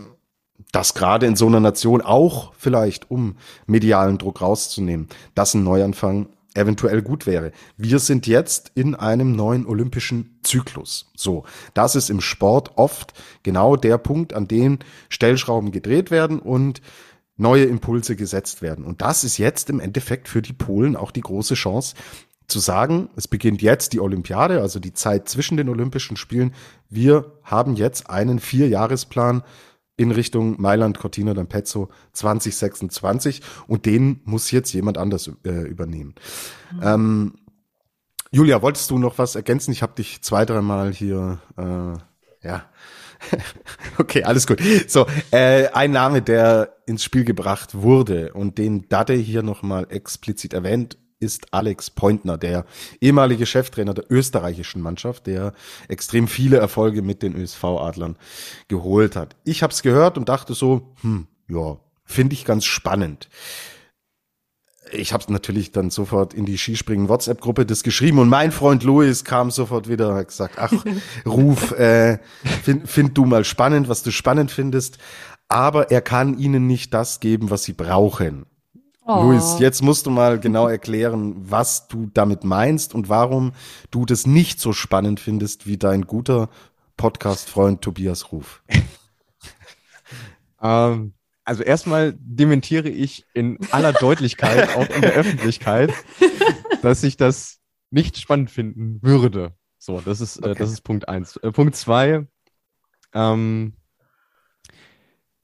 [0.72, 6.28] dass gerade in so einer Nation auch vielleicht, um medialen Druck rauszunehmen, dass ein Neuanfang
[6.54, 7.52] eventuell gut wäre.
[7.76, 11.10] Wir sind jetzt in einem neuen olympischen Zyklus.
[11.14, 14.78] So, das ist im Sport oft genau der Punkt, an dem
[15.08, 16.82] Stellschrauben gedreht werden und
[17.36, 18.84] neue Impulse gesetzt werden.
[18.84, 21.94] Und das ist jetzt im Endeffekt für die Polen auch die große Chance,
[22.50, 26.52] zu sagen, es beginnt jetzt die Olympiade, also die Zeit zwischen den Olympischen Spielen.
[26.88, 29.42] Wir haben jetzt einen Vierjahresplan
[30.00, 36.14] in Richtung Mailand, Cortina d'Ampezzo 2026 und den muss jetzt jemand anders äh, übernehmen.
[36.72, 36.80] Mhm.
[36.82, 37.34] Ähm,
[38.30, 39.72] Julia, wolltest du noch was ergänzen?
[39.72, 42.64] Ich habe dich zwei, dreimal hier, äh, ja.
[43.98, 44.62] okay, alles gut.
[44.88, 50.54] So, äh, ein Name, der ins Spiel gebracht wurde und den Dade hier nochmal explizit
[50.54, 52.64] erwähnt, ist Alex Pointner, der
[53.00, 55.52] ehemalige Cheftrainer der österreichischen Mannschaft, der
[55.88, 58.16] extrem viele Erfolge mit den ÖSV-Adlern
[58.68, 59.36] geholt hat.
[59.44, 63.28] Ich habe es gehört und dachte so, hm, ja, finde ich ganz spannend.
[64.92, 69.22] Ich habe natürlich dann sofort in die Skispringen WhatsApp-Gruppe das geschrieben und mein Freund Louis
[69.24, 70.72] kam sofort wieder hat gesagt, ach,
[71.26, 72.18] Ruf, äh,
[72.64, 74.98] find, find du mal spannend, was du spannend findest,
[75.48, 78.46] aber er kann ihnen nicht das geben, was sie brauchen.
[79.12, 79.24] Oh.
[79.24, 83.52] Luis, jetzt musst du mal genau erklären, was du damit meinst und warum
[83.90, 86.48] du das nicht so spannend findest wie dein guter
[86.96, 88.62] Podcast-Freund Tobias Ruf.
[90.62, 91.14] ähm,
[91.44, 95.92] also erstmal dementiere ich in aller Deutlichkeit, auch in der Öffentlichkeit,
[96.82, 97.58] dass ich das
[97.90, 99.56] nicht spannend finden würde.
[99.78, 100.52] So, das ist, okay.
[100.52, 101.36] äh, das ist Punkt eins.
[101.38, 102.28] Äh, Punkt zwei,
[103.12, 103.72] ähm,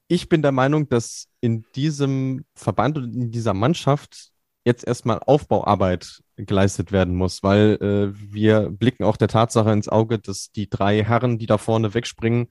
[0.09, 4.31] ich bin der Meinung, dass in diesem Verband und in dieser Mannschaft
[4.65, 10.19] jetzt erstmal Aufbauarbeit geleistet werden muss, weil äh, wir blicken auch der Tatsache ins Auge,
[10.19, 12.49] dass die drei Herren, die da vorne wegspringen,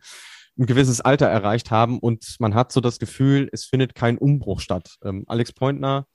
[0.58, 4.62] ein gewisses Alter erreicht haben und man hat so das Gefühl, es findet kein Umbruch
[4.62, 4.96] statt.
[5.04, 6.08] Ähm, Alex Pointner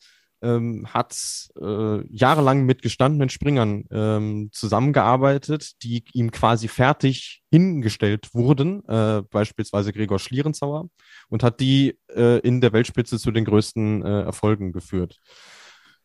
[0.43, 1.17] ähm, hat
[1.61, 9.93] äh, jahrelang mit gestandenen Springern ähm, zusammengearbeitet, die ihm quasi fertig hingestellt wurden, äh, beispielsweise
[9.93, 10.89] Gregor Schlierenzauer,
[11.29, 15.19] und hat die äh, in der Weltspitze zu den größten äh, Erfolgen geführt.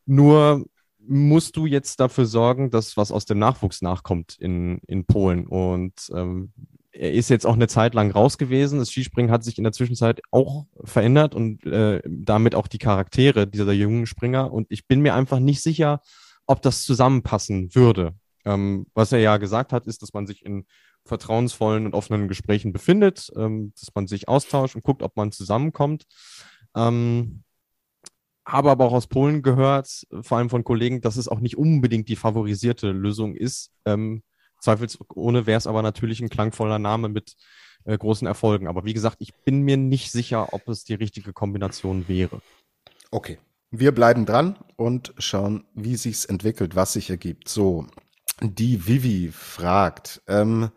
[0.06, 0.66] Nur
[1.08, 5.48] musst du jetzt dafür sorgen, dass was aus dem Nachwuchs nachkommt in, in Polen.
[5.48, 6.52] Und ähm,
[6.98, 8.80] er ist jetzt auch eine Zeit lang raus gewesen.
[8.80, 13.48] Das Skispringen hat sich in der Zwischenzeit auch verändert und äh, damit auch die Charaktere
[13.48, 14.52] dieser jungen Springer.
[14.52, 16.02] Und ich bin mir einfach nicht sicher,
[16.48, 18.14] ob das zusammenpassen würde.
[18.46, 20.66] Ähm, was er ja gesagt hat, ist, dass man sich in
[21.06, 26.06] vertrauensvollen und offenen Gesprächen befindet, ähm, dass man sich austauscht und guckt, ob man zusammenkommt.
[26.76, 27.44] Ähm,
[28.46, 32.10] habe aber auch aus Polen gehört, vor allem von Kollegen, dass es auch nicht unbedingt
[32.10, 33.72] die favorisierte Lösung ist.
[33.86, 34.22] Ähm,
[34.66, 37.36] Zweifelsohne wäre es aber natürlich ein klangvoller Name mit
[37.86, 38.68] äh, großen Erfolgen.
[38.68, 42.42] Aber wie gesagt, ich bin mir nicht sicher, ob es die richtige Kombination wäre.
[43.12, 43.40] Okay.
[43.72, 47.50] Wir bleiben dran und schauen, wie sich's entwickelt, was sich ergibt.
[47.50, 47.88] So,
[48.42, 50.70] die Vivi fragt, ähm,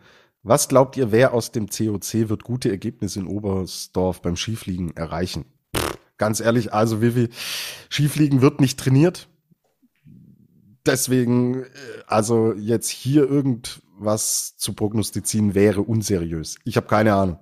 [0.42, 5.44] was glaubt ihr, wer aus dem COC wird gute Ergebnisse in Oberstdorf beim Skifliegen erreichen?
[6.18, 7.28] ganz ehrlich, also Vivi,
[7.88, 9.28] Skifliegen wird nicht trainiert
[10.88, 11.66] deswegen, äh,
[12.06, 16.56] also jetzt hier irgendwas zu prognostizieren wäre unseriös.
[16.64, 17.38] Ich habe keine Ahnung.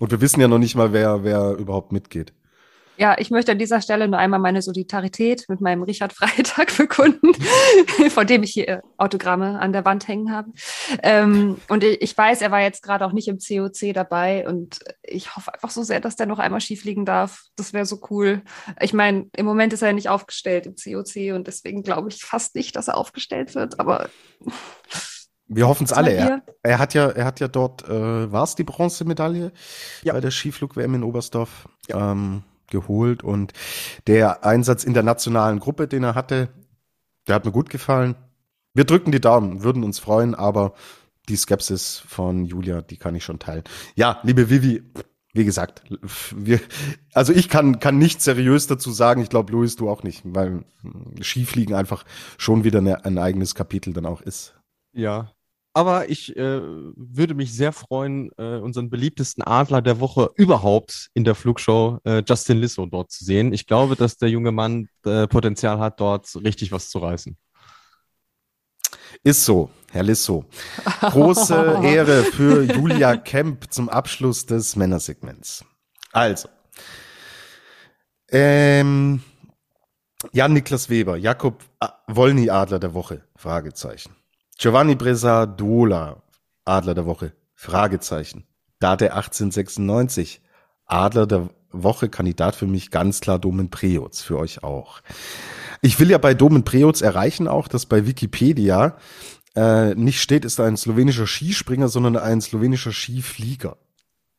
[0.00, 2.32] Und wir wissen ja noch nicht mal, wer, wer überhaupt mitgeht.
[2.96, 7.32] Ja, ich möchte an dieser Stelle nur einmal meine Solidarität mit meinem Richard Freitag bekunden,
[8.10, 10.52] vor dem ich hier Autogramme an der Wand hängen habe.
[11.02, 15.34] Ähm, und ich weiß, er war jetzt gerade auch nicht im COC dabei und ich
[15.34, 17.42] hoffe einfach so sehr, dass der noch einmal schief liegen darf.
[17.56, 18.42] Das wäre so cool.
[18.80, 22.24] Ich meine, im Moment ist er ja nicht aufgestellt im COC und deswegen glaube ich
[22.24, 24.08] fast nicht, dass er aufgestellt wird, aber
[25.46, 26.12] wir hoffen es alle.
[26.12, 29.52] Er, er, hat ja, er hat ja dort, äh, war es die Bronzemedaille
[30.02, 30.12] ja.
[30.12, 31.68] bei der Skiflug-WM in Oberstdorf.
[31.88, 32.12] Ja.
[32.12, 33.52] Ähm, geholt und
[34.06, 36.48] der Einsatz in der nationalen Gruppe, den er hatte,
[37.26, 38.16] der hat mir gut gefallen.
[38.74, 40.74] Wir drücken die Daumen, würden uns freuen, aber
[41.28, 43.64] die Skepsis von Julia, die kann ich schon teilen.
[43.94, 44.82] Ja, liebe Vivi,
[45.32, 45.82] wie gesagt,
[46.34, 46.60] wir,
[47.12, 50.64] also ich kann, kann nicht seriös dazu sagen, ich glaube, Luis, du auch nicht, weil
[51.20, 52.04] Skifliegen einfach
[52.38, 54.54] schon wieder eine, ein eigenes Kapitel dann auch ist.
[54.92, 55.32] Ja,
[55.74, 61.24] aber ich äh, würde mich sehr freuen, äh, unseren beliebtesten Adler der Woche überhaupt in
[61.24, 63.52] der Flugshow, äh, Justin Lissow, dort zu sehen.
[63.52, 67.36] Ich glaube, dass der junge Mann äh, Potenzial hat, dort richtig was zu reißen.
[69.24, 70.44] Ist so, Herr Lissow.
[71.00, 75.64] Große Ehre für Julia Kemp zum Abschluss des Männersegments.
[76.12, 76.48] Also,
[78.30, 79.22] ähm,
[80.32, 81.64] Jan-Niklas Weber, Jakob
[82.06, 84.14] Wolny Adler der Woche, Fragezeichen.
[84.58, 86.22] Giovanni Bresadola,
[86.64, 87.32] Adler der Woche?
[87.54, 88.44] Fragezeichen.
[88.80, 90.40] Date 1896.
[90.86, 95.00] Adler der Woche Kandidat für mich ganz klar Domen Preoz, für euch auch.
[95.82, 98.96] Ich will ja bei Domen Preoz erreichen auch, dass bei Wikipedia
[99.56, 103.76] äh, nicht steht, ist ein slowenischer Skispringer, sondern ein slowenischer Skiflieger.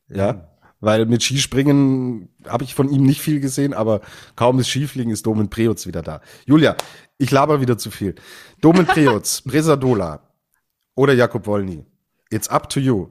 [0.08, 0.40] Ja, mhm.
[0.80, 4.00] weil mit Skispringen habe ich von ihm nicht viel gesehen, aber
[4.36, 6.20] kaum ist Skifliegen ist Domen Preoz wieder da.
[6.46, 6.76] Julia,
[7.18, 8.14] ich laber wieder zu viel.
[8.60, 10.20] Domen Preoz, Bresadola
[10.94, 11.84] oder Jakob Wolny.
[12.30, 13.08] It's up to you.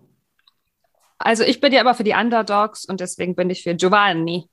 [1.18, 4.49] Also ich bin ja immer für die Underdogs und deswegen bin ich für Giovanni.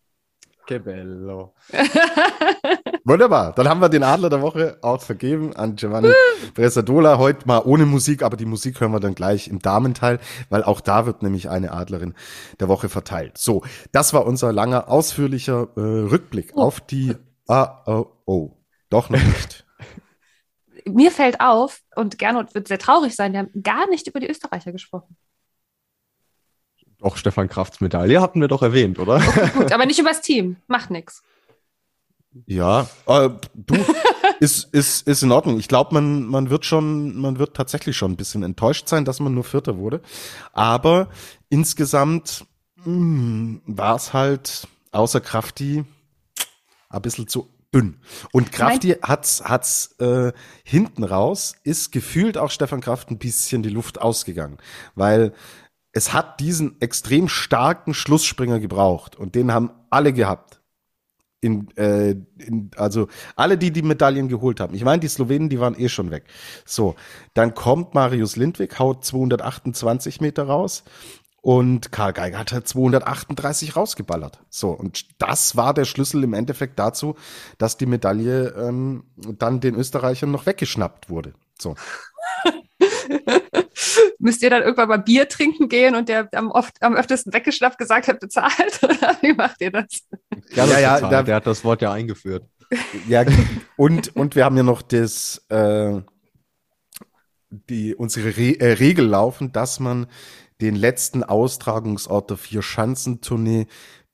[0.65, 1.55] Che bello.
[3.05, 3.53] Wunderbar.
[3.55, 6.13] Dann haben wir den Adler der Woche auch vergeben an Giovanni
[6.55, 7.19] Bresadola.
[7.19, 10.21] Heute mal ohne Musik, aber die Musik hören wir dann gleich im Damenteil,
[10.51, 12.15] weil auch da wird nämlich eine Adlerin
[12.61, 13.39] der Woche verteilt.
[13.39, 16.63] So, das war unser langer, ausführlicher äh, Rückblick oh.
[16.63, 17.17] auf die
[17.49, 18.51] oh.
[18.93, 19.65] Doch noch nicht.
[20.85, 24.29] Mir fällt auf, und Gernot wird sehr traurig sein, wir haben gar nicht über die
[24.29, 25.17] Österreicher gesprochen.
[27.01, 29.17] Auch Stefan Krafts Medaille hatten wir doch erwähnt, oder?
[29.17, 30.57] Okay, gut, aber nicht über das Team.
[30.67, 31.23] Macht nichts.
[32.47, 33.75] Ja, äh, du,
[34.41, 35.59] ist, ist, ist in Ordnung.
[35.59, 39.21] Ich glaube, man, man wird schon, man wird tatsächlich schon ein bisschen enttäuscht sein, dass
[39.21, 40.01] man nur Vierter wurde.
[40.53, 41.09] Aber
[41.49, 42.45] insgesamt
[42.83, 45.85] hm, war es halt außer Krafti
[46.89, 47.99] ein bisschen zu dünn.
[48.33, 50.33] Und Krafti hat's, hat's äh,
[50.65, 54.59] hinten raus, ist gefühlt auch Stefan Kraft ein bisschen die Luft ausgegangen.
[54.95, 55.33] Weil
[55.93, 60.61] es hat diesen extrem starken Schlussspringer gebraucht und den haben alle gehabt.
[61.45, 64.77] In, äh, in, also alle, die die Medaillen geholt haben.
[64.77, 66.23] Ich meine, die Slowenen, die waren eh schon weg.
[66.65, 66.95] So,
[67.35, 70.85] dann kommt Marius Lindwig, haut 228 Meter raus
[71.43, 74.39] und Karl Geiger hat halt 238 rausgeballert.
[74.49, 77.17] So, und das war der Schlüssel im Endeffekt dazu,
[77.59, 81.35] dass die Medaille ähm, dann den Österreichern noch weggeschnappt wurde.
[81.59, 81.75] So.
[84.21, 87.77] Müsst ihr dann irgendwann mal Bier trinken gehen und der am, oft, am öftesten weggeschnappt
[87.77, 88.79] gesagt hat, bezahlt?
[88.83, 90.03] Oder wie macht ihr das?
[90.55, 92.45] Ja, ja, ja da, der hat das Wort ja eingeführt.
[93.09, 93.25] Ja,
[93.77, 96.01] und, und wir haben ja noch das, äh,
[97.51, 100.07] die, unsere Re äh, Regel laufen, dass man
[100.63, 103.67] den letzten Austragungsort der Vier-Schanzentournee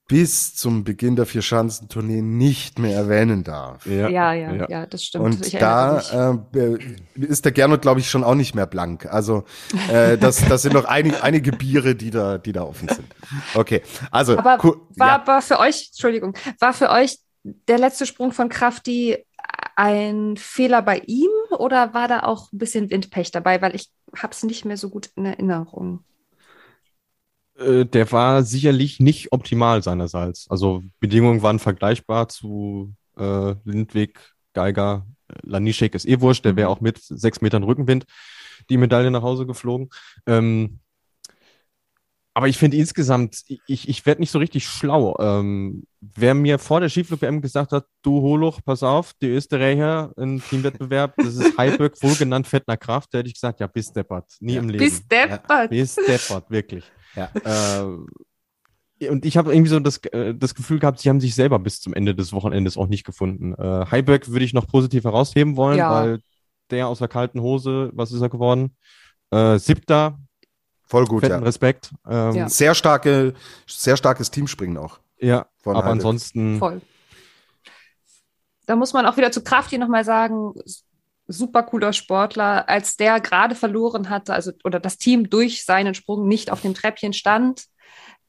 [0.08, 3.84] bis zum Beginn der Vierschanzentournee nicht mehr erwähnen darf.
[3.84, 4.66] Ja, ja, ja, ja.
[4.68, 5.24] ja das stimmt.
[5.24, 6.78] Und da äh,
[7.14, 9.04] ist der Gernot, glaube ich, schon auch nicht mehr blank.
[9.04, 9.44] Also
[9.92, 13.14] äh, das, das sind noch einige, einige Biere, die da, die da offen sind.
[13.54, 14.58] Okay, also aber
[14.96, 15.26] war, ja.
[15.26, 19.18] war für euch, Entschuldigung, war für euch der letzte Sprung von Krafti
[19.76, 24.32] ein Fehler bei ihm oder war da auch ein bisschen Windpech dabei, weil ich habe
[24.32, 26.02] es nicht mehr so gut in Erinnerung.
[27.58, 30.48] Äh, der war sicherlich nicht optimal seinerseits.
[30.50, 34.18] Also Bedingungen waren vergleichbar zu äh, Lindwig,
[34.54, 35.06] Geiger,
[35.42, 36.74] Lanischek ist eh wurscht, der wäre mhm.
[36.74, 38.06] auch mit sechs Metern Rückenwind
[38.70, 39.88] die Medaille nach Hause geflogen.
[40.26, 40.80] Ähm,
[42.34, 45.16] aber ich finde insgesamt, ich, ich werde nicht so richtig schlau.
[45.18, 50.40] Ähm, wer mir vor der Skiflug-WM gesagt hat, du Holoch, pass auf, die Österreicher im
[50.40, 54.36] Teamwettbewerb, das ist Heiberg, wohl genannt Fettner Kraft, da hätte ich gesagt, ja, bis deppert,
[54.38, 54.84] nie ja, im Leben.
[54.84, 55.50] Bis deppert.
[55.50, 56.84] Ja, bis deppert, wirklich.
[57.14, 57.30] Ja.
[57.44, 61.58] Äh, und ich habe irgendwie so das, äh, das Gefühl gehabt, sie haben sich selber
[61.58, 63.54] bis zum Ende des Wochenendes auch nicht gefunden.
[63.54, 65.92] Äh, Heiberg würde ich noch positiv herausheben wollen, ja.
[65.92, 66.20] weil
[66.70, 68.76] der aus der kalten Hose, was ist er geworden?
[69.30, 70.18] Äh, siebter.
[70.84, 71.38] Voll gut, ja.
[71.38, 71.92] Respekt.
[72.08, 72.48] Ähm, ja.
[72.48, 73.34] Sehr starke,
[73.66, 74.98] sehr starkes Teamspringen auch.
[75.20, 75.92] Ja, aber Heiberg.
[75.92, 76.58] ansonsten.
[76.58, 76.80] Voll.
[78.66, 80.52] Da muss man auch wieder zu Kraft hier nochmal sagen,
[81.28, 86.26] super cooler Sportler, als der gerade verloren hatte, also oder das Team durch seinen Sprung
[86.26, 87.66] nicht auf dem Treppchen stand,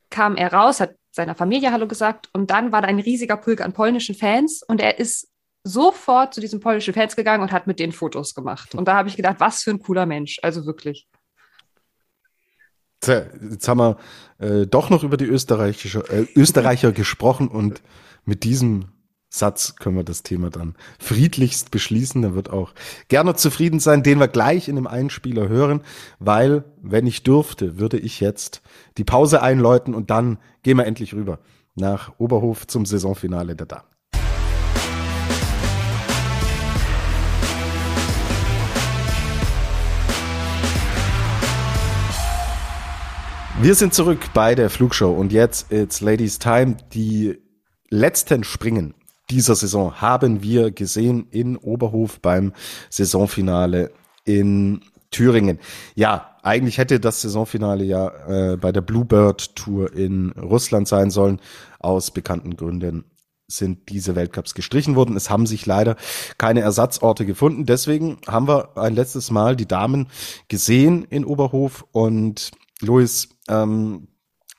[0.09, 3.61] kam er raus, hat seiner Familie Hallo gesagt und dann war da ein riesiger Pulk
[3.61, 5.29] an polnischen Fans und er ist
[5.63, 8.75] sofort zu diesen polnischen Fans gegangen und hat mit denen Fotos gemacht.
[8.75, 11.07] Und da habe ich gedacht, was für ein cooler Mensch, also wirklich.
[13.05, 13.97] Jetzt haben wir
[14.39, 17.81] äh, doch noch über die Österreichische, äh, Österreicher gesprochen und
[18.25, 18.91] mit diesem
[19.29, 22.23] Satz können wir das Thema dann friedlichst beschließen.
[22.23, 22.73] Da wird auch
[23.09, 25.81] gerne zufrieden sein, den wir gleich in dem Einspieler hören,
[26.17, 28.61] weil, wenn ich dürfte, würde ich jetzt
[28.97, 31.39] die Pause einläuten und dann gehen wir endlich rüber
[31.75, 33.85] nach Oberhof zum Saisonfinale der Damen.
[43.61, 46.77] Wir sind zurück bei der Flugshow und jetzt it's Ladies Time.
[46.93, 47.37] Die
[47.89, 48.93] letzten Springen
[49.29, 52.53] dieser Saison haben wir gesehen in Oberhof beim
[52.89, 53.91] Saisonfinale
[54.25, 54.81] in
[55.11, 55.59] Thüringen.
[55.95, 61.39] Ja, eigentlich hätte das Saisonfinale ja äh, bei der Bluebird Tour in Russland sein sollen.
[61.79, 63.05] Aus bekannten Gründen
[63.47, 65.17] sind diese Weltcups gestrichen worden.
[65.17, 65.95] Es haben sich leider
[66.37, 67.65] keine Ersatzorte gefunden.
[67.65, 70.07] Deswegen haben wir ein letztes Mal die Damen
[70.47, 72.51] gesehen in Oberhof und
[72.81, 74.08] Luis, ähm,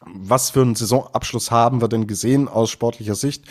[0.06, 3.44] was für einen Saisonabschluss haben wir denn gesehen aus sportlicher Sicht?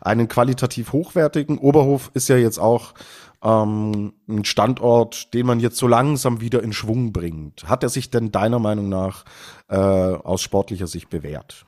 [0.00, 1.58] Einen qualitativ hochwertigen.
[1.58, 2.94] Oberhof ist ja jetzt auch
[3.42, 7.68] ähm, ein Standort, den man jetzt so langsam wieder in Schwung bringt.
[7.68, 9.24] Hat er sich denn deiner Meinung nach
[9.68, 11.66] äh, aus sportlicher Sicht bewährt?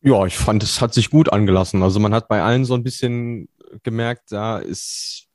[0.00, 1.82] Ja, ich fand, es hat sich gut angelassen.
[1.82, 3.48] Also man hat bei allen so ein bisschen
[3.82, 5.26] gemerkt, da ist,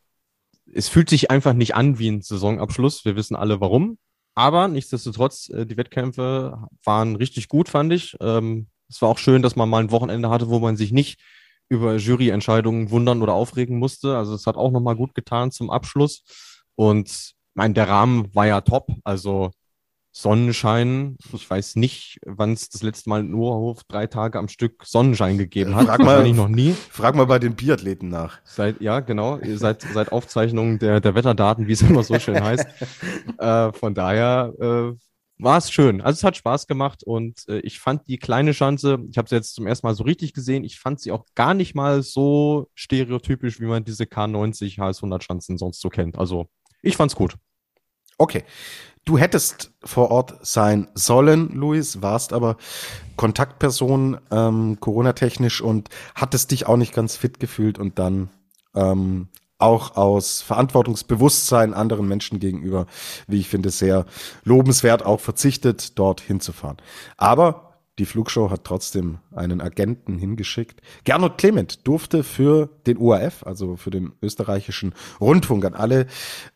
[0.73, 3.06] es fühlt sich einfach nicht an wie ein Saisonabschluss.
[3.06, 3.98] Wir wissen alle warum.
[4.35, 8.15] Aber nichtsdestotrotz, äh, die Wettkämpfe waren richtig gut, fand ich.
[8.19, 11.19] Ähm, es war auch schön, dass man mal ein Wochenende hatte, wo man sich nicht
[11.69, 14.18] über Juryentscheidungen wundern oder aufregen musste.
[14.18, 16.23] Also es hat auch nochmal gut getan zum Abschluss.
[16.76, 18.88] Und mein, der Rahmen war ja top.
[19.03, 19.51] Also
[20.15, 21.18] Sonnenschein.
[21.34, 25.40] Ich weiß nicht, wann es das letzte Mal in Oberhof drei Tage am Stück Sonnenschein
[25.40, 25.88] gegeben hat.
[25.88, 26.73] Frag mal, noch nie.
[26.73, 28.40] Frag mal bei den Biathleten nach.
[28.44, 29.40] Seit, ja, genau.
[29.56, 32.65] Seit, seit Aufzeichnung der, der Wetterdaten, wie es immer so schön heißt.
[33.40, 34.98] äh, von daher äh,
[35.40, 35.99] war es schön.
[35.99, 39.35] Also es hat Spaß gemacht und äh, ich fand die kleine Chance, ich habe sie
[39.35, 42.69] jetzt zum ersten Mal so richtig gesehen, ich fand sie auch gar nicht mal so
[42.76, 46.19] stereotypisch, wie man diese K90 HS100 Schanzen sonst so kennt.
[46.19, 46.49] Also
[46.84, 47.35] ich fand's gut.
[48.19, 48.44] Okay.
[49.06, 52.56] Du hättest vor Ort sein sollen, Luis, warst aber
[53.18, 58.30] Kontaktperson ähm, Corona-technisch und hattest dich auch nicht ganz fit gefühlt und dann
[58.76, 59.28] ähm,
[59.58, 62.86] auch aus Verantwortungsbewusstsein anderen Menschen gegenüber,
[63.28, 64.06] wie ich finde, sehr
[64.44, 66.78] lobenswert auch verzichtet, dort hinzufahren.
[67.18, 70.82] Aber die Flugshow hat trotzdem einen Agenten hingeschickt.
[71.03, 76.07] Gernot Clement durfte für den ORF, also für den österreichischen Rundfunk, an alle,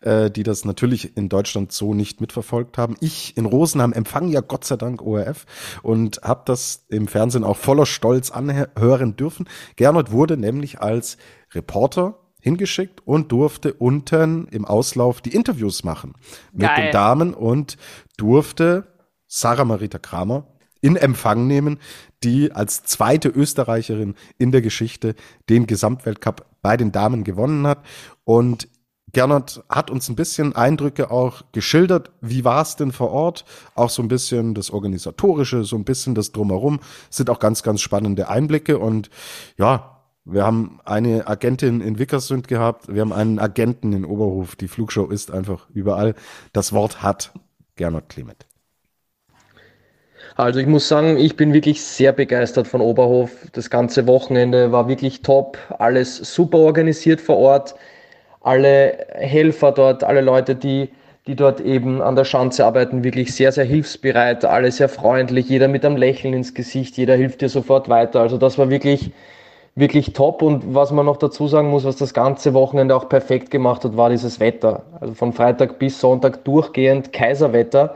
[0.02, 2.96] äh, die das natürlich in Deutschland so nicht mitverfolgt haben.
[3.02, 5.46] Ich in Rosenheim empfange ja Gott sei Dank ORF
[5.84, 9.48] und habe das im Fernsehen auch voller Stolz anhören dürfen.
[9.76, 11.18] Gernot wurde nämlich als
[11.54, 16.14] Reporter hingeschickt und durfte unten im Auslauf die Interviews machen
[16.52, 16.86] mit Geil.
[16.86, 17.78] den Damen und
[18.18, 18.88] durfte
[19.28, 20.48] Sarah Marita Kramer
[20.88, 21.80] in Empfang nehmen,
[22.24, 25.16] die als zweite Österreicherin in der Geschichte
[25.50, 27.84] den Gesamtweltcup bei den Damen gewonnen hat.
[28.24, 28.70] Und
[29.12, 32.12] Gernot hat uns ein bisschen Eindrücke auch geschildert.
[32.22, 33.44] Wie war es denn vor Ort?
[33.76, 36.80] Auch so ein bisschen das Organisatorische, so ein bisschen das Drumherum.
[37.10, 38.80] Sind auch ganz, ganz spannende Einblicke.
[38.80, 39.10] Und
[39.58, 42.94] ja, wir haben eine Agentin in Wickersund gehabt.
[42.94, 44.56] Wir haben einen Agenten in Oberhof.
[44.56, 46.16] Die Flugshow ist einfach überall.
[46.54, 47.34] Das Wort hat
[47.76, 48.46] Gernot Clement.
[50.38, 53.32] Also ich muss sagen, ich bin wirklich sehr begeistert von Oberhof.
[53.54, 57.74] Das ganze Wochenende war wirklich top, alles super organisiert vor Ort.
[58.42, 60.90] Alle Helfer dort, alle Leute, die,
[61.26, 65.68] die dort eben an der Schanze arbeiten, wirklich sehr, sehr hilfsbereit, alle sehr freundlich, jeder
[65.68, 68.20] mit einem Lächeln ins Gesicht, jeder hilft dir sofort weiter.
[68.20, 69.10] Also das war wirklich,
[69.74, 70.44] wirklich top.
[70.44, 73.98] Und was man noch dazu sagen muss, was das ganze Wochenende auch perfekt gemacht hat,
[73.98, 74.84] war dieses Wetter.
[75.02, 77.96] Also von Freitag bis Sonntag durchgehend Kaiserwetter.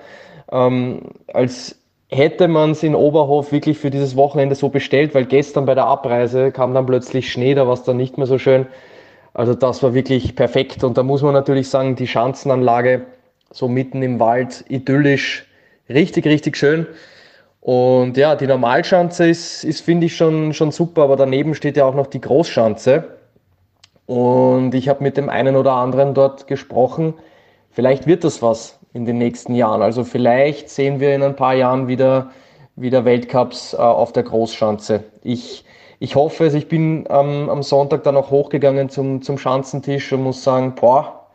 [0.51, 1.01] Ähm,
[1.31, 1.80] als
[2.11, 5.85] hätte man es in Oberhof wirklich für dieses Wochenende so bestellt, weil gestern bei der
[5.85, 8.67] Abreise kam dann plötzlich Schnee, da war es dann nicht mehr so schön.
[9.33, 10.83] Also das war wirklich perfekt.
[10.83, 13.05] Und da muss man natürlich sagen, die Schanzenanlage
[13.49, 15.47] so mitten im Wald, idyllisch,
[15.87, 16.85] richtig, richtig schön.
[17.61, 21.85] Und ja, die Normalschanze ist, ist finde ich, schon, schon super, aber daneben steht ja
[21.85, 23.05] auch noch die Großschanze.
[24.05, 27.13] Und ich habe mit dem einen oder anderen dort gesprochen.
[27.69, 29.81] Vielleicht wird das was in den nächsten Jahren.
[29.81, 32.31] Also vielleicht sehen wir in ein paar Jahren wieder,
[32.75, 35.03] wieder Weltcups äh, auf der Großschanze.
[35.23, 35.65] Ich,
[35.99, 36.53] ich hoffe es.
[36.53, 41.27] Ich bin ähm, am Sonntag dann auch hochgegangen zum, zum Schanzentisch und muss sagen, boah,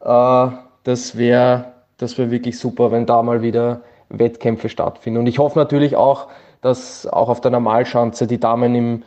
[0.00, 0.54] äh,
[0.84, 5.20] das wäre das wär wirklich super, wenn da mal wieder Wettkämpfe stattfinden.
[5.20, 6.28] Und ich hoffe natürlich auch,
[6.60, 9.02] dass auch auf der Normalschanze die Damen im,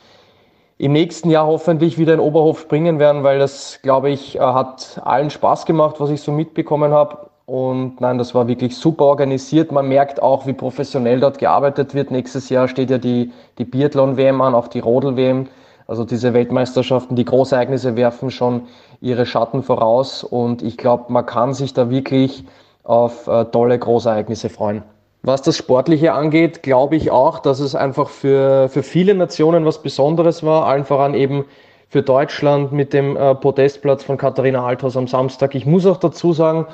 [0.77, 4.99] im nächsten Jahr hoffentlich wieder in Oberhof springen werden, weil das, glaube ich, äh, hat
[5.03, 7.24] allen Spaß gemacht, was ich so mitbekommen habe.
[7.45, 9.71] Und nein, das war wirklich super organisiert.
[9.71, 12.09] Man merkt auch, wie professionell dort gearbeitet wird.
[12.09, 15.47] Nächstes Jahr steht ja die, die Biathlon-WM an, auch die Rodel-WM.
[15.87, 18.63] Also diese Weltmeisterschaften, die Großereignisse werfen schon
[18.99, 20.23] ihre Schatten voraus.
[20.23, 22.45] Und ich glaube, man kann sich da wirklich
[22.83, 24.81] auf äh, tolle Großereignisse freuen.
[25.21, 29.81] Was das Sportliche angeht, glaube ich auch, dass es einfach für, für viele Nationen was
[29.81, 30.65] Besonderes war.
[30.65, 31.45] Allen voran eben
[31.89, 35.53] für Deutschland mit dem äh, Podestplatz von Katharina Althaus am Samstag.
[35.53, 36.65] Ich muss auch dazu sagen,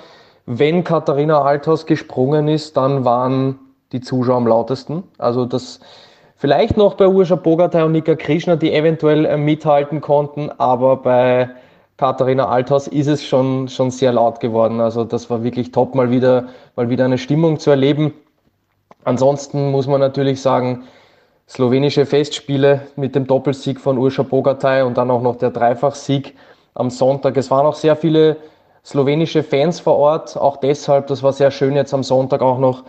[0.45, 3.59] wenn Katharina Althaus gesprungen ist, dann waren
[3.91, 5.03] die Zuschauer am lautesten.
[5.18, 5.80] Also das
[6.35, 11.49] vielleicht noch bei Urscha Bogatay und Nika Krishna, die eventuell äh, mithalten konnten, aber bei
[11.97, 14.81] Katharina Althaus ist es schon, schon sehr laut geworden.
[14.81, 18.13] Also das war wirklich top, mal wieder, mal wieder eine Stimmung zu erleben.
[19.03, 20.84] Ansonsten muss man natürlich sagen,
[21.47, 26.35] slowenische Festspiele mit dem Doppelsieg von Urscha Bogatay und dann auch noch der Dreifachsieg
[26.73, 27.38] am Sonntag.
[27.38, 28.38] Es waren auch sehr viele
[28.83, 32.83] slowenische Fans vor Ort, auch deshalb, das war sehr schön jetzt am Sonntag auch noch,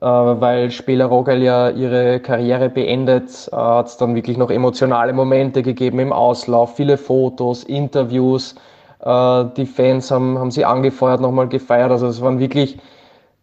[0.00, 5.12] äh, weil Spieler Rogel ja ihre Karriere beendet, äh, hat es dann wirklich noch emotionale
[5.12, 8.54] Momente gegeben im Auslauf, viele Fotos, Interviews,
[9.00, 12.78] äh, die Fans haben, haben sie angefeuert, nochmal gefeiert, also es waren wirklich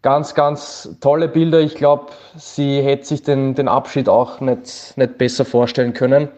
[0.02, 1.60] ganz, ganz tolle Bilder.
[1.60, 6.30] Ich glaube, sie hätte sich den, den Abschied auch nicht, nicht besser vorstellen können.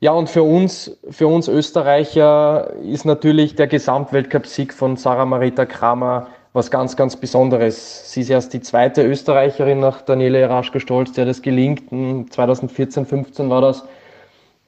[0.00, 6.28] Ja, und für uns, für uns Österreicher ist natürlich der Gesamtweltcup-Sieg von Sarah Marita Kramer
[6.52, 8.12] was ganz, ganz Besonderes.
[8.12, 11.90] Sie ist erst die zweite Österreicherin nach Daniele Raschko-Stolz, der das gelingt.
[12.32, 13.84] 2014, 15 war das.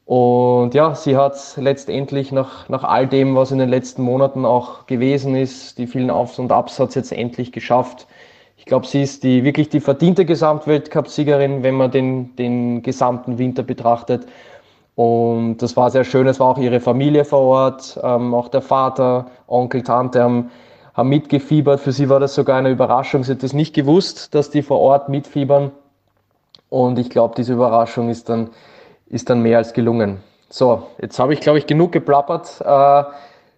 [0.05, 4.87] Und ja, sie hat letztendlich nach, nach all dem, was in den letzten Monaten auch
[4.87, 8.09] gewesen ist, die vielen Aufs und Abs, hat jetzt endlich geschafft.
[8.57, 13.63] Ich glaube, sie ist die, wirklich die verdiente Gesamtweltcup-Siegerin, wenn man den, den gesamten Winter
[13.63, 14.27] betrachtet.
[15.01, 16.27] Und das war sehr schön.
[16.27, 20.51] Es war auch ihre Familie vor Ort, ähm, auch der Vater, Onkel, Tante haben,
[20.93, 21.81] haben mitgefiebert.
[21.81, 23.25] Für sie war das sogar eine Überraschung.
[23.25, 25.71] Sie hat das nicht gewusst, dass die vor Ort mitfiebern.
[26.69, 28.51] Und ich glaube, diese Überraschung ist dann
[29.07, 30.19] ist dann mehr als gelungen.
[30.51, 32.61] So, jetzt habe ich, glaube ich, genug geplappert.
[32.63, 33.05] Äh,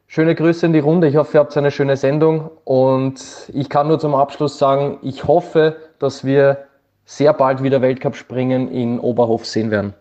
[0.07, 1.09] schöne Grüße in die Runde.
[1.09, 2.53] Ich hoffe, ihr habt eine schöne Sendung.
[2.63, 6.59] Und ich kann nur zum Abschluss sagen, ich hoffe, dass wir
[7.05, 9.95] sehr bald wieder Weltcup springen in Oberhof sehen werden.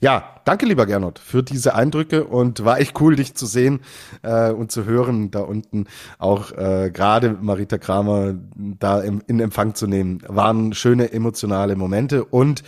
[0.00, 3.80] Ja, danke lieber Gernot für diese Eindrücke und war echt cool, dich zu sehen
[4.22, 5.86] äh, und zu hören da unten.
[6.18, 12.24] Auch äh, gerade Marita Kramer da im, in Empfang zu nehmen, waren schöne emotionale Momente
[12.24, 12.62] und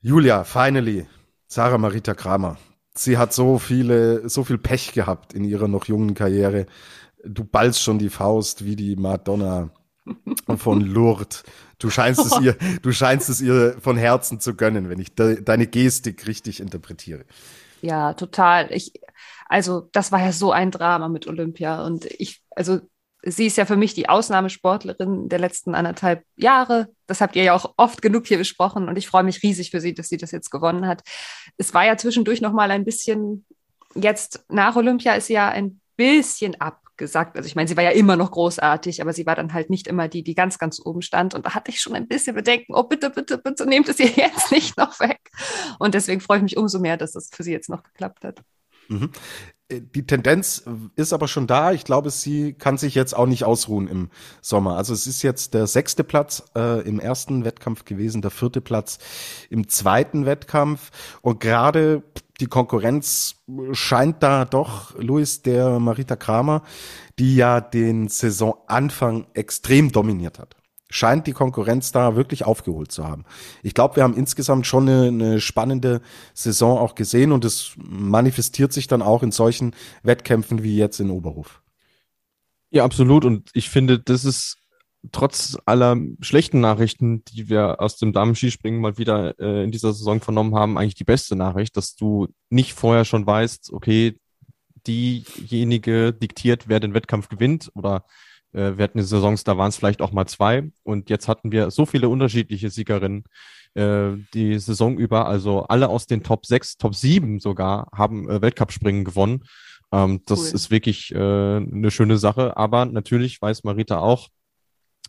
[0.00, 1.06] Julia, finally,
[1.46, 2.56] Sarah Marita Kramer.
[2.94, 6.66] Sie hat so viele, so viel Pech gehabt in ihrer noch jungen Karriere.
[7.24, 9.70] Du ballst schon die Faust wie die Madonna
[10.56, 11.44] von Lourdes.
[11.82, 15.42] Du scheinst es ihr, du scheinst es ihr von Herzen zu gönnen, wenn ich de,
[15.42, 17.24] deine Gestik richtig interpretiere.
[17.80, 18.72] Ja, total.
[18.72, 18.92] Ich,
[19.48, 22.80] also das war ja so ein Drama mit Olympia und ich, also
[23.24, 26.88] sie ist ja für mich die Ausnahmesportlerin der letzten anderthalb Jahre.
[27.06, 29.80] Das habt ihr ja auch oft genug hier besprochen und ich freue mich riesig für
[29.80, 31.02] sie, dass sie das jetzt gewonnen hat.
[31.56, 33.44] Es war ja zwischendurch noch mal ein bisschen,
[33.94, 36.60] jetzt nach Olympia ist sie ja ein bisschen
[37.02, 37.36] abgesagt.
[37.36, 39.86] Also ich meine, sie war ja immer noch großartig, aber sie war dann halt nicht
[39.88, 41.34] immer die, die ganz, ganz oben stand.
[41.34, 44.06] Und da hatte ich schon ein bisschen Bedenken, oh bitte, bitte, bitte, nehmt es ihr
[44.16, 45.30] jetzt nicht noch weg.
[45.78, 48.42] Und deswegen freue ich mich umso mehr, dass das für sie jetzt noch geklappt hat.
[48.88, 49.10] Mhm
[49.80, 50.64] die Tendenz
[50.96, 51.72] ist aber schon da.
[51.72, 54.10] Ich glaube, sie kann sich jetzt auch nicht ausruhen im
[54.42, 54.76] Sommer.
[54.76, 58.98] Also es ist jetzt der sechste Platz äh, im ersten Wettkampf gewesen, der vierte Platz
[59.48, 60.90] im zweiten Wettkampf.
[61.22, 62.02] Und gerade
[62.42, 63.36] die Konkurrenz
[63.70, 66.62] scheint da doch Luis der Marita Kramer,
[67.20, 70.56] die ja den Saisonanfang extrem dominiert hat
[70.94, 73.24] scheint die Konkurrenz da wirklich aufgeholt zu haben.
[73.62, 76.02] Ich glaube, wir haben insgesamt schon eine, eine, spannende
[76.34, 81.08] Saison auch gesehen und es manifestiert sich dann auch in solchen Wettkämpfen wie jetzt in
[81.08, 81.62] Oberhof.
[82.68, 83.24] Ja, absolut.
[83.24, 84.58] Und ich finde, das ist
[85.10, 90.20] trotz aller schlechten Nachrichten, die wir aus dem Damen-Skispringen mal wieder äh, in dieser Saison
[90.20, 94.18] vernommen haben, eigentlich die beste Nachricht, dass du nicht vorher schon weißt, okay,
[94.86, 98.04] diejenige diktiert, wer den Wettkampf gewinnt oder
[98.52, 100.70] äh, wir hatten Saisons, da waren es vielleicht auch mal zwei.
[100.82, 103.24] Und jetzt hatten wir so viele unterschiedliche Siegerinnen
[103.74, 105.26] äh, die Saison über.
[105.26, 109.44] Also alle aus den Top 6, Top 7 sogar haben äh, Weltcup-Springen gewonnen.
[109.92, 110.54] Ähm, das cool.
[110.54, 112.56] ist wirklich äh, eine schöne Sache.
[112.56, 114.28] Aber natürlich weiß Marita auch,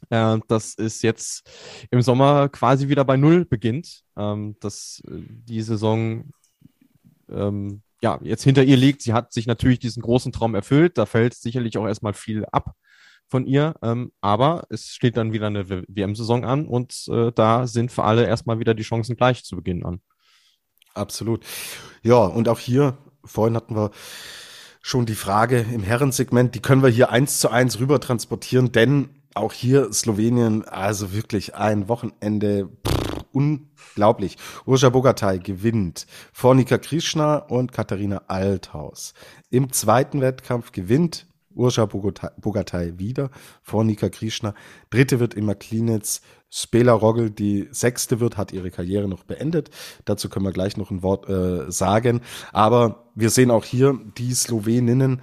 [0.10, 1.50] äh, dass es jetzt
[1.92, 4.04] im Sommer quasi wieder bei Null beginnt.
[4.18, 6.32] Ähm, dass äh, die Saison
[7.30, 9.02] ähm, ja, jetzt hinter ihr liegt.
[9.02, 10.98] Sie hat sich natürlich diesen großen Traum erfüllt.
[10.98, 12.76] Da fällt sicherlich auch erstmal viel ab
[13.30, 13.76] von ihr.
[13.82, 18.28] Ähm, aber es steht dann wieder eine WM-Saison an und äh, da sind für alle
[18.28, 20.02] erstmal wieder die Chancen gleich zu Beginn an.
[20.94, 21.46] Absolut.
[22.04, 23.92] Ja, und auch hier, vorhin hatten wir
[24.82, 29.23] schon die Frage im Herrensegment, die können wir hier eins zu eins rüber transportieren, denn
[29.36, 34.38] auch hier Slowenien, also wirklich ein Wochenende, pff, unglaublich.
[34.66, 39.14] Urja Bogatay gewinnt vor Nika Krishna und Katharina Althaus.
[39.50, 43.30] Im zweiten Wettkampf gewinnt Urscha Bogatay wieder
[43.62, 44.54] vor Nika Krishna.
[44.90, 46.22] Dritte wird Emma Klinitz.
[46.50, 49.72] Spela Rogel, die sechste wird, hat ihre Karriere noch beendet.
[50.06, 52.22] Dazu können wir gleich noch ein Wort äh, sagen.
[52.52, 55.22] Aber wir sehen auch hier die Sloweninnen.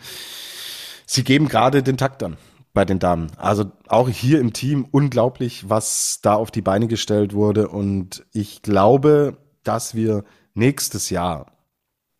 [1.06, 2.36] Sie geben gerade den Takt an
[2.72, 3.32] bei den Damen.
[3.36, 7.68] Also auch hier im Team unglaublich, was da auf die Beine gestellt wurde.
[7.68, 10.24] Und ich glaube, dass wir
[10.54, 11.52] nächstes Jahr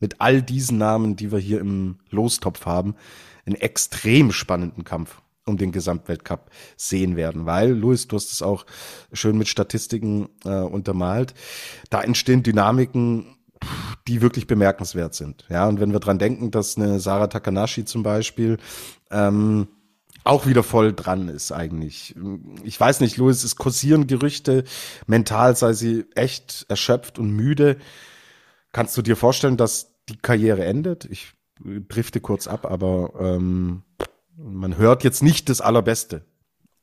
[0.01, 2.95] mit all diesen Namen, die wir hier im Lostopf haben,
[3.47, 8.67] einen extrem spannenden Kampf um den Gesamtweltcup sehen werden, weil, Luis, du hast es auch
[9.13, 11.35] schön mit Statistiken äh, untermalt,
[11.89, 13.37] da entstehen Dynamiken,
[14.07, 15.47] die wirklich bemerkenswert sind.
[15.49, 18.59] Ja, und wenn wir dran denken, dass eine Sarah Takanashi zum Beispiel
[19.11, 19.69] ähm,
[20.25, 22.15] auch wieder voll dran ist eigentlich.
[22.63, 24.65] Ich weiß nicht, Louis, es kursieren Gerüchte,
[25.07, 27.79] mental sei sie echt erschöpft und müde.
[28.73, 31.05] Kannst du dir vorstellen, dass die Karriere endet?
[31.07, 31.33] Ich
[31.63, 33.83] drifte kurz ab, aber ähm,
[34.37, 36.25] man hört jetzt nicht das Allerbeste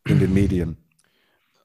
[0.05, 0.77] in den Medien.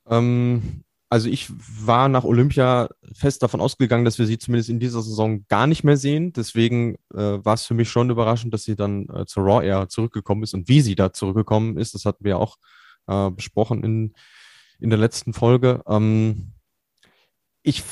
[0.07, 0.82] Ähm,
[1.13, 1.51] also ich
[1.87, 5.85] war nach Olympia fest davon ausgegangen, dass wir sie zumindest in dieser Saison gar nicht
[5.85, 6.33] mehr sehen.
[6.33, 9.91] Deswegen äh, war es für mich schon überraschend, dass sie dann äh, zur Raw Air
[9.91, 11.95] zurückgekommen ist und wie sie da zurückgekommen ist.
[11.95, 12.57] Das hatten wir auch
[13.09, 14.15] äh, besprochen in,
[14.81, 15.83] in der letzten Folge.
[15.87, 16.55] Ähm,
[17.63, 17.83] ich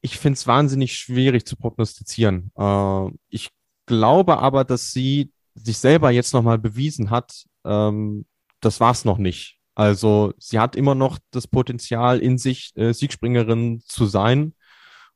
[0.00, 2.50] ich finde es wahnsinnig schwierig zu prognostizieren.
[2.56, 3.50] Äh, ich
[3.84, 8.24] glaube aber, dass sie sich selber jetzt nochmal bewiesen hat, ähm,
[8.60, 9.59] das war es noch nicht.
[9.74, 14.54] Also sie hat immer noch das Potenzial in sich, äh, Siegspringerin zu sein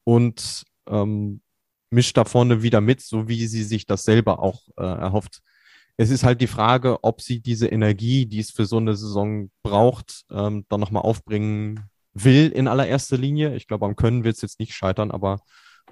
[0.04, 1.42] und ähm,
[1.90, 5.40] mischt da vorne wieder mit, so wie sie sich das selber auch äh, erhofft.
[5.96, 9.50] Es ist halt die Frage, ob sie diese Energie, die es für so eine Saison
[9.62, 13.54] braucht, ähm, dann nochmal aufbringen will in allererster Linie.
[13.56, 15.40] Ich glaube, am Können wird es jetzt nicht scheitern, aber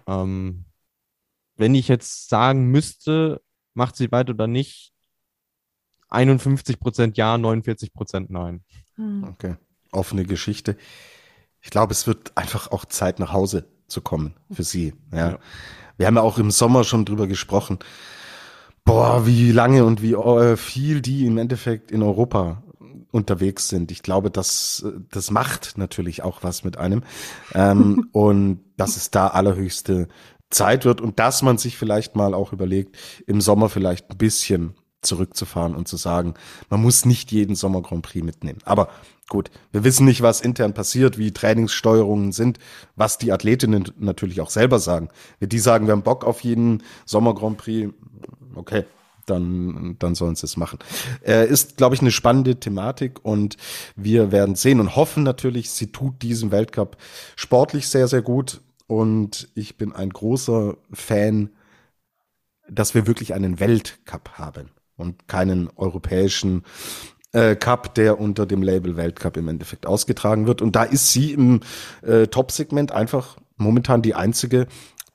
[0.07, 0.65] ähm,
[1.57, 3.41] wenn ich jetzt sagen müsste,
[3.75, 4.92] macht sie weiter oder nicht,
[6.13, 8.63] 51 Prozent ja, 49 Prozent nein.
[8.97, 9.25] Hm.
[9.25, 9.57] Okay,
[9.91, 10.77] offene Geschichte.
[11.61, 14.95] Ich glaube, es wird einfach auch Zeit nach Hause zu kommen für sie.
[15.13, 15.31] Ja.
[15.31, 15.39] ja.
[15.97, 17.79] Wir haben ja auch im Sommer schon drüber gesprochen.
[18.85, 22.63] Boah, wie lange und wie äh, viel die im Endeffekt in Europa
[23.13, 23.93] unterwegs sind.
[23.93, 27.05] Ich glaube, das, das macht natürlich auch was mit einem.
[27.55, 30.09] Ähm, und dass es da allerhöchste
[30.51, 34.75] Zeit wird und dass man sich vielleicht mal auch überlegt, im Sommer vielleicht ein bisschen
[35.03, 36.35] zurückzufahren und zu sagen,
[36.71, 38.61] man muss nicht jeden Sommer Grand Prix mitnehmen.
[38.65, 38.89] Aber
[39.29, 42.59] gut, wir wissen nicht, was intern passiert, wie Trainingssteuerungen sind,
[42.97, 45.09] was die Athletinnen natürlich auch selber sagen.
[45.41, 47.93] Wenn die sagen, wir haben Bock auf jeden Sommer Grand Prix,
[48.55, 48.85] okay,
[49.27, 50.79] dann, dann sollen sie es machen.
[51.25, 53.57] Äh, ist, glaube ich, eine spannende Thematik und
[53.97, 56.97] wir werden sehen und hoffen natürlich, sie tut diesen Weltcup
[57.37, 61.51] sportlich sehr, sehr gut und ich bin ein großer Fan,
[62.69, 66.63] dass wir wirklich einen Weltcup haben und keinen europäischen
[67.33, 70.63] äh, Cup, der unter dem Label Weltcup im Endeffekt ausgetragen wird.
[70.63, 71.61] Und da ist sie im
[72.03, 74.67] äh, Top-Segment einfach momentan die einzige,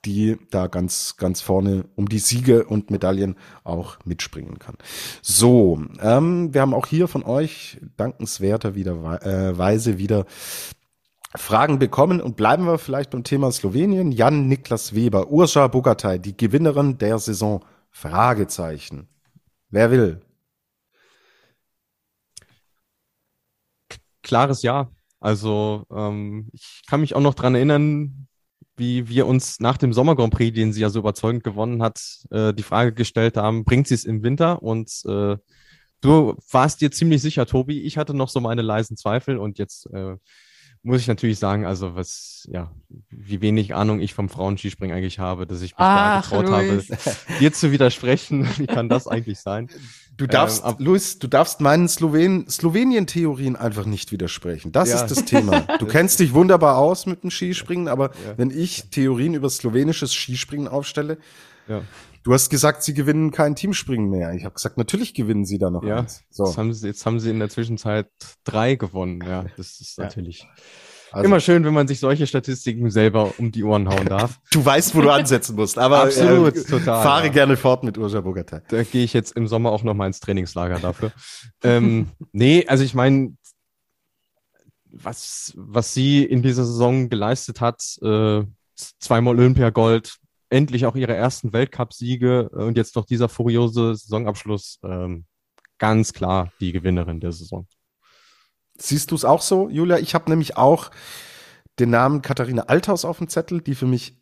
[0.04, 4.76] die da ganz, ganz vorne um die Siege und Medaillen auch mitspringen kann.
[5.22, 10.24] So, ähm, wir haben auch hier von euch dankenswerter wieder, äh, Weise wieder
[11.36, 14.12] Fragen bekommen und bleiben wir vielleicht beim Thema Slowenien.
[14.12, 17.64] Jan Niklas Weber, Ursa Bogatay, die Gewinnerin der Saison.
[17.90, 19.08] Fragezeichen.
[19.70, 20.20] Wer will?
[24.22, 24.90] Klares Ja.
[25.20, 28.28] Also ähm, ich kann mich auch noch dran erinnern,
[28.76, 32.00] wie wir uns nach dem Sommer Grand Prix, den sie ja so überzeugend gewonnen hat,
[32.30, 34.62] äh, die Frage gestellt haben, bringt sie es im Winter?
[34.62, 35.36] Und äh,
[36.00, 37.82] du warst dir ziemlich sicher, Tobi.
[37.82, 40.16] Ich hatte noch so meine leisen Zweifel und jetzt äh,
[40.88, 42.72] muss ich natürlich sagen, also was, ja,
[43.10, 46.88] wie wenig Ahnung ich vom Frauenskispringen eigentlich habe, dass ich mich Ach, da getraut Luis.
[46.90, 48.48] habe, dir zu widersprechen.
[48.56, 49.68] Wie kann das eigentlich sein?
[50.16, 54.72] Du darfst, ähm, Luis, du darfst meinen Slowen Slowenien-Theorien einfach nicht widersprechen.
[54.72, 55.02] Das ja.
[55.02, 55.60] ist das Thema.
[55.78, 58.38] Du kennst dich wunderbar aus mit dem Skispringen, aber ja.
[58.38, 61.18] wenn ich Theorien über slowenisches Skispringen aufstelle,
[61.68, 61.82] ja.
[62.28, 64.34] Du hast gesagt, sie gewinnen kein Teamspringen mehr.
[64.34, 66.24] Ich habe gesagt, natürlich gewinnen sie da noch ja, eins.
[66.28, 66.44] So.
[66.44, 68.10] Jetzt, haben sie, jetzt haben sie in der Zwischenzeit
[68.44, 69.22] drei gewonnen.
[69.26, 70.04] Ja, das ist ja.
[70.04, 70.46] natürlich
[71.10, 74.40] also, immer schön, wenn man sich solche Statistiken selber um die Ohren hauen darf.
[74.52, 75.78] Du weißt, wo du ansetzen musst.
[75.78, 77.32] Aber Absolut, äh, total, fahre ja.
[77.32, 78.60] gerne fort mit Urja Bogatay.
[78.68, 81.12] Da gehe ich jetzt im Sommer auch noch mal ins Trainingslager dafür.
[81.64, 83.38] ähm, nee, also ich meine,
[84.84, 88.42] was, was sie in dieser Saison geleistet hat, äh,
[88.76, 90.18] zweimal Olympiagold,
[90.50, 94.80] endlich auch ihre ersten Weltcup-Siege äh, und jetzt noch dieser furiose Saisonabschluss.
[94.82, 95.26] Ähm,
[95.78, 97.66] ganz klar die Gewinnerin der Saison.
[98.76, 99.98] Siehst du es auch so, Julia?
[99.98, 100.90] Ich habe nämlich auch
[101.78, 104.16] den Namen Katharina Althaus auf dem Zettel, die für mich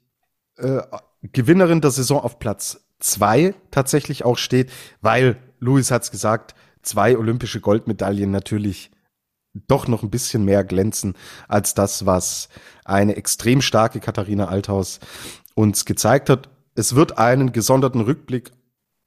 [0.57, 0.83] äh,
[1.23, 4.71] Gewinnerin der Saison auf Platz zwei tatsächlich auch steht,
[5.01, 8.91] weil Luis hat's gesagt, zwei olympische Goldmedaillen natürlich
[9.69, 11.15] doch noch ein bisschen mehr glänzen
[11.49, 12.49] als das, was
[12.85, 15.01] eine extrem starke Katharina Althaus
[15.57, 16.49] uns gezeigt hat.
[16.77, 18.53] Es wird einen gesonderten Rückblick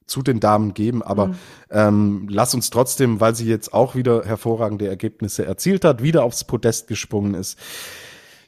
[0.08, 1.36] zu den Damen geben, aber mhm.
[1.70, 6.44] ähm, lass uns trotzdem, weil sie jetzt auch wieder hervorragende Ergebnisse erzielt hat, wieder aufs
[6.44, 7.58] Podest gesprungen ist.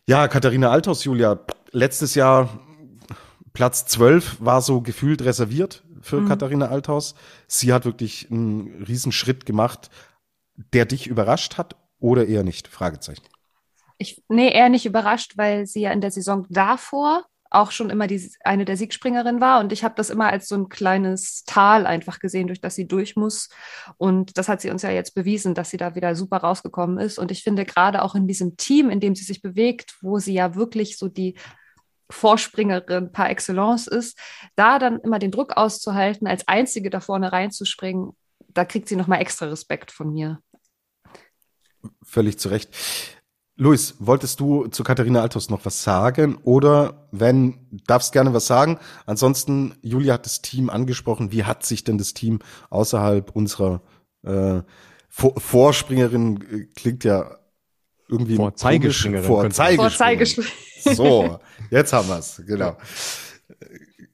[0.08, 1.40] Ja, Katharina Althaus, Julia,
[1.72, 2.50] letztes Jahr
[3.54, 6.28] Platz 12 war so gefühlt reserviert für mhm.
[6.28, 7.14] Katharina Althaus.
[7.48, 9.92] Sie hat wirklich einen Riesenschritt gemacht,
[10.74, 12.68] der dich überrascht hat oder eher nicht?
[12.68, 13.24] Fragezeichen.
[14.00, 18.08] Ich, nee, eher nicht überrascht, weil sie ja in der Saison davor auch schon immer
[18.08, 19.60] die, eine der Siegspringerinnen war.
[19.60, 22.88] Und ich habe das immer als so ein kleines Tal einfach gesehen, durch das sie
[22.88, 23.50] durch muss.
[23.98, 27.20] Und das hat sie uns ja jetzt bewiesen, dass sie da wieder super rausgekommen ist.
[27.20, 30.34] Und ich finde gerade auch in diesem Team, in dem sie sich bewegt, wo sie
[30.34, 31.36] ja wirklich so die
[32.10, 34.18] Vorspringerin par excellence ist,
[34.56, 38.12] da dann immer den Druck auszuhalten, als Einzige da vorne reinzuspringen,
[38.48, 40.42] da kriegt sie nochmal extra Respekt von mir.
[42.04, 42.70] Völlig zu Recht.
[43.62, 46.40] Luis, wolltest du zu Katharina Altos noch was sagen?
[46.46, 48.80] Oder wenn, darfst gerne was sagen.
[49.06, 51.32] Ansonsten, Julia hat das Team angesprochen.
[51.32, 52.40] Wie hat sich denn das Team
[52.72, 53.84] außerhalb unserer
[54.24, 54.62] äh,
[55.10, 57.38] Vor Vorspringerin, äh, klingt ja
[58.08, 59.28] irgendwie Vorzeigeschwingerin.
[59.28, 59.92] Vorzeigeschwingerin.
[59.92, 60.96] Vorzeigeschwingerin.
[60.96, 61.40] So,
[61.70, 62.76] jetzt haben wir's, genau.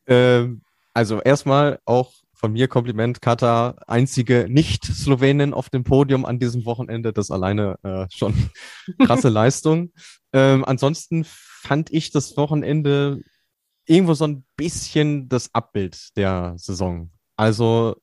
[0.08, 0.60] Ähm,
[0.94, 7.12] also erstmal auch von mir Kompliment, Kata, einzige Nicht-Slowenin auf dem Podium an diesem Wochenende.
[7.12, 8.34] Das alleine äh, schon
[9.06, 9.92] krasse Leistung.
[10.34, 13.22] Ähm, ansonsten fand ich das Wochenende
[13.88, 17.10] irgendwo so ein bisschen das Abbild der Saison.
[17.36, 17.96] Also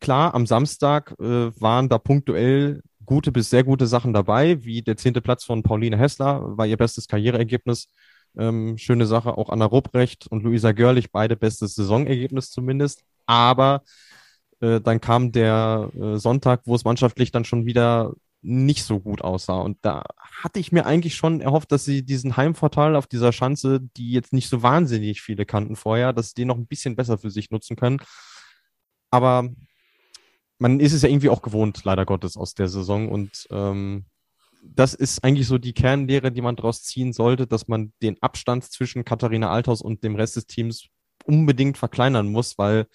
[0.00, 4.96] klar, am Samstag äh, waren da punktuell gute bis sehr gute Sachen dabei, wie der
[4.96, 7.88] zehnte Platz von Pauline Hessler, war ihr bestes Karriereergebnis.
[8.36, 13.04] Ähm, schöne Sache, auch Anna Rupprecht und Luisa Görlich, beide bestes Saisonergebnis zumindest.
[13.26, 13.82] Aber
[14.60, 19.22] äh, dann kam der äh, Sonntag, wo es mannschaftlich dann schon wieder nicht so gut
[19.22, 19.60] aussah.
[19.60, 23.80] Und da hatte ich mir eigentlich schon erhofft, dass sie diesen Heimvorteil auf dieser Schanze,
[23.96, 27.18] die jetzt nicht so wahnsinnig viele kannten vorher, dass sie den noch ein bisschen besser
[27.18, 27.98] für sich nutzen können.
[29.10, 29.48] Aber
[30.58, 33.08] man ist es ja irgendwie auch gewohnt, leider Gottes, aus der Saison.
[33.10, 34.06] Und ähm,
[34.62, 38.64] das ist eigentlich so die Kernlehre, die man daraus ziehen sollte, dass man den Abstand
[38.64, 40.86] zwischen Katharina Althaus und dem Rest des Teams
[41.24, 42.86] unbedingt verkleinern muss, weil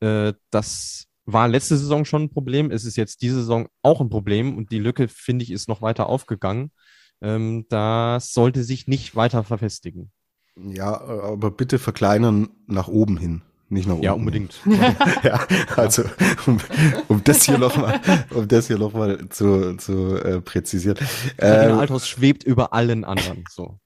[0.00, 2.70] äh, das war letzte Saison schon ein Problem.
[2.70, 5.82] Es ist jetzt diese Saison auch ein Problem und die Lücke, finde ich, ist noch
[5.82, 6.70] weiter aufgegangen.
[7.20, 10.12] Ähm, das sollte sich nicht weiter verfestigen.
[10.56, 13.42] Ja, aber bitte verkleinern nach oben hin
[13.72, 14.02] nicht nach oben.
[14.02, 14.60] Ja, unbedingt.
[15.22, 15.46] ja,
[15.76, 16.04] also
[16.46, 16.58] um,
[17.08, 18.00] um das hier nochmal,
[18.30, 20.98] um das hier noch mal zu, zu äh, präzisieren.
[21.38, 23.44] Ähm, Althaus schwebt über allen anderen.
[23.50, 23.78] So.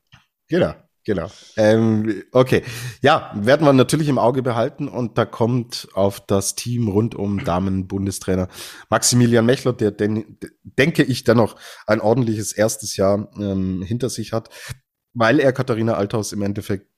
[0.48, 0.74] Genau.
[1.06, 1.30] Genau.
[1.56, 2.64] Ähm, okay.
[3.00, 7.44] Ja, werden wir natürlich im Auge behalten und da kommt auf das Team rund um
[7.44, 8.48] Damen-Bundestrainer
[8.90, 11.54] Maximilian Mechler, der den, denke ich dennoch
[11.86, 14.48] ein ordentliches erstes Jahr ähm, hinter sich hat,
[15.14, 16.88] weil er Katharina Althaus im Endeffekt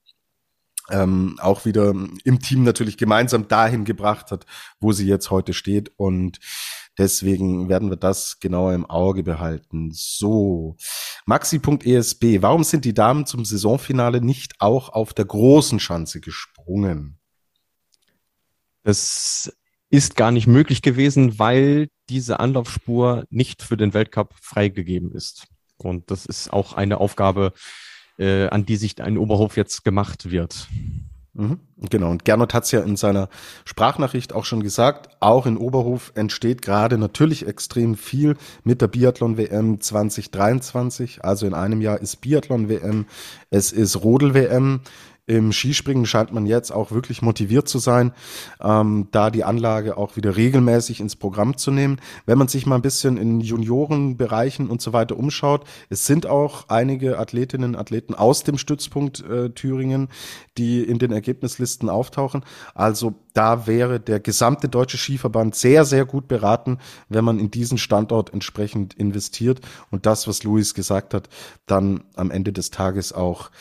[0.91, 4.45] ähm, auch wieder im Team natürlich gemeinsam dahin gebracht hat,
[4.79, 5.91] wo sie jetzt heute steht.
[5.97, 6.39] Und
[6.97, 9.91] deswegen werden wir das genauer im Auge behalten.
[9.93, 10.77] So,
[11.25, 17.19] Maxi.esb, warum sind die Damen zum Saisonfinale nicht auch auf der großen Schanze gesprungen?
[18.83, 19.55] Das
[19.89, 25.47] ist gar nicht möglich gewesen, weil diese Anlaufspur nicht für den Weltcup freigegeben ist.
[25.77, 27.53] Und das ist auch eine Aufgabe,
[28.19, 30.67] äh, an die sich ein Oberhof jetzt gemacht wird.
[31.33, 31.59] Mhm,
[31.89, 33.29] genau, und Gernot hat es ja in seiner
[33.63, 38.35] Sprachnachricht auch schon gesagt, auch in Oberhof entsteht gerade natürlich extrem viel
[38.65, 41.23] mit der Biathlon-WM 2023.
[41.23, 43.05] Also in einem Jahr ist Biathlon-WM,
[43.51, 44.81] es ist Rodel-WM,
[45.29, 48.13] im Skispringen scheint man jetzt auch wirklich motiviert zu sein,
[48.61, 52.01] ähm, da die Anlage auch wieder regelmäßig ins Programm zu nehmen.
[52.25, 56.65] Wenn man sich mal ein bisschen in Juniorenbereichen und so weiter umschaut, es sind auch
[56.69, 60.07] einige Athletinnen und Athleten aus dem Stützpunkt äh, Thüringen,
[60.57, 62.43] die in den Ergebnislisten auftauchen.
[62.73, 67.77] Also da wäre der gesamte deutsche Skiverband sehr, sehr gut beraten, wenn man in diesen
[67.77, 69.61] Standort entsprechend investiert
[69.91, 71.29] und das, was Luis gesagt hat,
[71.67, 73.51] dann am Ende des Tages auch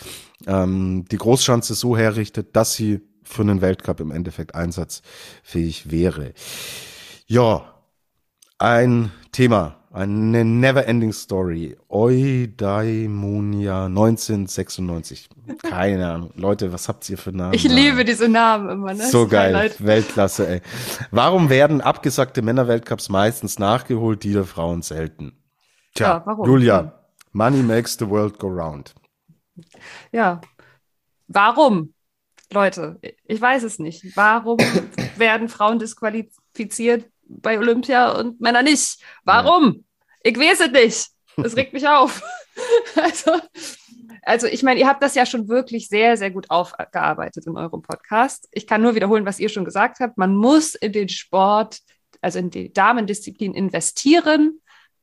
[0.46, 6.32] ähm, die Großschanze so herrichtet, dass sie für einen Weltcup im Endeffekt einsatzfähig wäre.
[7.26, 7.74] Ja,
[8.58, 11.76] ein Thema, eine never-ending Story.
[11.88, 15.28] Eudaimonia 1996.
[15.62, 16.30] Keine Ahnung.
[16.36, 17.54] Leute, was habt ihr für Namen?
[17.54, 18.94] Ich liebe diese Namen immer.
[18.94, 19.06] Ne?
[19.08, 19.54] So geil.
[19.54, 19.84] Highlight.
[19.84, 20.60] Weltklasse, ey.
[21.10, 25.32] Warum werden abgesagte Männerweltcups meistens nachgeholt, die der Frauen selten?
[25.94, 26.46] Tja, ja, warum?
[26.46, 26.92] Julia,
[27.32, 28.94] money makes the world go round.
[30.12, 30.40] Ja.
[31.26, 31.94] Warum?
[32.50, 34.16] Leute, ich weiß es nicht.
[34.16, 34.58] Warum
[35.16, 39.02] werden Frauen disqualifiziert bei Olympia und Männer nicht?
[39.24, 39.84] Warum?
[40.24, 40.30] Ja.
[40.30, 41.08] Ich weiß es nicht.
[41.36, 42.22] Das regt mich auf.
[42.96, 43.38] also,
[44.22, 47.82] also ich meine, ihr habt das ja schon wirklich sehr, sehr gut aufgearbeitet in eurem
[47.82, 48.48] Podcast.
[48.50, 50.18] Ich kann nur wiederholen, was ihr schon gesagt habt.
[50.18, 51.78] Man muss in den Sport,
[52.20, 54.60] also in die Damendisziplin investieren,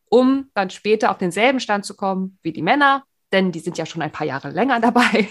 [0.10, 3.86] um dann später auf denselben Stand zu kommen wie die Männer denn die sind ja
[3.86, 5.28] schon ein paar Jahre länger dabei.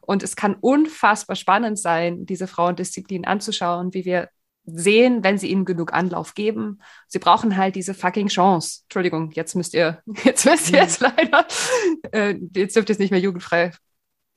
[0.00, 4.28] Und es kann unfassbar spannend sein, diese Frauendisziplin anzuschauen, wie wir
[4.64, 6.80] sehen, wenn sie ihnen genug Anlauf geben.
[7.06, 8.80] Sie brauchen halt diese fucking Chance.
[8.84, 11.46] Entschuldigung, jetzt müsst ihr, jetzt müsst ihr jetzt leider,
[12.12, 13.72] äh, jetzt dürft ihr es nicht mehr jugendfrei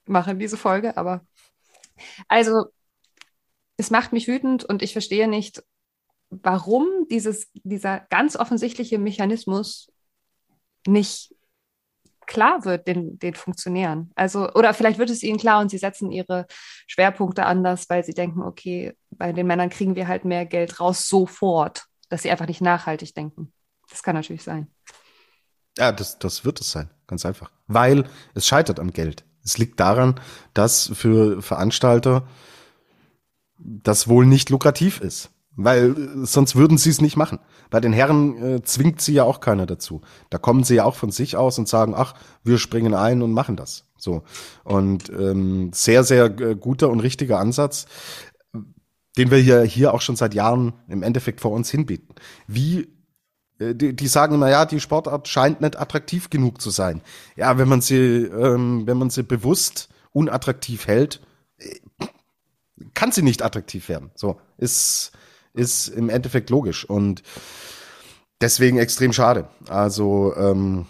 [0.06, 1.26] machen, diese Folge, aber
[2.28, 2.66] also
[3.78, 5.64] es macht mich wütend und ich verstehe nicht,
[6.30, 9.92] warum dieses, dieser ganz offensichtliche Mechanismus
[10.88, 11.36] nicht
[12.32, 14.12] klar wird den, den Funktionären.
[14.16, 16.48] Also, oder vielleicht wird es ihnen klar und sie setzen ihre
[16.88, 21.08] Schwerpunkte anders, weil sie denken, okay, bei den Männern kriegen wir halt mehr Geld raus
[21.08, 23.52] sofort, dass sie einfach nicht nachhaltig denken.
[23.90, 24.68] Das kann natürlich sein.
[25.78, 27.52] Ja, das, das wird es sein, ganz einfach.
[27.68, 29.26] Weil es scheitert am Geld.
[29.44, 30.20] Es liegt daran,
[30.54, 32.28] dass für Veranstalter
[33.58, 35.32] das wohl nicht lukrativ ist.
[35.56, 37.40] Weil äh, sonst würden sie es nicht machen.
[37.70, 40.02] Bei den Herren äh, zwingt sie ja auch keiner dazu.
[40.30, 42.14] Da kommen sie ja auch von sich aus und sagen, ach,
[42.44, 43.86] wir springen ein und machen das.
[43.98, 44.24] So.
[44.64, 47.86] Und ähm, sehr, sehr äh, guter und richtiger Ansatz,
[49.18, 52.16] den wir hier, hier auch schon seit Jahren im Endeffekt vor uns hinbieten.
[52.48, 52.88] Wie
[53.62, 57.02] äh, die, die sagen immer, ja, die Sportart scheint nicht attraktiv genug zu sein.
[57.36, 61.22] Ja, wenn man sie, ähm, wenn man sie bewusst unattraktiv hält,
[61.58, 61.76] äh,
[62.94, 64.12] kann sie nicht attraktiv werden.
[64.16, 65.12] So ist
[65.54, 67.24] ist im Endeffekt logisch und
[68.40, 69.48] deswegen extrem schade.
[69.68, 70.86] Also ähm,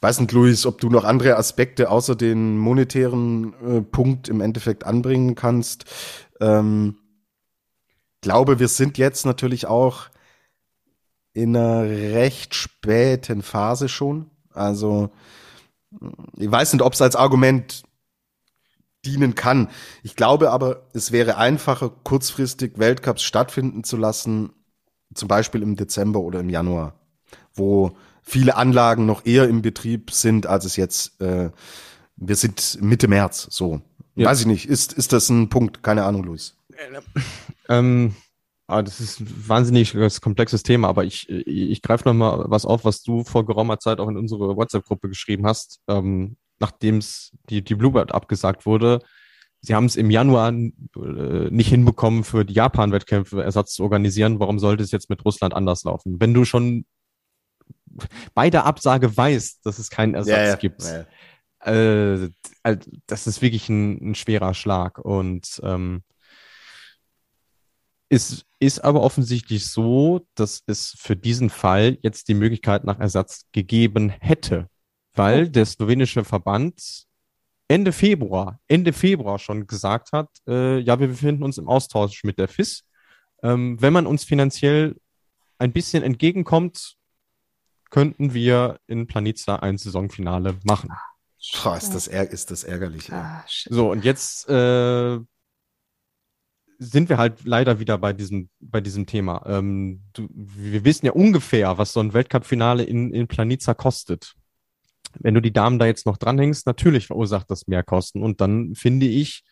[0.00, 4.84] weiß nicht, Luis, ob du noch andere Aspekte außer den monetären äh, Punkt im Endeffekt
[4.84, 5.84] anbringen kannst.
[6.40, 6.96] Ähm,
[8.20, 10.08] glaube, wir sind jetzt natürlich auch
[11.34, 14.30] in einer recht späten Phase schon.
[14.52, 15.10] Also
[16.36, 17.82] ich weiß nicht, ob es als Argument
[19.04, 19.68] dienen kann.
[20.02, 24.50] Ich glaube aber, es wäre einfacher, kurzfristig Weltcups stattfinden zu lassen,
[25.14, 26.94] zum Beispiel im Dezember oder im Januar,
[27.54, 27.92] wo
[28.22, 31.50] viele Anlagen noch eher im Betrieb sind, als es jetzt, äh,
[32.16, 33.80] wir sind Mitte März, so.
[34.14, 34.28] Ja.
[34.28, 35.82] Weiß ich nicht, ist, ist das ein Punkt?
[35.82, 36.56] Keine Ahnung, Luis.
[37.68, 38.14] Ähm,
[38.66, 43.02] ah, das ist ein wahnsinnig komplexes Thema, aber ich, ich greife nochmal was auf, was
[43.02, 45.80] du vor geraumer Zeit auch in unsere WhatsApp-Gruppe geschrieben hast.
[45.88, 49.00] Ähm, nachdem es die, die Bluebird abgesagt wurde,
[49.60, 54.40] sie haben es im Januar äh, nicht hinbekommen, für die Japan-Wettkämpfe Ersatz zu organisieren.
[54.40, 56.20] Warum sollte es jetzt mit Russland anders laufen?
[56.20, 56.86] Wenn du schon
[58.34, 60.56] bei der Absage weißt, dass es keinen Ersatz ja, ja.
[60.56, 61.04] gibt, ja,
[61.70, 62.30] äh,
[63.06, 64.98] das ist wirklich ein, ein schwerer Schlag.
[64.98, 66.02] Und ähm,
[68.08, 73.46] es ist aber offensichtlich so, dass es für diesen Fall jetzt die Möglichkeit nach Ersatz
[73.52, 74.68] gegeben hätte
[75.14, 77.06] weil der slowenische Verband
[77.68, 82.38] Ende Februar, Ende Februar schon gesagt hat, äh, ja, wir befinden uns im Austausch mit
[82.38, 82.84] der FIS.
[83.42, 84.96] Ähm, wenn man uns finanziell
[85.58, 86.96] ein bisschen entgegenkommt,
[87.90, 90.90] könnten wir in Planica ein Saisonfinale machen.
[91.62, 93.12] Boah, ist das, ist das ärgerlich.
[93.12, 95.18] Ah, so, und jetzt äh,
[96.78, 99.44] sind wir halt leider wieder bei diesem, bei diesem Thema.
[99.46, 104.34] Ähm, du, wir wissen ja ungefähr, was so ein Weltcup-Finale in, in Planica kostet
[105.20, 108.22] wenn du die Damen da jetzt noch dranhängst, natürlich verursacht das mehr Kosten.
[108.22, 109.44] Und dann finde ich,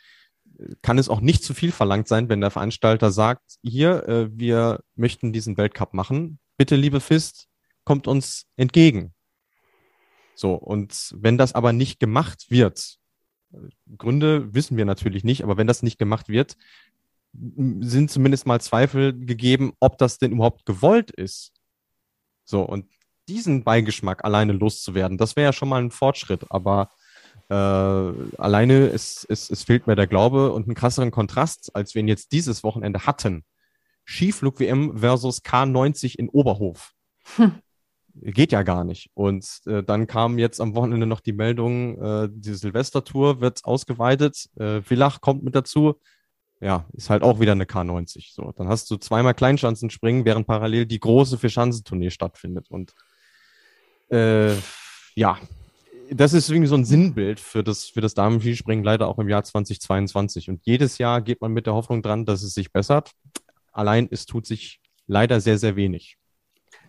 [0.83, 4.81] kann es auch nicht zu viel verlangt sein, wenn der Veranstalter sagt, hier, äh, wir
[4.95, 6.39] möchten diesen Weltcup machen.
[6.57, 7.49] Bitte, liebe Fist,
[7.85, 9.15] kommt uns entgegen.
[10.35, 12.99] So, und wenn das aber nicht gemacht wird,
[13.99, 16.57] Gründe wissen wir natürlich nicht, aber wenn das nicht gemacht wird,
[17.33, 21.53] sind zumindest mal Zweifel gegeben, ob das denn überhaupt gewollt ist.
[22.45, 22.87] So, und
[23.29, 26.91] diesen Beigeschmack alleine loszuwerden, das wäre ja schon mal ein Fortschritt, aber
[27.49, 32.01] äh, alleine es, es, es fehlt mir der Glaube und einen krasseren Kontrast, als wir
[32.01, 33.45] ihn jetzt dieses Wochenende hatten.
[34.05, 36.93] Skiflug-WM versus K90 in Oberhof.
[37.37, 37.55] Hm.
[38.15, 39.11] Geht ja gar nicht.
[39.15, 44.49] Und äh, dann kam jetzt am Wochenende noch die Meldung, äh, die Silvestertour wird ausgeweitet,
[44.57, 45.95] äh, Villach kommt mit dazu.
[46.61, 48.35] Ja, ist halt auch wieder eine K90.
[48.35, 52.71] So, dann hast du zweimal Kleinschanzenspringen, während parallel die große Vierschanzentournee stattfindet.
[52.71, 52.93] Und
[54.11, 54.55] äh,
[55.15, 55.39] ja,
[56.11, 59.45] das ist irgendwie so ein Sinnbild für das, für das Damenskispringen leider auch im Jahr
[59.45, 60.49] 2022.
[60.49, 63.13] Und jedes Jahr geht man mit der Hoffnung dran, dass es sich bessert.
[63.73, 66.17] Allein es tut sich leider sehr, sehr wenig.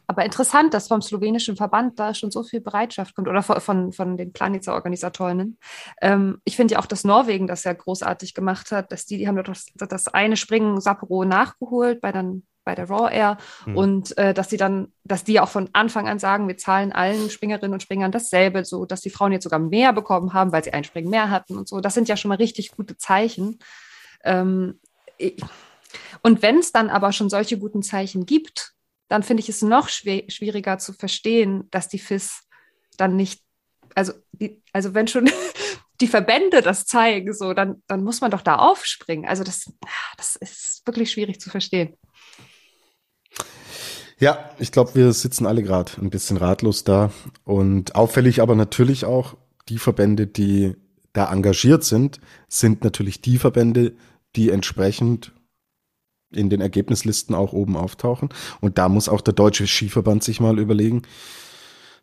[0.08, 4.18] Aber interessant, dass vom slowenischen Verband da schon so viel Bereitschaft kommt oder von, von
[4.18, 5.58] den Planica-Organisatorinnen.
[6.02, 9.28] Ähm, ich finde ja auch, dass Norwegen das ja großartig gemacht hat, dass die, die
[9.28, 13.78] haben das, das eine Springen Sapporo nachgeholt bei dann bei der Raw Air mhm.
[13.78, 17.30] und äh, dass sie dann, dass die auch von Anfang an sagen, wir zahlen allen
[17.30, 20.74] Springerinnen und Springern dasselbe, so dass die Frauen jetzt sogar mehr bekommen haben, weil sie
[20.74, 21.82] ein Springen mehr hatten und so.
[21.82, 23.60] Das sind ja schon mal richtig gute Zeichen.
[24.24, 24.80] Ähm,
[26.22, 28.74] und wenn es dann aber schon solche guten Zeichen gibt,
[29.08, 32.48] dann finde ich es noch schwieriger zu verstehen, dass die FIS
[32.98, 33.44] dann nicht,
[33.94, 35.30] also, die, also wenn schon
[36.02, 39.28] die Verbände das zeigen, so, dann, dann muss man doch da aufspringen.
[39.28, 39.72] Also das,
[40.18, 41.98] das ist wirklich schwierig zu verstehen.
[44.22, 47.12] Ja, ich glaube, wir sitzen alle gerade ein bisschen ratlos da.
[47.44, 49.36] Und auffällig aber natürlich auch,
[49.68, 50.76] die Verbände, die
[51.12, 53.94] da engagiert sind, sind natürlich die Verbände,
[54.36, 55.34] die entsprechend
[56.32, 58.30] in den Ergebnislisten auch oben auftauchen.
[58.62, 61.02] Und da muss auch der Deutsche Skiverband sich mal überlegen,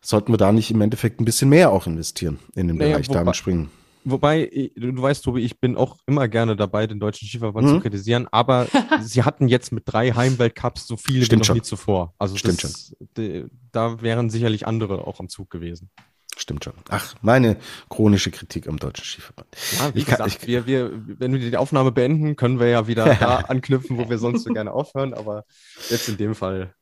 [0.00, 3.08] sollten wir da nicht im Endeffekt ein bisschen mehr auch investieren in den naja, Bereich
[3.08, 3.70] Damenspringen.
[4.04, 7.70] Wobei, du weißt, Tobi, ich bin auch immer gerne dabei, den deutschen Skiverband mhm.
[7.74, 8.66] zu kritisieren, aber
[9.02, 12.14] sie hatten jetzt mit drei Heimweltcups so viele Stimmt wie noch nie zuvor.
[12.18, 13.50] Also Stimmt das, schon.
[13.72, 15.90] da wären sicherlich andere auch am Zug gewesen.
[16.36, 16.74] Stimmt schon.
[16.88, 17.56] Ach, meine
[17.88, 19.48] chronische Kritik am deutschen Skiverband.
[19.76, 22.68] Ja, wie ich gesagt, kann, ich, wir, wir, wenn wir die Aufnahme beenden, können wir
[22.68, 25.44] ja wieder da anknüpfen, wo wir sonst so gerne aufhören, aber
[25.90, 26.74] jetzt in dem Fall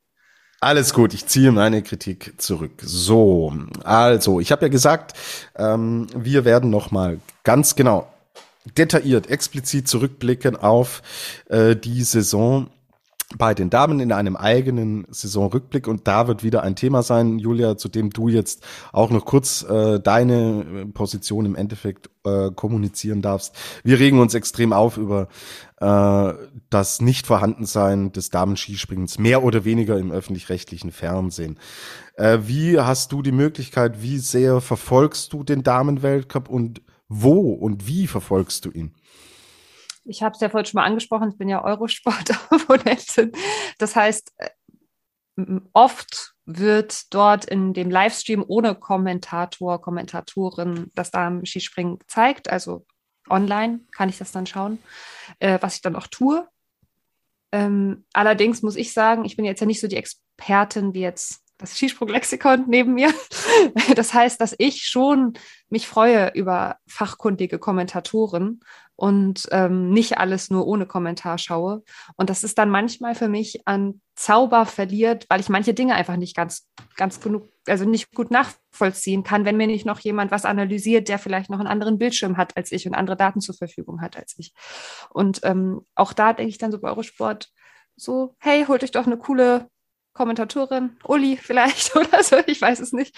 [0.59, 2.71] alles gut, ich ziehe meine Kritik zurück.
[2.81, 3.53] So,
[3.83, 5.13] also, ich habe ja gesagt,
[5.55, 8.11] ähm, wir werden noch mal ganz genau
[8.75, 11.01] detailliert, explizit zurückblicken auf
[11.49, 12.69] äh, die Saison
[13.35, 17.75] bei den Damen in einem eigenen Saisonrückblick und da wird wieder ein Thema sein, Julia,
[17.75, 23.53] zu dem du jetzt auch noch kurz äh, deine Position im Endeffekt äh, kommunizieren darfst.
[23.83, 25.27] Wir regen uns extrem auf über
[25.81, 26.33] äh,
[26.69, 31.59] das Nichtvorhandensein des Damenskispringens mehr oder weniger im öffentlich-rechtlichen Fernsehen.
[32.15, 37.87] Äh, wie hast du die Möglichkeit, wie sehr verfolgst du den Damenweltcup und wo und
[37.87, 38.93] wie verfolgst du ihn?
[40.07, 43.31] Ich habe es ja vorhin schon mal angesprochen, ich bin ja Eurosport-Abonnentin.
[43.77, 44.49] Das heißt, äh,
[45.73, 52.49] oft wird dort in dem Livestream ohne Kommentator, Kommentatorin das Damen-Skispringen gezeigt.
[52.49, 52.85] Also
[53.29, 54.79] online kann ich das dann schauen,
[55.39, 56.47] äh, was ich dann auch tue.
[57.51, 61.43] Ähm, allerdings muss ich sagen, ich bin jetzt ja nicht so die Expertin wie jetzt
[61.57, 63.13] das Skisprung-Lexikon neben mir.
[63.95, 65.33] Das heißt, dass ich schon
[65.69, 68.61] mich freue über fachkundige Kommentatoren
[68.95, 71.83] und ähm, nicht alles nur ohne Kommentar schaue.
[72.15, 76.17] Und das ist dann manchmal für mich an Zauber verliert, weil ich manche Dinge einfach
[76.17, 80.45] nicht ganz, ganz genug, also nicht gut nachvollziehen kann, wenn mir nicht noch jemand was
[80.45, 84.01] analysiert, der vielleicht noch einen anderen Bildschirm hat als ich und andere Daten zur Verfügung
[84.01, 84.53] hat als ich.
[85.11, 87.49] Und ähm, auch da denke ich dann so bei Eurosport
[87.95, 89.69] so, hey, holt euch doch eine coole
[90.17, 93.15] Kommentatorin, Uli vielleicht oder so, ich weiß es nicht.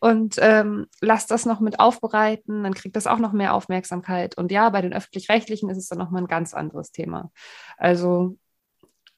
[0.00, 4.36] Und ähm, lasst das noch mit aufbereiten, dann kriegt das auch noch mehr Aufmerksamkeit.
[4.36, 7.30] Und ja, bei den öffentlich-rechtlichen ist es dann nochmal ein ganz anderes Thema.
[7.76, 8.36] Also,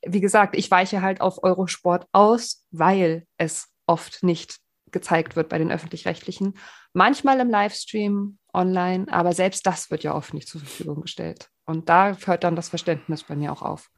[0.04, 4.58] wie gesagt, ich weiche halt auf Eurosport aus, weil es oft nicht
[4.90, 6.58] gezeigt wird bei den öffentlich-rechtlichen.
[6.92, 11.48] Manchmal im Livestream, online, aber selbst das wird ja oft nicht zur Verfügung gestellt.
[11.64, 13.88] Und da hört dann das Verständnis bei mir auch auf.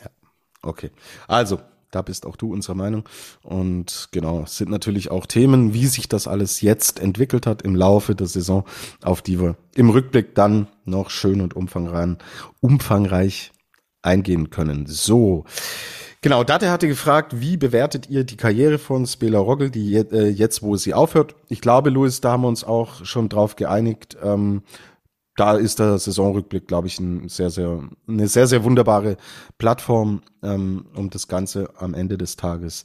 [0.00, 0.10] Ja,
[0.62, 0.90] okay.
[1.26, 1.60] Also,
[1.92, 3.08] da bist auch du unserer Meinung.
[3.42, 8.14] Und genau, sind natürlich auch Themen, wie sich das alles jetzt entwickelt hat im Laufe
[8.14, 8.64] der Saison,
[9.02, 12.16] auf die wir im Rückblick dann noch schön und umfangreich,
[12.60, 13.52] umfangreich
[14.02, 14.86] eingehen können.
[14.86, 15.44] So.
[16.20, 20.62] Genau, Date hatte gefragt, wie bewertet ihr die Karriere von Spela Rogel, die äh, jetzt,
[20.62, 21.34] wo sie aufhört?
[21.48, 24.16] Ich glaube, Luis, da haben wir uns auch schon drauf geeinigt.
[24.22, 24.62] Ähm,
[25.42, 29.16] da ist der Saisonrückblick, glaube ich, ein sehr, sehr, eine sehr, sehr wunderbare
[29.58, 32.84] Plattform, ähm, um das Ganze am Ende des Tages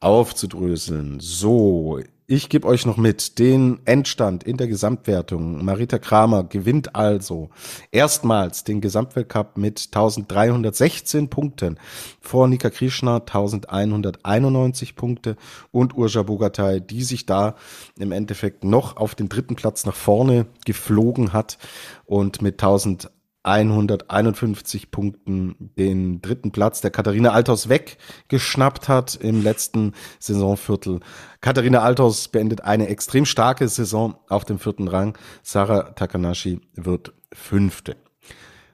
[0.00, 1.20] aufzudröseln.
[1.20, 2.00] So,
[2.30, 3.40] ich gebe euch noch mit.
[3.40, 5.64] Den Endstand in der Gesamtwertung.
[5.64, 7.50] Marita Kramer gewinnt also
[7.90, 11.76] erstmals den Gesamtweltcup mit 1316 Punkten.
[12.20, 15.36] Vor Nika Krishna 1191 Punkte.
[15.72, 17.56] Und Urja Bogatay, die sich da
[17.98, 21.58] im Endeffekt noch auf den dritten Platz nach vorne geflogen hat
[22.06, 23.10] und mit 1000
[23.42, 31.00] 151 Punkten den dritten Platz der Katharina Althaus weggeschnappt hat im letzten Saisonviertel.
[31.40, 35.16] Katharina Althaus beendet eine extrem starke Saison auf dem vierten Rang.
[35.42, 37.96] Sarah Takanashi wird fünfte.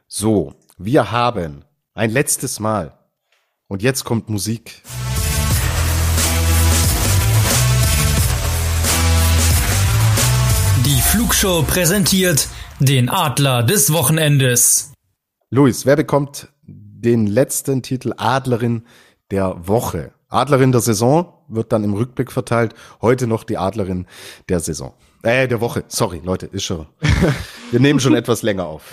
[0.09, 1.65] So, wir haben
[1.95, 2.99] ein letztes Mal
[3.69, 4.83] und jetzt kommt Musik.
[4.85, 5.16] Die
[11.17, 12.47] Flugshow präsentiert
[12.79, 14.93] den Adler des Wochenendes.
[15.49, 18.83] Luis, wer bekommt den letzten Titel Adlerin
[19.31, 20.13] der Woche?
[20.29, 22.75] Adlerin der Saison wird dann im Rückblick verteilt.
[23.01, 24.05] Heute noch die Adlerin
[24.51, 24.93] der Saison.
[25.23, 25.85] Äh, der Woche.
[25.89, 26.85] Sorry, Leute, ist schon.
[27.71, 28.93] Wir nehmen schon etwas länger auf.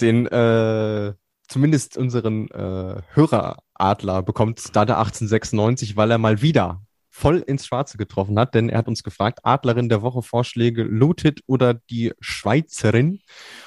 [0.00, 1.12] Den, äh,
[1.46, 6.80] zumindest unseren äh, Höreradler bekommt Dada 1896, weil er mal wieder
[7.14, 11.42] voll ins Schwarze getroffen hat, denn er hat uns gefragt, Adlerin der Woche Vorschläge, Looted
[11.46, 13.20] oder die Schweizerin.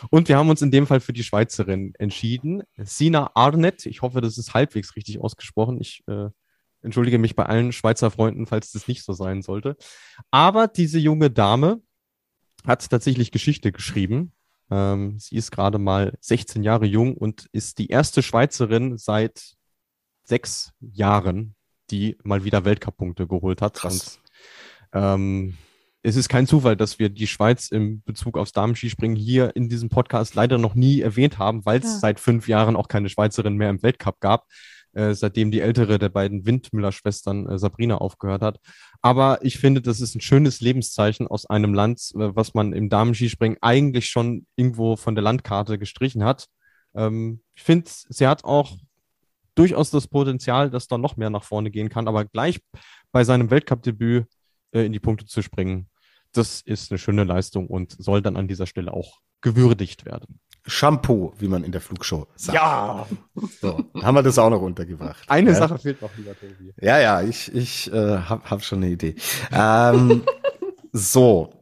[0.10, 2.64] Und wir haben uns in dem Fall für die Schweizerin entschieden.
[2.78, 5.80] Sina Arnett, ich hoffe, das ist halbwegs richtig ausgesprochen.
[5.80, 6.30] Ich äh,
[6.86, 9.76] Entschuldige mich bei allen Schweizer Freunden, falls das nicht so sein sollte.
[10.30, 11.82] Aber diese junge Dame
[12.64, 14.34] hat tatsächlich Geschichte geschrieben.
[14.70, 19.56] Ähm, sie ist gerade mal 16 Jahre jung und ist die erste Schweizerin seit
[20.24, 21.55] sechs Jahren,
[21.92, 23.76] die mal wieder Weltcup-Punkte geholt hat.
[23.76, 24.20] Krass.
[24.92, 25.58] Und, ähm,
[26.02, 29.90] es ist kein Zufall, dass wir die Schweiz im Bezug aufs Damenskispringen hier in diesem
[29.90, 32.00] Podcast leider noch nie erwähnt haben, weil es Ja.
[32.00, 34.46] seit fünf Jahren auch keine Schweizerin mehr im Weltcup gab,
[34.94, 38.60] äh, seitdem die ältere der beiden Windmüller-Schwestern äh, Sabrina aufgehört hat.
[39.02, 42.88] Aber ich finde, das ist ein schönes Lebenszeichen aus einem Land, äh, was man im
[42.90, 46.46] Damenskispringen eigentlich schon irgendwo von der Landkarte gestrichen hat.
[46.94, 48.78] Ähm, ich finde, sie hat auch
[49.56, 52.60] durchaus das Potenzial, dass da noch mehr nach vorne gehen kann, aber gleich
[53.12, 54.26] bei seinem Weltcup-Debüt
[54.72, 55.90] äh, in die Punkte zu springen,
[56.34, 60.40] das ist eine schöne Leistung und soll dann an dieser Stelle auch gewürdigt werden.
[60.68, 62.56] Shampoo, wie man in der Flugshow sagt.
[62.56, 63.08] Ja,
[63.62, 65.24] So, haben wir das auch noch untergebracht.
[65.30, 65.56] eine ja?
[65.56, 66.74] Sache fehlt noch, lieber Tobi.
[66.82, 69.16] Ja, ja, ich, ich äh, habe hab schon eine Idee.
[69.52, 70.24] Ähm,
[70.92, 71.54] so,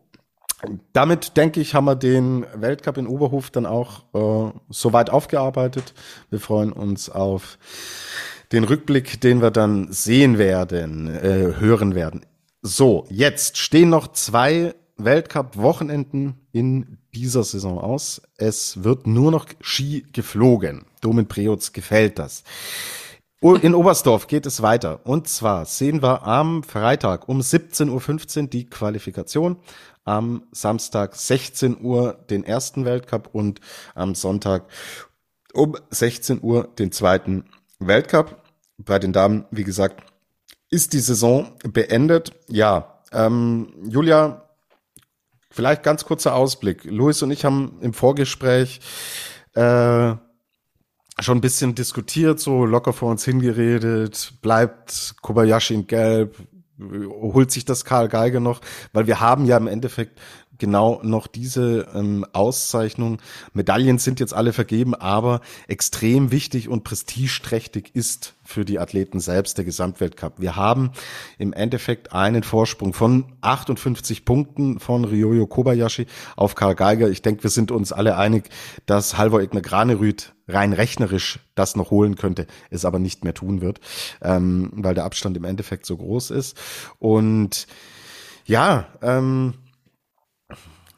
[0.94, 5.94] damit denke ich, haben wir den Weltcup in Oberhof dann auch äh, soweit aufgearbeitet.
[6.30, 7.58] Wir freuen uns auf
[8.52, 12.26] den Rückblick, den wir dann sehen werden, äh, hören werden.
[12.62, 18.22] So, jetzt stehen noch zwei Weltcup-Wochenenden in dieser Saison aus.
[18.38, 20.86] Es wird nur noch Ski geflogen.
[21.02, 22.44] Domin Preutz gefällt das.
[23.42, 25.02] In Oberstdorf geht es weiter.
[25.04, 29.58] Und zwar sehen wir am Freitag um 17.15 Uhr die Qualifikation,
[30.04, 33.62] am Samstag 16 Uhr den ersten Weltcup und
[33.96, 34.66] am Sonntag
[35.54, 37.46] um 16 Uhr den zweiten
[37.80, 38.44] Weltcup.
[38.78, 40.04] Bei den Damen, wie gesagt,
[40.70, 42.32] ist die Saison beendet.
[42.48, 44.50] Ja, ähm, Julia,
[45.52, 46.84] vielleicht ganz kurzer Ausblick.
[46.86, 48.82] Luis und ich haben im Vorgespräch
[49.54, 50.16] äh,
[51.20, 56.38] schon ein bisschen diskutiert, so locker vor uns hingeredet, bleibt Kobayashi in Gelb,
[56.80, 58.62] holt sich das Karl Geiger noch,
[58.94, 60.20] weil wir haben ja im Endeffekt
[60.58, 63.20] genau noch diese ähm, Auszeichnung.
[63.54, 69.58] Medaillen sind jetzt alle vergeben, aber extrem wichtig und prestigeträchtig ist für die Athleten selbst
[69.58, 70.34] der Gesamtweltcup.
[70.38, 70.92] Wir haben
[71.38, 77.10] im Endeffekt einen Vorsprung von 58 Punkten von Ryoyo Kobayashi auf Karl Geiger.
[77.10, 78.50] Ich denke, wir sind uns alle einig,
[78.86, 83.62] dass Halvor Egner Granerüth rein rechnerisch das noch holen könnte, es aber nicht mehr tun
[83.62, 83.80] wird,
[84.22, 86.58] ähm, weil der Abstand im Endeffekt so groß ist.
[87.00, 87.68] Und
[88.46, 89.54] ja, ähm,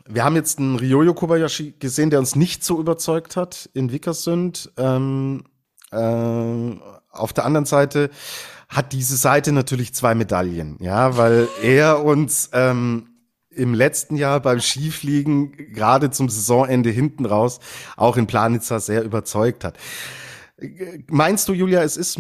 [0.07, 4.71] wir haben jetzt einen Ryoyo Kobayashi gesehen, der uns nicht so überzeugt hat in Vikersund.
[4.77, 5.45] Ähm,
[5.91, 6.77] äh,
[7.09, 8.09] auf der anderen Seite
[8.69, 13.09] hat diese Seite natürlich zwei Medaillen, ja, weil er uns ähm,
[13.49, 17.59] im letzten Jahr beim Skifliegen gerade zum Saisonende hinten raus
[17.95, 19.77] auch in Planitzer sehr überzeugt hat.
[21.07, 22.19] Meinst du, Julia, es ist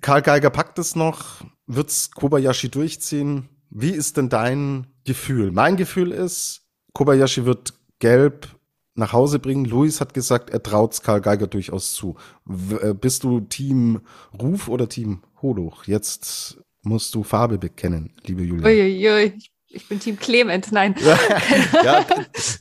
[0.00, 3.48] Karl Geiger packt es noch, wird's Kobayashi durchziehen?
[3.70, 5.52] Wie ist denn dein Gefühl?
[5.52, 6.63] Mein Gefühl ist,
[6.94, 8.48] Kobayashi wird gelb
[8.94, 9.64] nach Hause bringen.
[9.64, 12.16] Luis hat gesagt, er traut's Karl Geiger durchaus zu.
[12.44, 14.00] W äh, bist du Team
[14.40, 15.84] Ruf oder Team Holoch?
[15.84, 18.66] Jetzt musst du Farbe bekennen, liebe Julia.
[18.66, 19.38] Uiuiui,
[19.68, 20.94] ich, bin Team Clement, nein.
[21.84, 22.06] ja,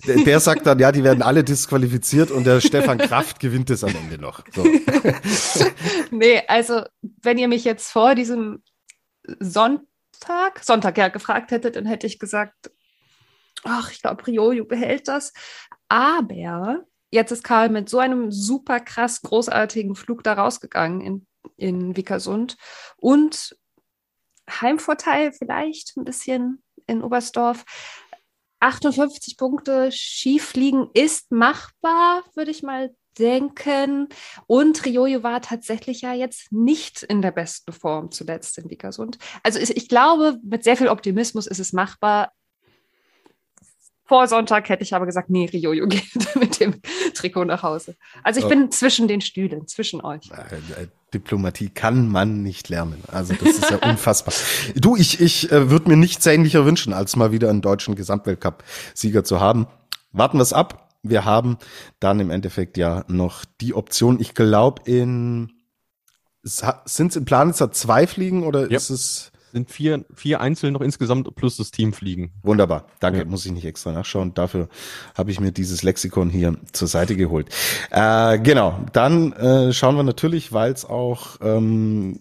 [0.08, 3.84] der, der sagt dann, ja, die werden alle disqualifiziert und der Stefan Kraft gewinnt es
[3.84, 4.44] am Ende noch.
[4.52, 4.64] So.
[6.12, 6.82] nee, also
[7.22, 8.64] wenn ihr mich jetzt vor diesem
[9.40, 12.72] Sonntag, Sonntag ja gefragt hättet, dann hätte ich gesagt,
[13.64, 15.34] ach, ich glaube, Rioju behält das.
[15.88, 21.28] Aber jetzt ist Karl mit so einem super krass großartigen Flug da rausgegangen in,
[21.58, 22.58] in Vikersund
[22.98, 23.56] und
[24.50, 27.64] Heimvorteil vielleicht ein bisschen in Oberstdorf.
[28.60, 34.08] 58 Punkte Skifliegen ist machbar, würde ich mal denken.
[34.48, 39.18] Und Riojo war tatsächlich ja jetzt nicht in der besten Form zuletzt in Vikersund.
[39.44, 42.32] Also ich glaube, mit sehr viel Optimismus ist es machbar.
[44.14, 46.76] Vor Sonntag hätte ich aber gesagt, nee, Riojo geht mit dem
[47.16, 47.96] Trikot nach Hause.
[48.24, 48.50] Also ich Oh.
[48.50, 50.30] bin zwischen den Stühlen, zwischen euch.
[50.30, 53.02] Äh, äh, Diplomatie kann man nicht lernen.
[53.08, 54.32] Also das ist ja unfassbar.
[54.76, 59.24] Du, ich, ich äh, würde mir nichts ähnlicher wünschen, als mal wieder einen deutschen Gesamtweltcup-Sieger
[59.24, 59.66] zu haben.
[60.12, 60.92] Warten wir es ab.
[61.02, 61.58] Wir haben
[62.00, 65.54] dann im Endeffekt ja noch die Option, ich glaube in
[66.44, 68.78] sind es in Planitzer zwei Fliegen oder Ja.
[68.78, 72.32] ist es Sind vier, vier Einzel noch insgesamt plus das Team fliegen.
[72.42, 73.20] Wunderbar, danke.
[73.20, 73.26] Ja.
[73.26, 74.34] Muss ich nicht extra nachschauen.
[74.34, 74.68] Dafür
[75.16, 77.50] habe ich mir dieses Lexikon hier zur Seite geholt.
[77.92, 82.20] Äh, genau, dann äh, schauen wir natürlich, weil es auch ähm,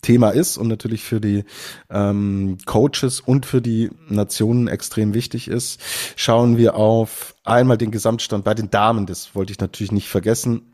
[0.00, 1.44] Thema ist und natürlich für die
[1.90, 5.80] ähm, Coaches und für die Nationen extrem wichtig ist,
[6.16, 9.04] schauen wir auf einmal den Gesamtstand bei den Damen.
[9.06, 10.73] Das wollte ich natürlich nicht vergessen.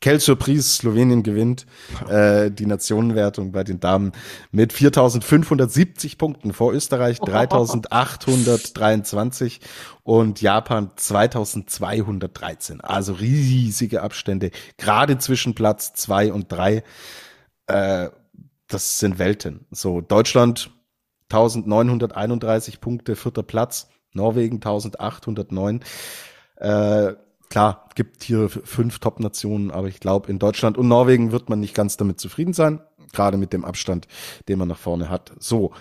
[0.00, 1.66] Quelle Surprise, Slowenien gewinnt
[2.08, 4.12] äh, die Nationenwertung bei den Damen
[4.50, 9.60] mit 4.570 Punkten vor Österreich 3.823
[10.02, 12.80] und Japan 2.213.
[12.80, 16.82] Also riesige Abstände, gerade zwischen Platz zwei und drei.
[17.66, 18.08] Äh,
[18.68, 19.66] das sind Welten.
[19.70, 20.70] So Deutschland
[21.30, 23.88] 1.931 Punkte, vierter Platz.
[24.12, 25.80] Norwegen 1809.
[26.56, 27.12] Äh,
[27.50, 31.74] klar, gibt hier fünf Top-Nationen, aber ich glaube, in Deutschland und Norwegen wird man nicht
[31.74, 32.80] ganz damit zufrieden sein,
[33.12, 34.08] gerade mit dem Abstand,
[34.48, 35.32] den man nach vorne hat.
[35.38, 35.72] So,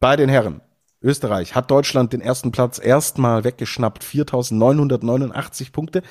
[0.00, 0.60] bei den Herren.
[1.02, 6.02] Österreich hat Deutschland den ersten Platz erstmal weggeschnappt, 4.989 Punkte.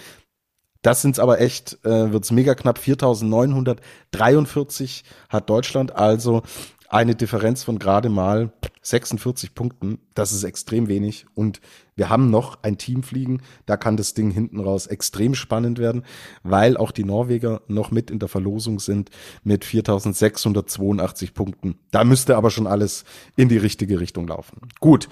[0.83, 2.77] Das sind's aber echt, äh, wird's mega knapp.
[2.77, 6.43] 4.943 hat Deutschland also
[6.89, 8.51] eine Differenz von gerade mal
[8.81, 9.99] 46 Punkten.
[10.13, 11.25] Das ist extrem wenig.
[11.33, 11.59] Und
[11.95, 13.41] wir haben noch ein Team fliegen.
[13.65, 16.03] Da kann das Ding hinten raus extrem spannend werden,
[16.43, 19.09] weil auch die Norweger noch mit in der Verlosung sind
[19.43, 21.79] mit 4682 Punkten.
[21.91, 23.05] Da müsste aber schon alles
[23.35, 24.61] in die richtige Richtung laufen.
[24.79, 25.09] Gut.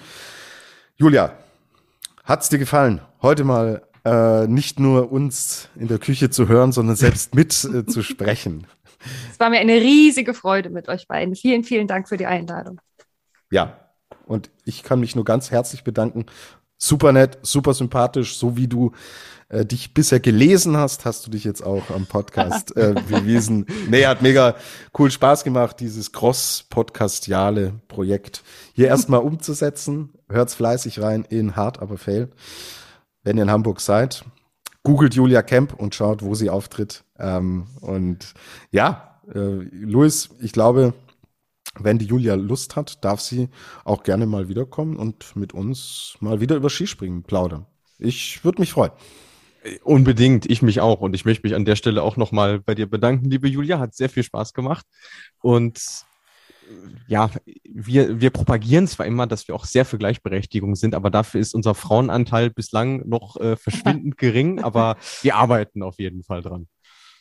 [0.95, 1.33] Julia,
[2.23, 3.01] hat's dir gefallen?
[3.21, 7.85] Heute mal äh, nicht nur uns in der Küche zu hören, sondern selbst mit äh,
[7.85, 8.67] zu sprechen.
[9.31, 11.35] Es war mir eine riesige Freude mit euch beiden.
[11.35, 12.79] Vielen, vielen Dank für die Einladung.
[13.51, 13.77] Ja,
[14.25, 16.25] und ich kann mich nur ganz herzlich bedanken.
[16.77, 18.91] Super nett, super sympathisch, so wie du
[19.53, 23.67] äh, dich bisher gelesen hast, hast du dich jetzt auch am Podcast äh, bewiesen.
[23.89, 24.55] Nee, hat mega
[24.97, 28.43] cool Spaß gemacht, dieses cross-podcastiale Projekt
[28.73, 30.09] hier erstmal umzusetzen.
[30.29, 32.29] Hört's fleißig rein in Hard aber Fail.
[33.23, 34.25] Wenn ihr in Hamburg seid,
[34.83, 37.03] googelt Julia Kemp und schaut, wo sie auftritt.
[37.17, 38.33] Ähm, und
[38.71, 40.93] ja, äh, Luis, ich glaube,
[41.79, 43.49] wenn die Julia Lust hat, darf sie
[43.83, 47.65] auch gerne mal wiederkommen und mit uns mal wieder über Skispringen plaudern.
[47.97, 48.91] Ich würde mich freuen.
[49.83, 50.99] Unbedingt, ich mich auch.
[50.99, 53.79] Und ich möchte mich an der Stelle auch nochmal bei dir bedanken, liebe Julia.
[53.79, 54.85] Hat sehr viel Spaß gemacht.
[55.41, 56.05] Und
[57.07, 57.29] ja,
[57.63, 61.53] wir, wir propagieren zwar immer, dass wir auch sehr für Gleichberechtigung sind, aber dafür ist
[61.53, 66.67] unser Frauenanteil bislang noch äh, verschwindend gering, aber wir arbeiten auf jeden Fall dran.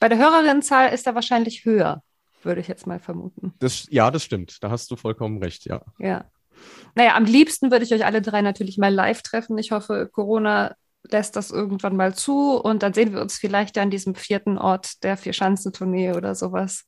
[0.00, 2.02] Bei der Hörerinnenzahl ist er wahrscheinlich höher,
[2.42, 3.54] würde ich jetzt mal vermuten.
[3.58, 4.62] Das, ja, das stimmt.
[4.62, 5.82] Da hast du vollkommen recht, ja.
[5.98, 6.24] Ja.
[6.94, 9.58] Naja, am liebsten würde ich euch alle drei natürlich mal live treffen.
[9.58, 10.74] Ich hoffe, Corona
[11.04, 15.02] lässt das irgendwann mal zu und dann sehen wir uns vielleicht an diesem vierten Ort
[15.02, 16.86] der Vier-Schanzentournee oder sowas.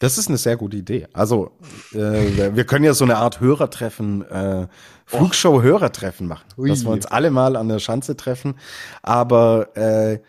[0.00, 1.06] Das ist eine sehr gute Idee.
[1.12, 1.52] Also
[1.92, 4.66] äh, wir können ja so eine Art Hörertreffen, äh,
[5.04, 6.70] Flugshow-Hörertreffen machen, Ui.
[6.70, 8.54] dass wir uns alle mal an der Schanze treffen.
[9.02, 10.20] Aber äh,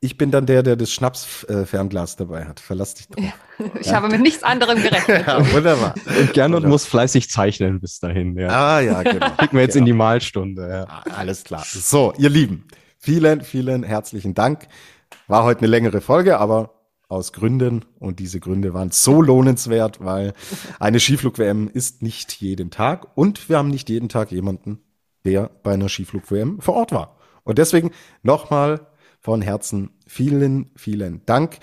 [0.00, 2.60] ich bin dann der, der das Schnaps-Fernglas dabei hat.
[2.60, 3.24] Verlass dich drauf.
[3.80, 3.94] Ich ja.
[3.94, 5.26] habe mit nichts anderem gerechnet.
[5.26, 5.94] ja, wunderbar.
[6.06, 8.36] Und Gernot muss fleißig zeichnen bis dahin.
[8.36, 8.48] Ja.
[8.48, 9.30] Ah ja, genau.
[9.38, 9.84] Kriegen wir jetzt genau.
[9.84, 10.68] in die Malstunde.
[10.68, 10.84] Ja.
[10.86, 11.64] Ah, alles klar.
[11.66, 14.68] So, ihr Lieben, vielen, vielen herzlichen Dank.
[15.26, 16.75] War heute eine längere Folge, aber
[17.08, 20.32] aus Gründen und diese Gründe waren so lohnenswert, weil
[20.80, 24.80] eine Skiflug-WM ist nicht jeden Tag und wir haben nicht jeden Tag jemanden,
[25.24, 27.16] der bei einer Skiflug-WM vor Ort war.
[27.44, 27.92] Und deswegen
[28.22, 28.86] nochmal
[29.20, 31.58] von Herzen vielen, vielen Dank.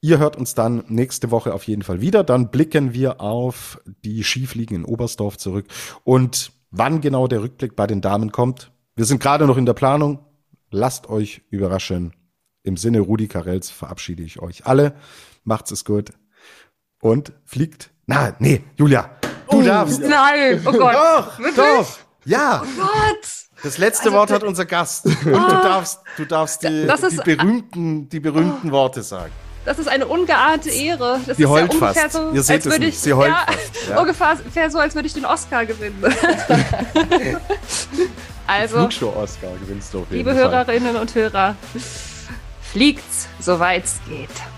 [0.00, 2.22] Ihr hört uns dann nächste Woche auf jeden Fall wieder.
[2.22, 5.66] Dann blicken wir auf die Skifliegen in Oberstdorf zurück.
[6.04, 9.74] Und wann genau der Rückblick bei den Damen kommt, wir sind gerade noch in der
[9.74, 10.20] Planung.
[10.70, 12.12] Lasst euch überraschen.
[12.62, 14.94] Im Sinne Rudi Karels verabschiede ich euch alle.
[15.44, 16.10] Macht's es gut.
[17.00, 17.90] Und fliegt.
[18.06, 19.10] Na, nee, Julia,
[19.50, 20.00] du oh, darfst.
[20.00, 20.94] Nein, oh Gott.
[20.94, 21.56] Doch, Wirklich?
[21.56, 21.98] doch.
[22.24, 22.62] Ja.
[22.64, 23.28] Oh Gott.
[23.62, 25.06] Das letzte also, Wort hat unser Gast.
[25.06, 25.62] Und du ah.
[25.62, 28.72] darfst, du darfst die, die berühmten, die berühmten oh.
[28.72, 29.32] Worte sagen.
[29.64, 31.20] Das ist eine ungeahnte Ehre.
[31.26, 32.12] Das Sie ist heult ja ungefähr fast.
[32.14, 33.88] so, Ihr seht als würde ich, Sie heult ja, fast.
[33.88, 34.00] Ja.
[34.00, 36.02] Ungefähr so, als würde ich den Oscar gewinnen.
[38.46, 40.50] also, Flugshow-Oscar gewinnst du auf jeden liebe Fall.
[40.50, 41.56] Hörerinnen und Hörer,
[42.72, 44.57] fliegt's, soweit's geht.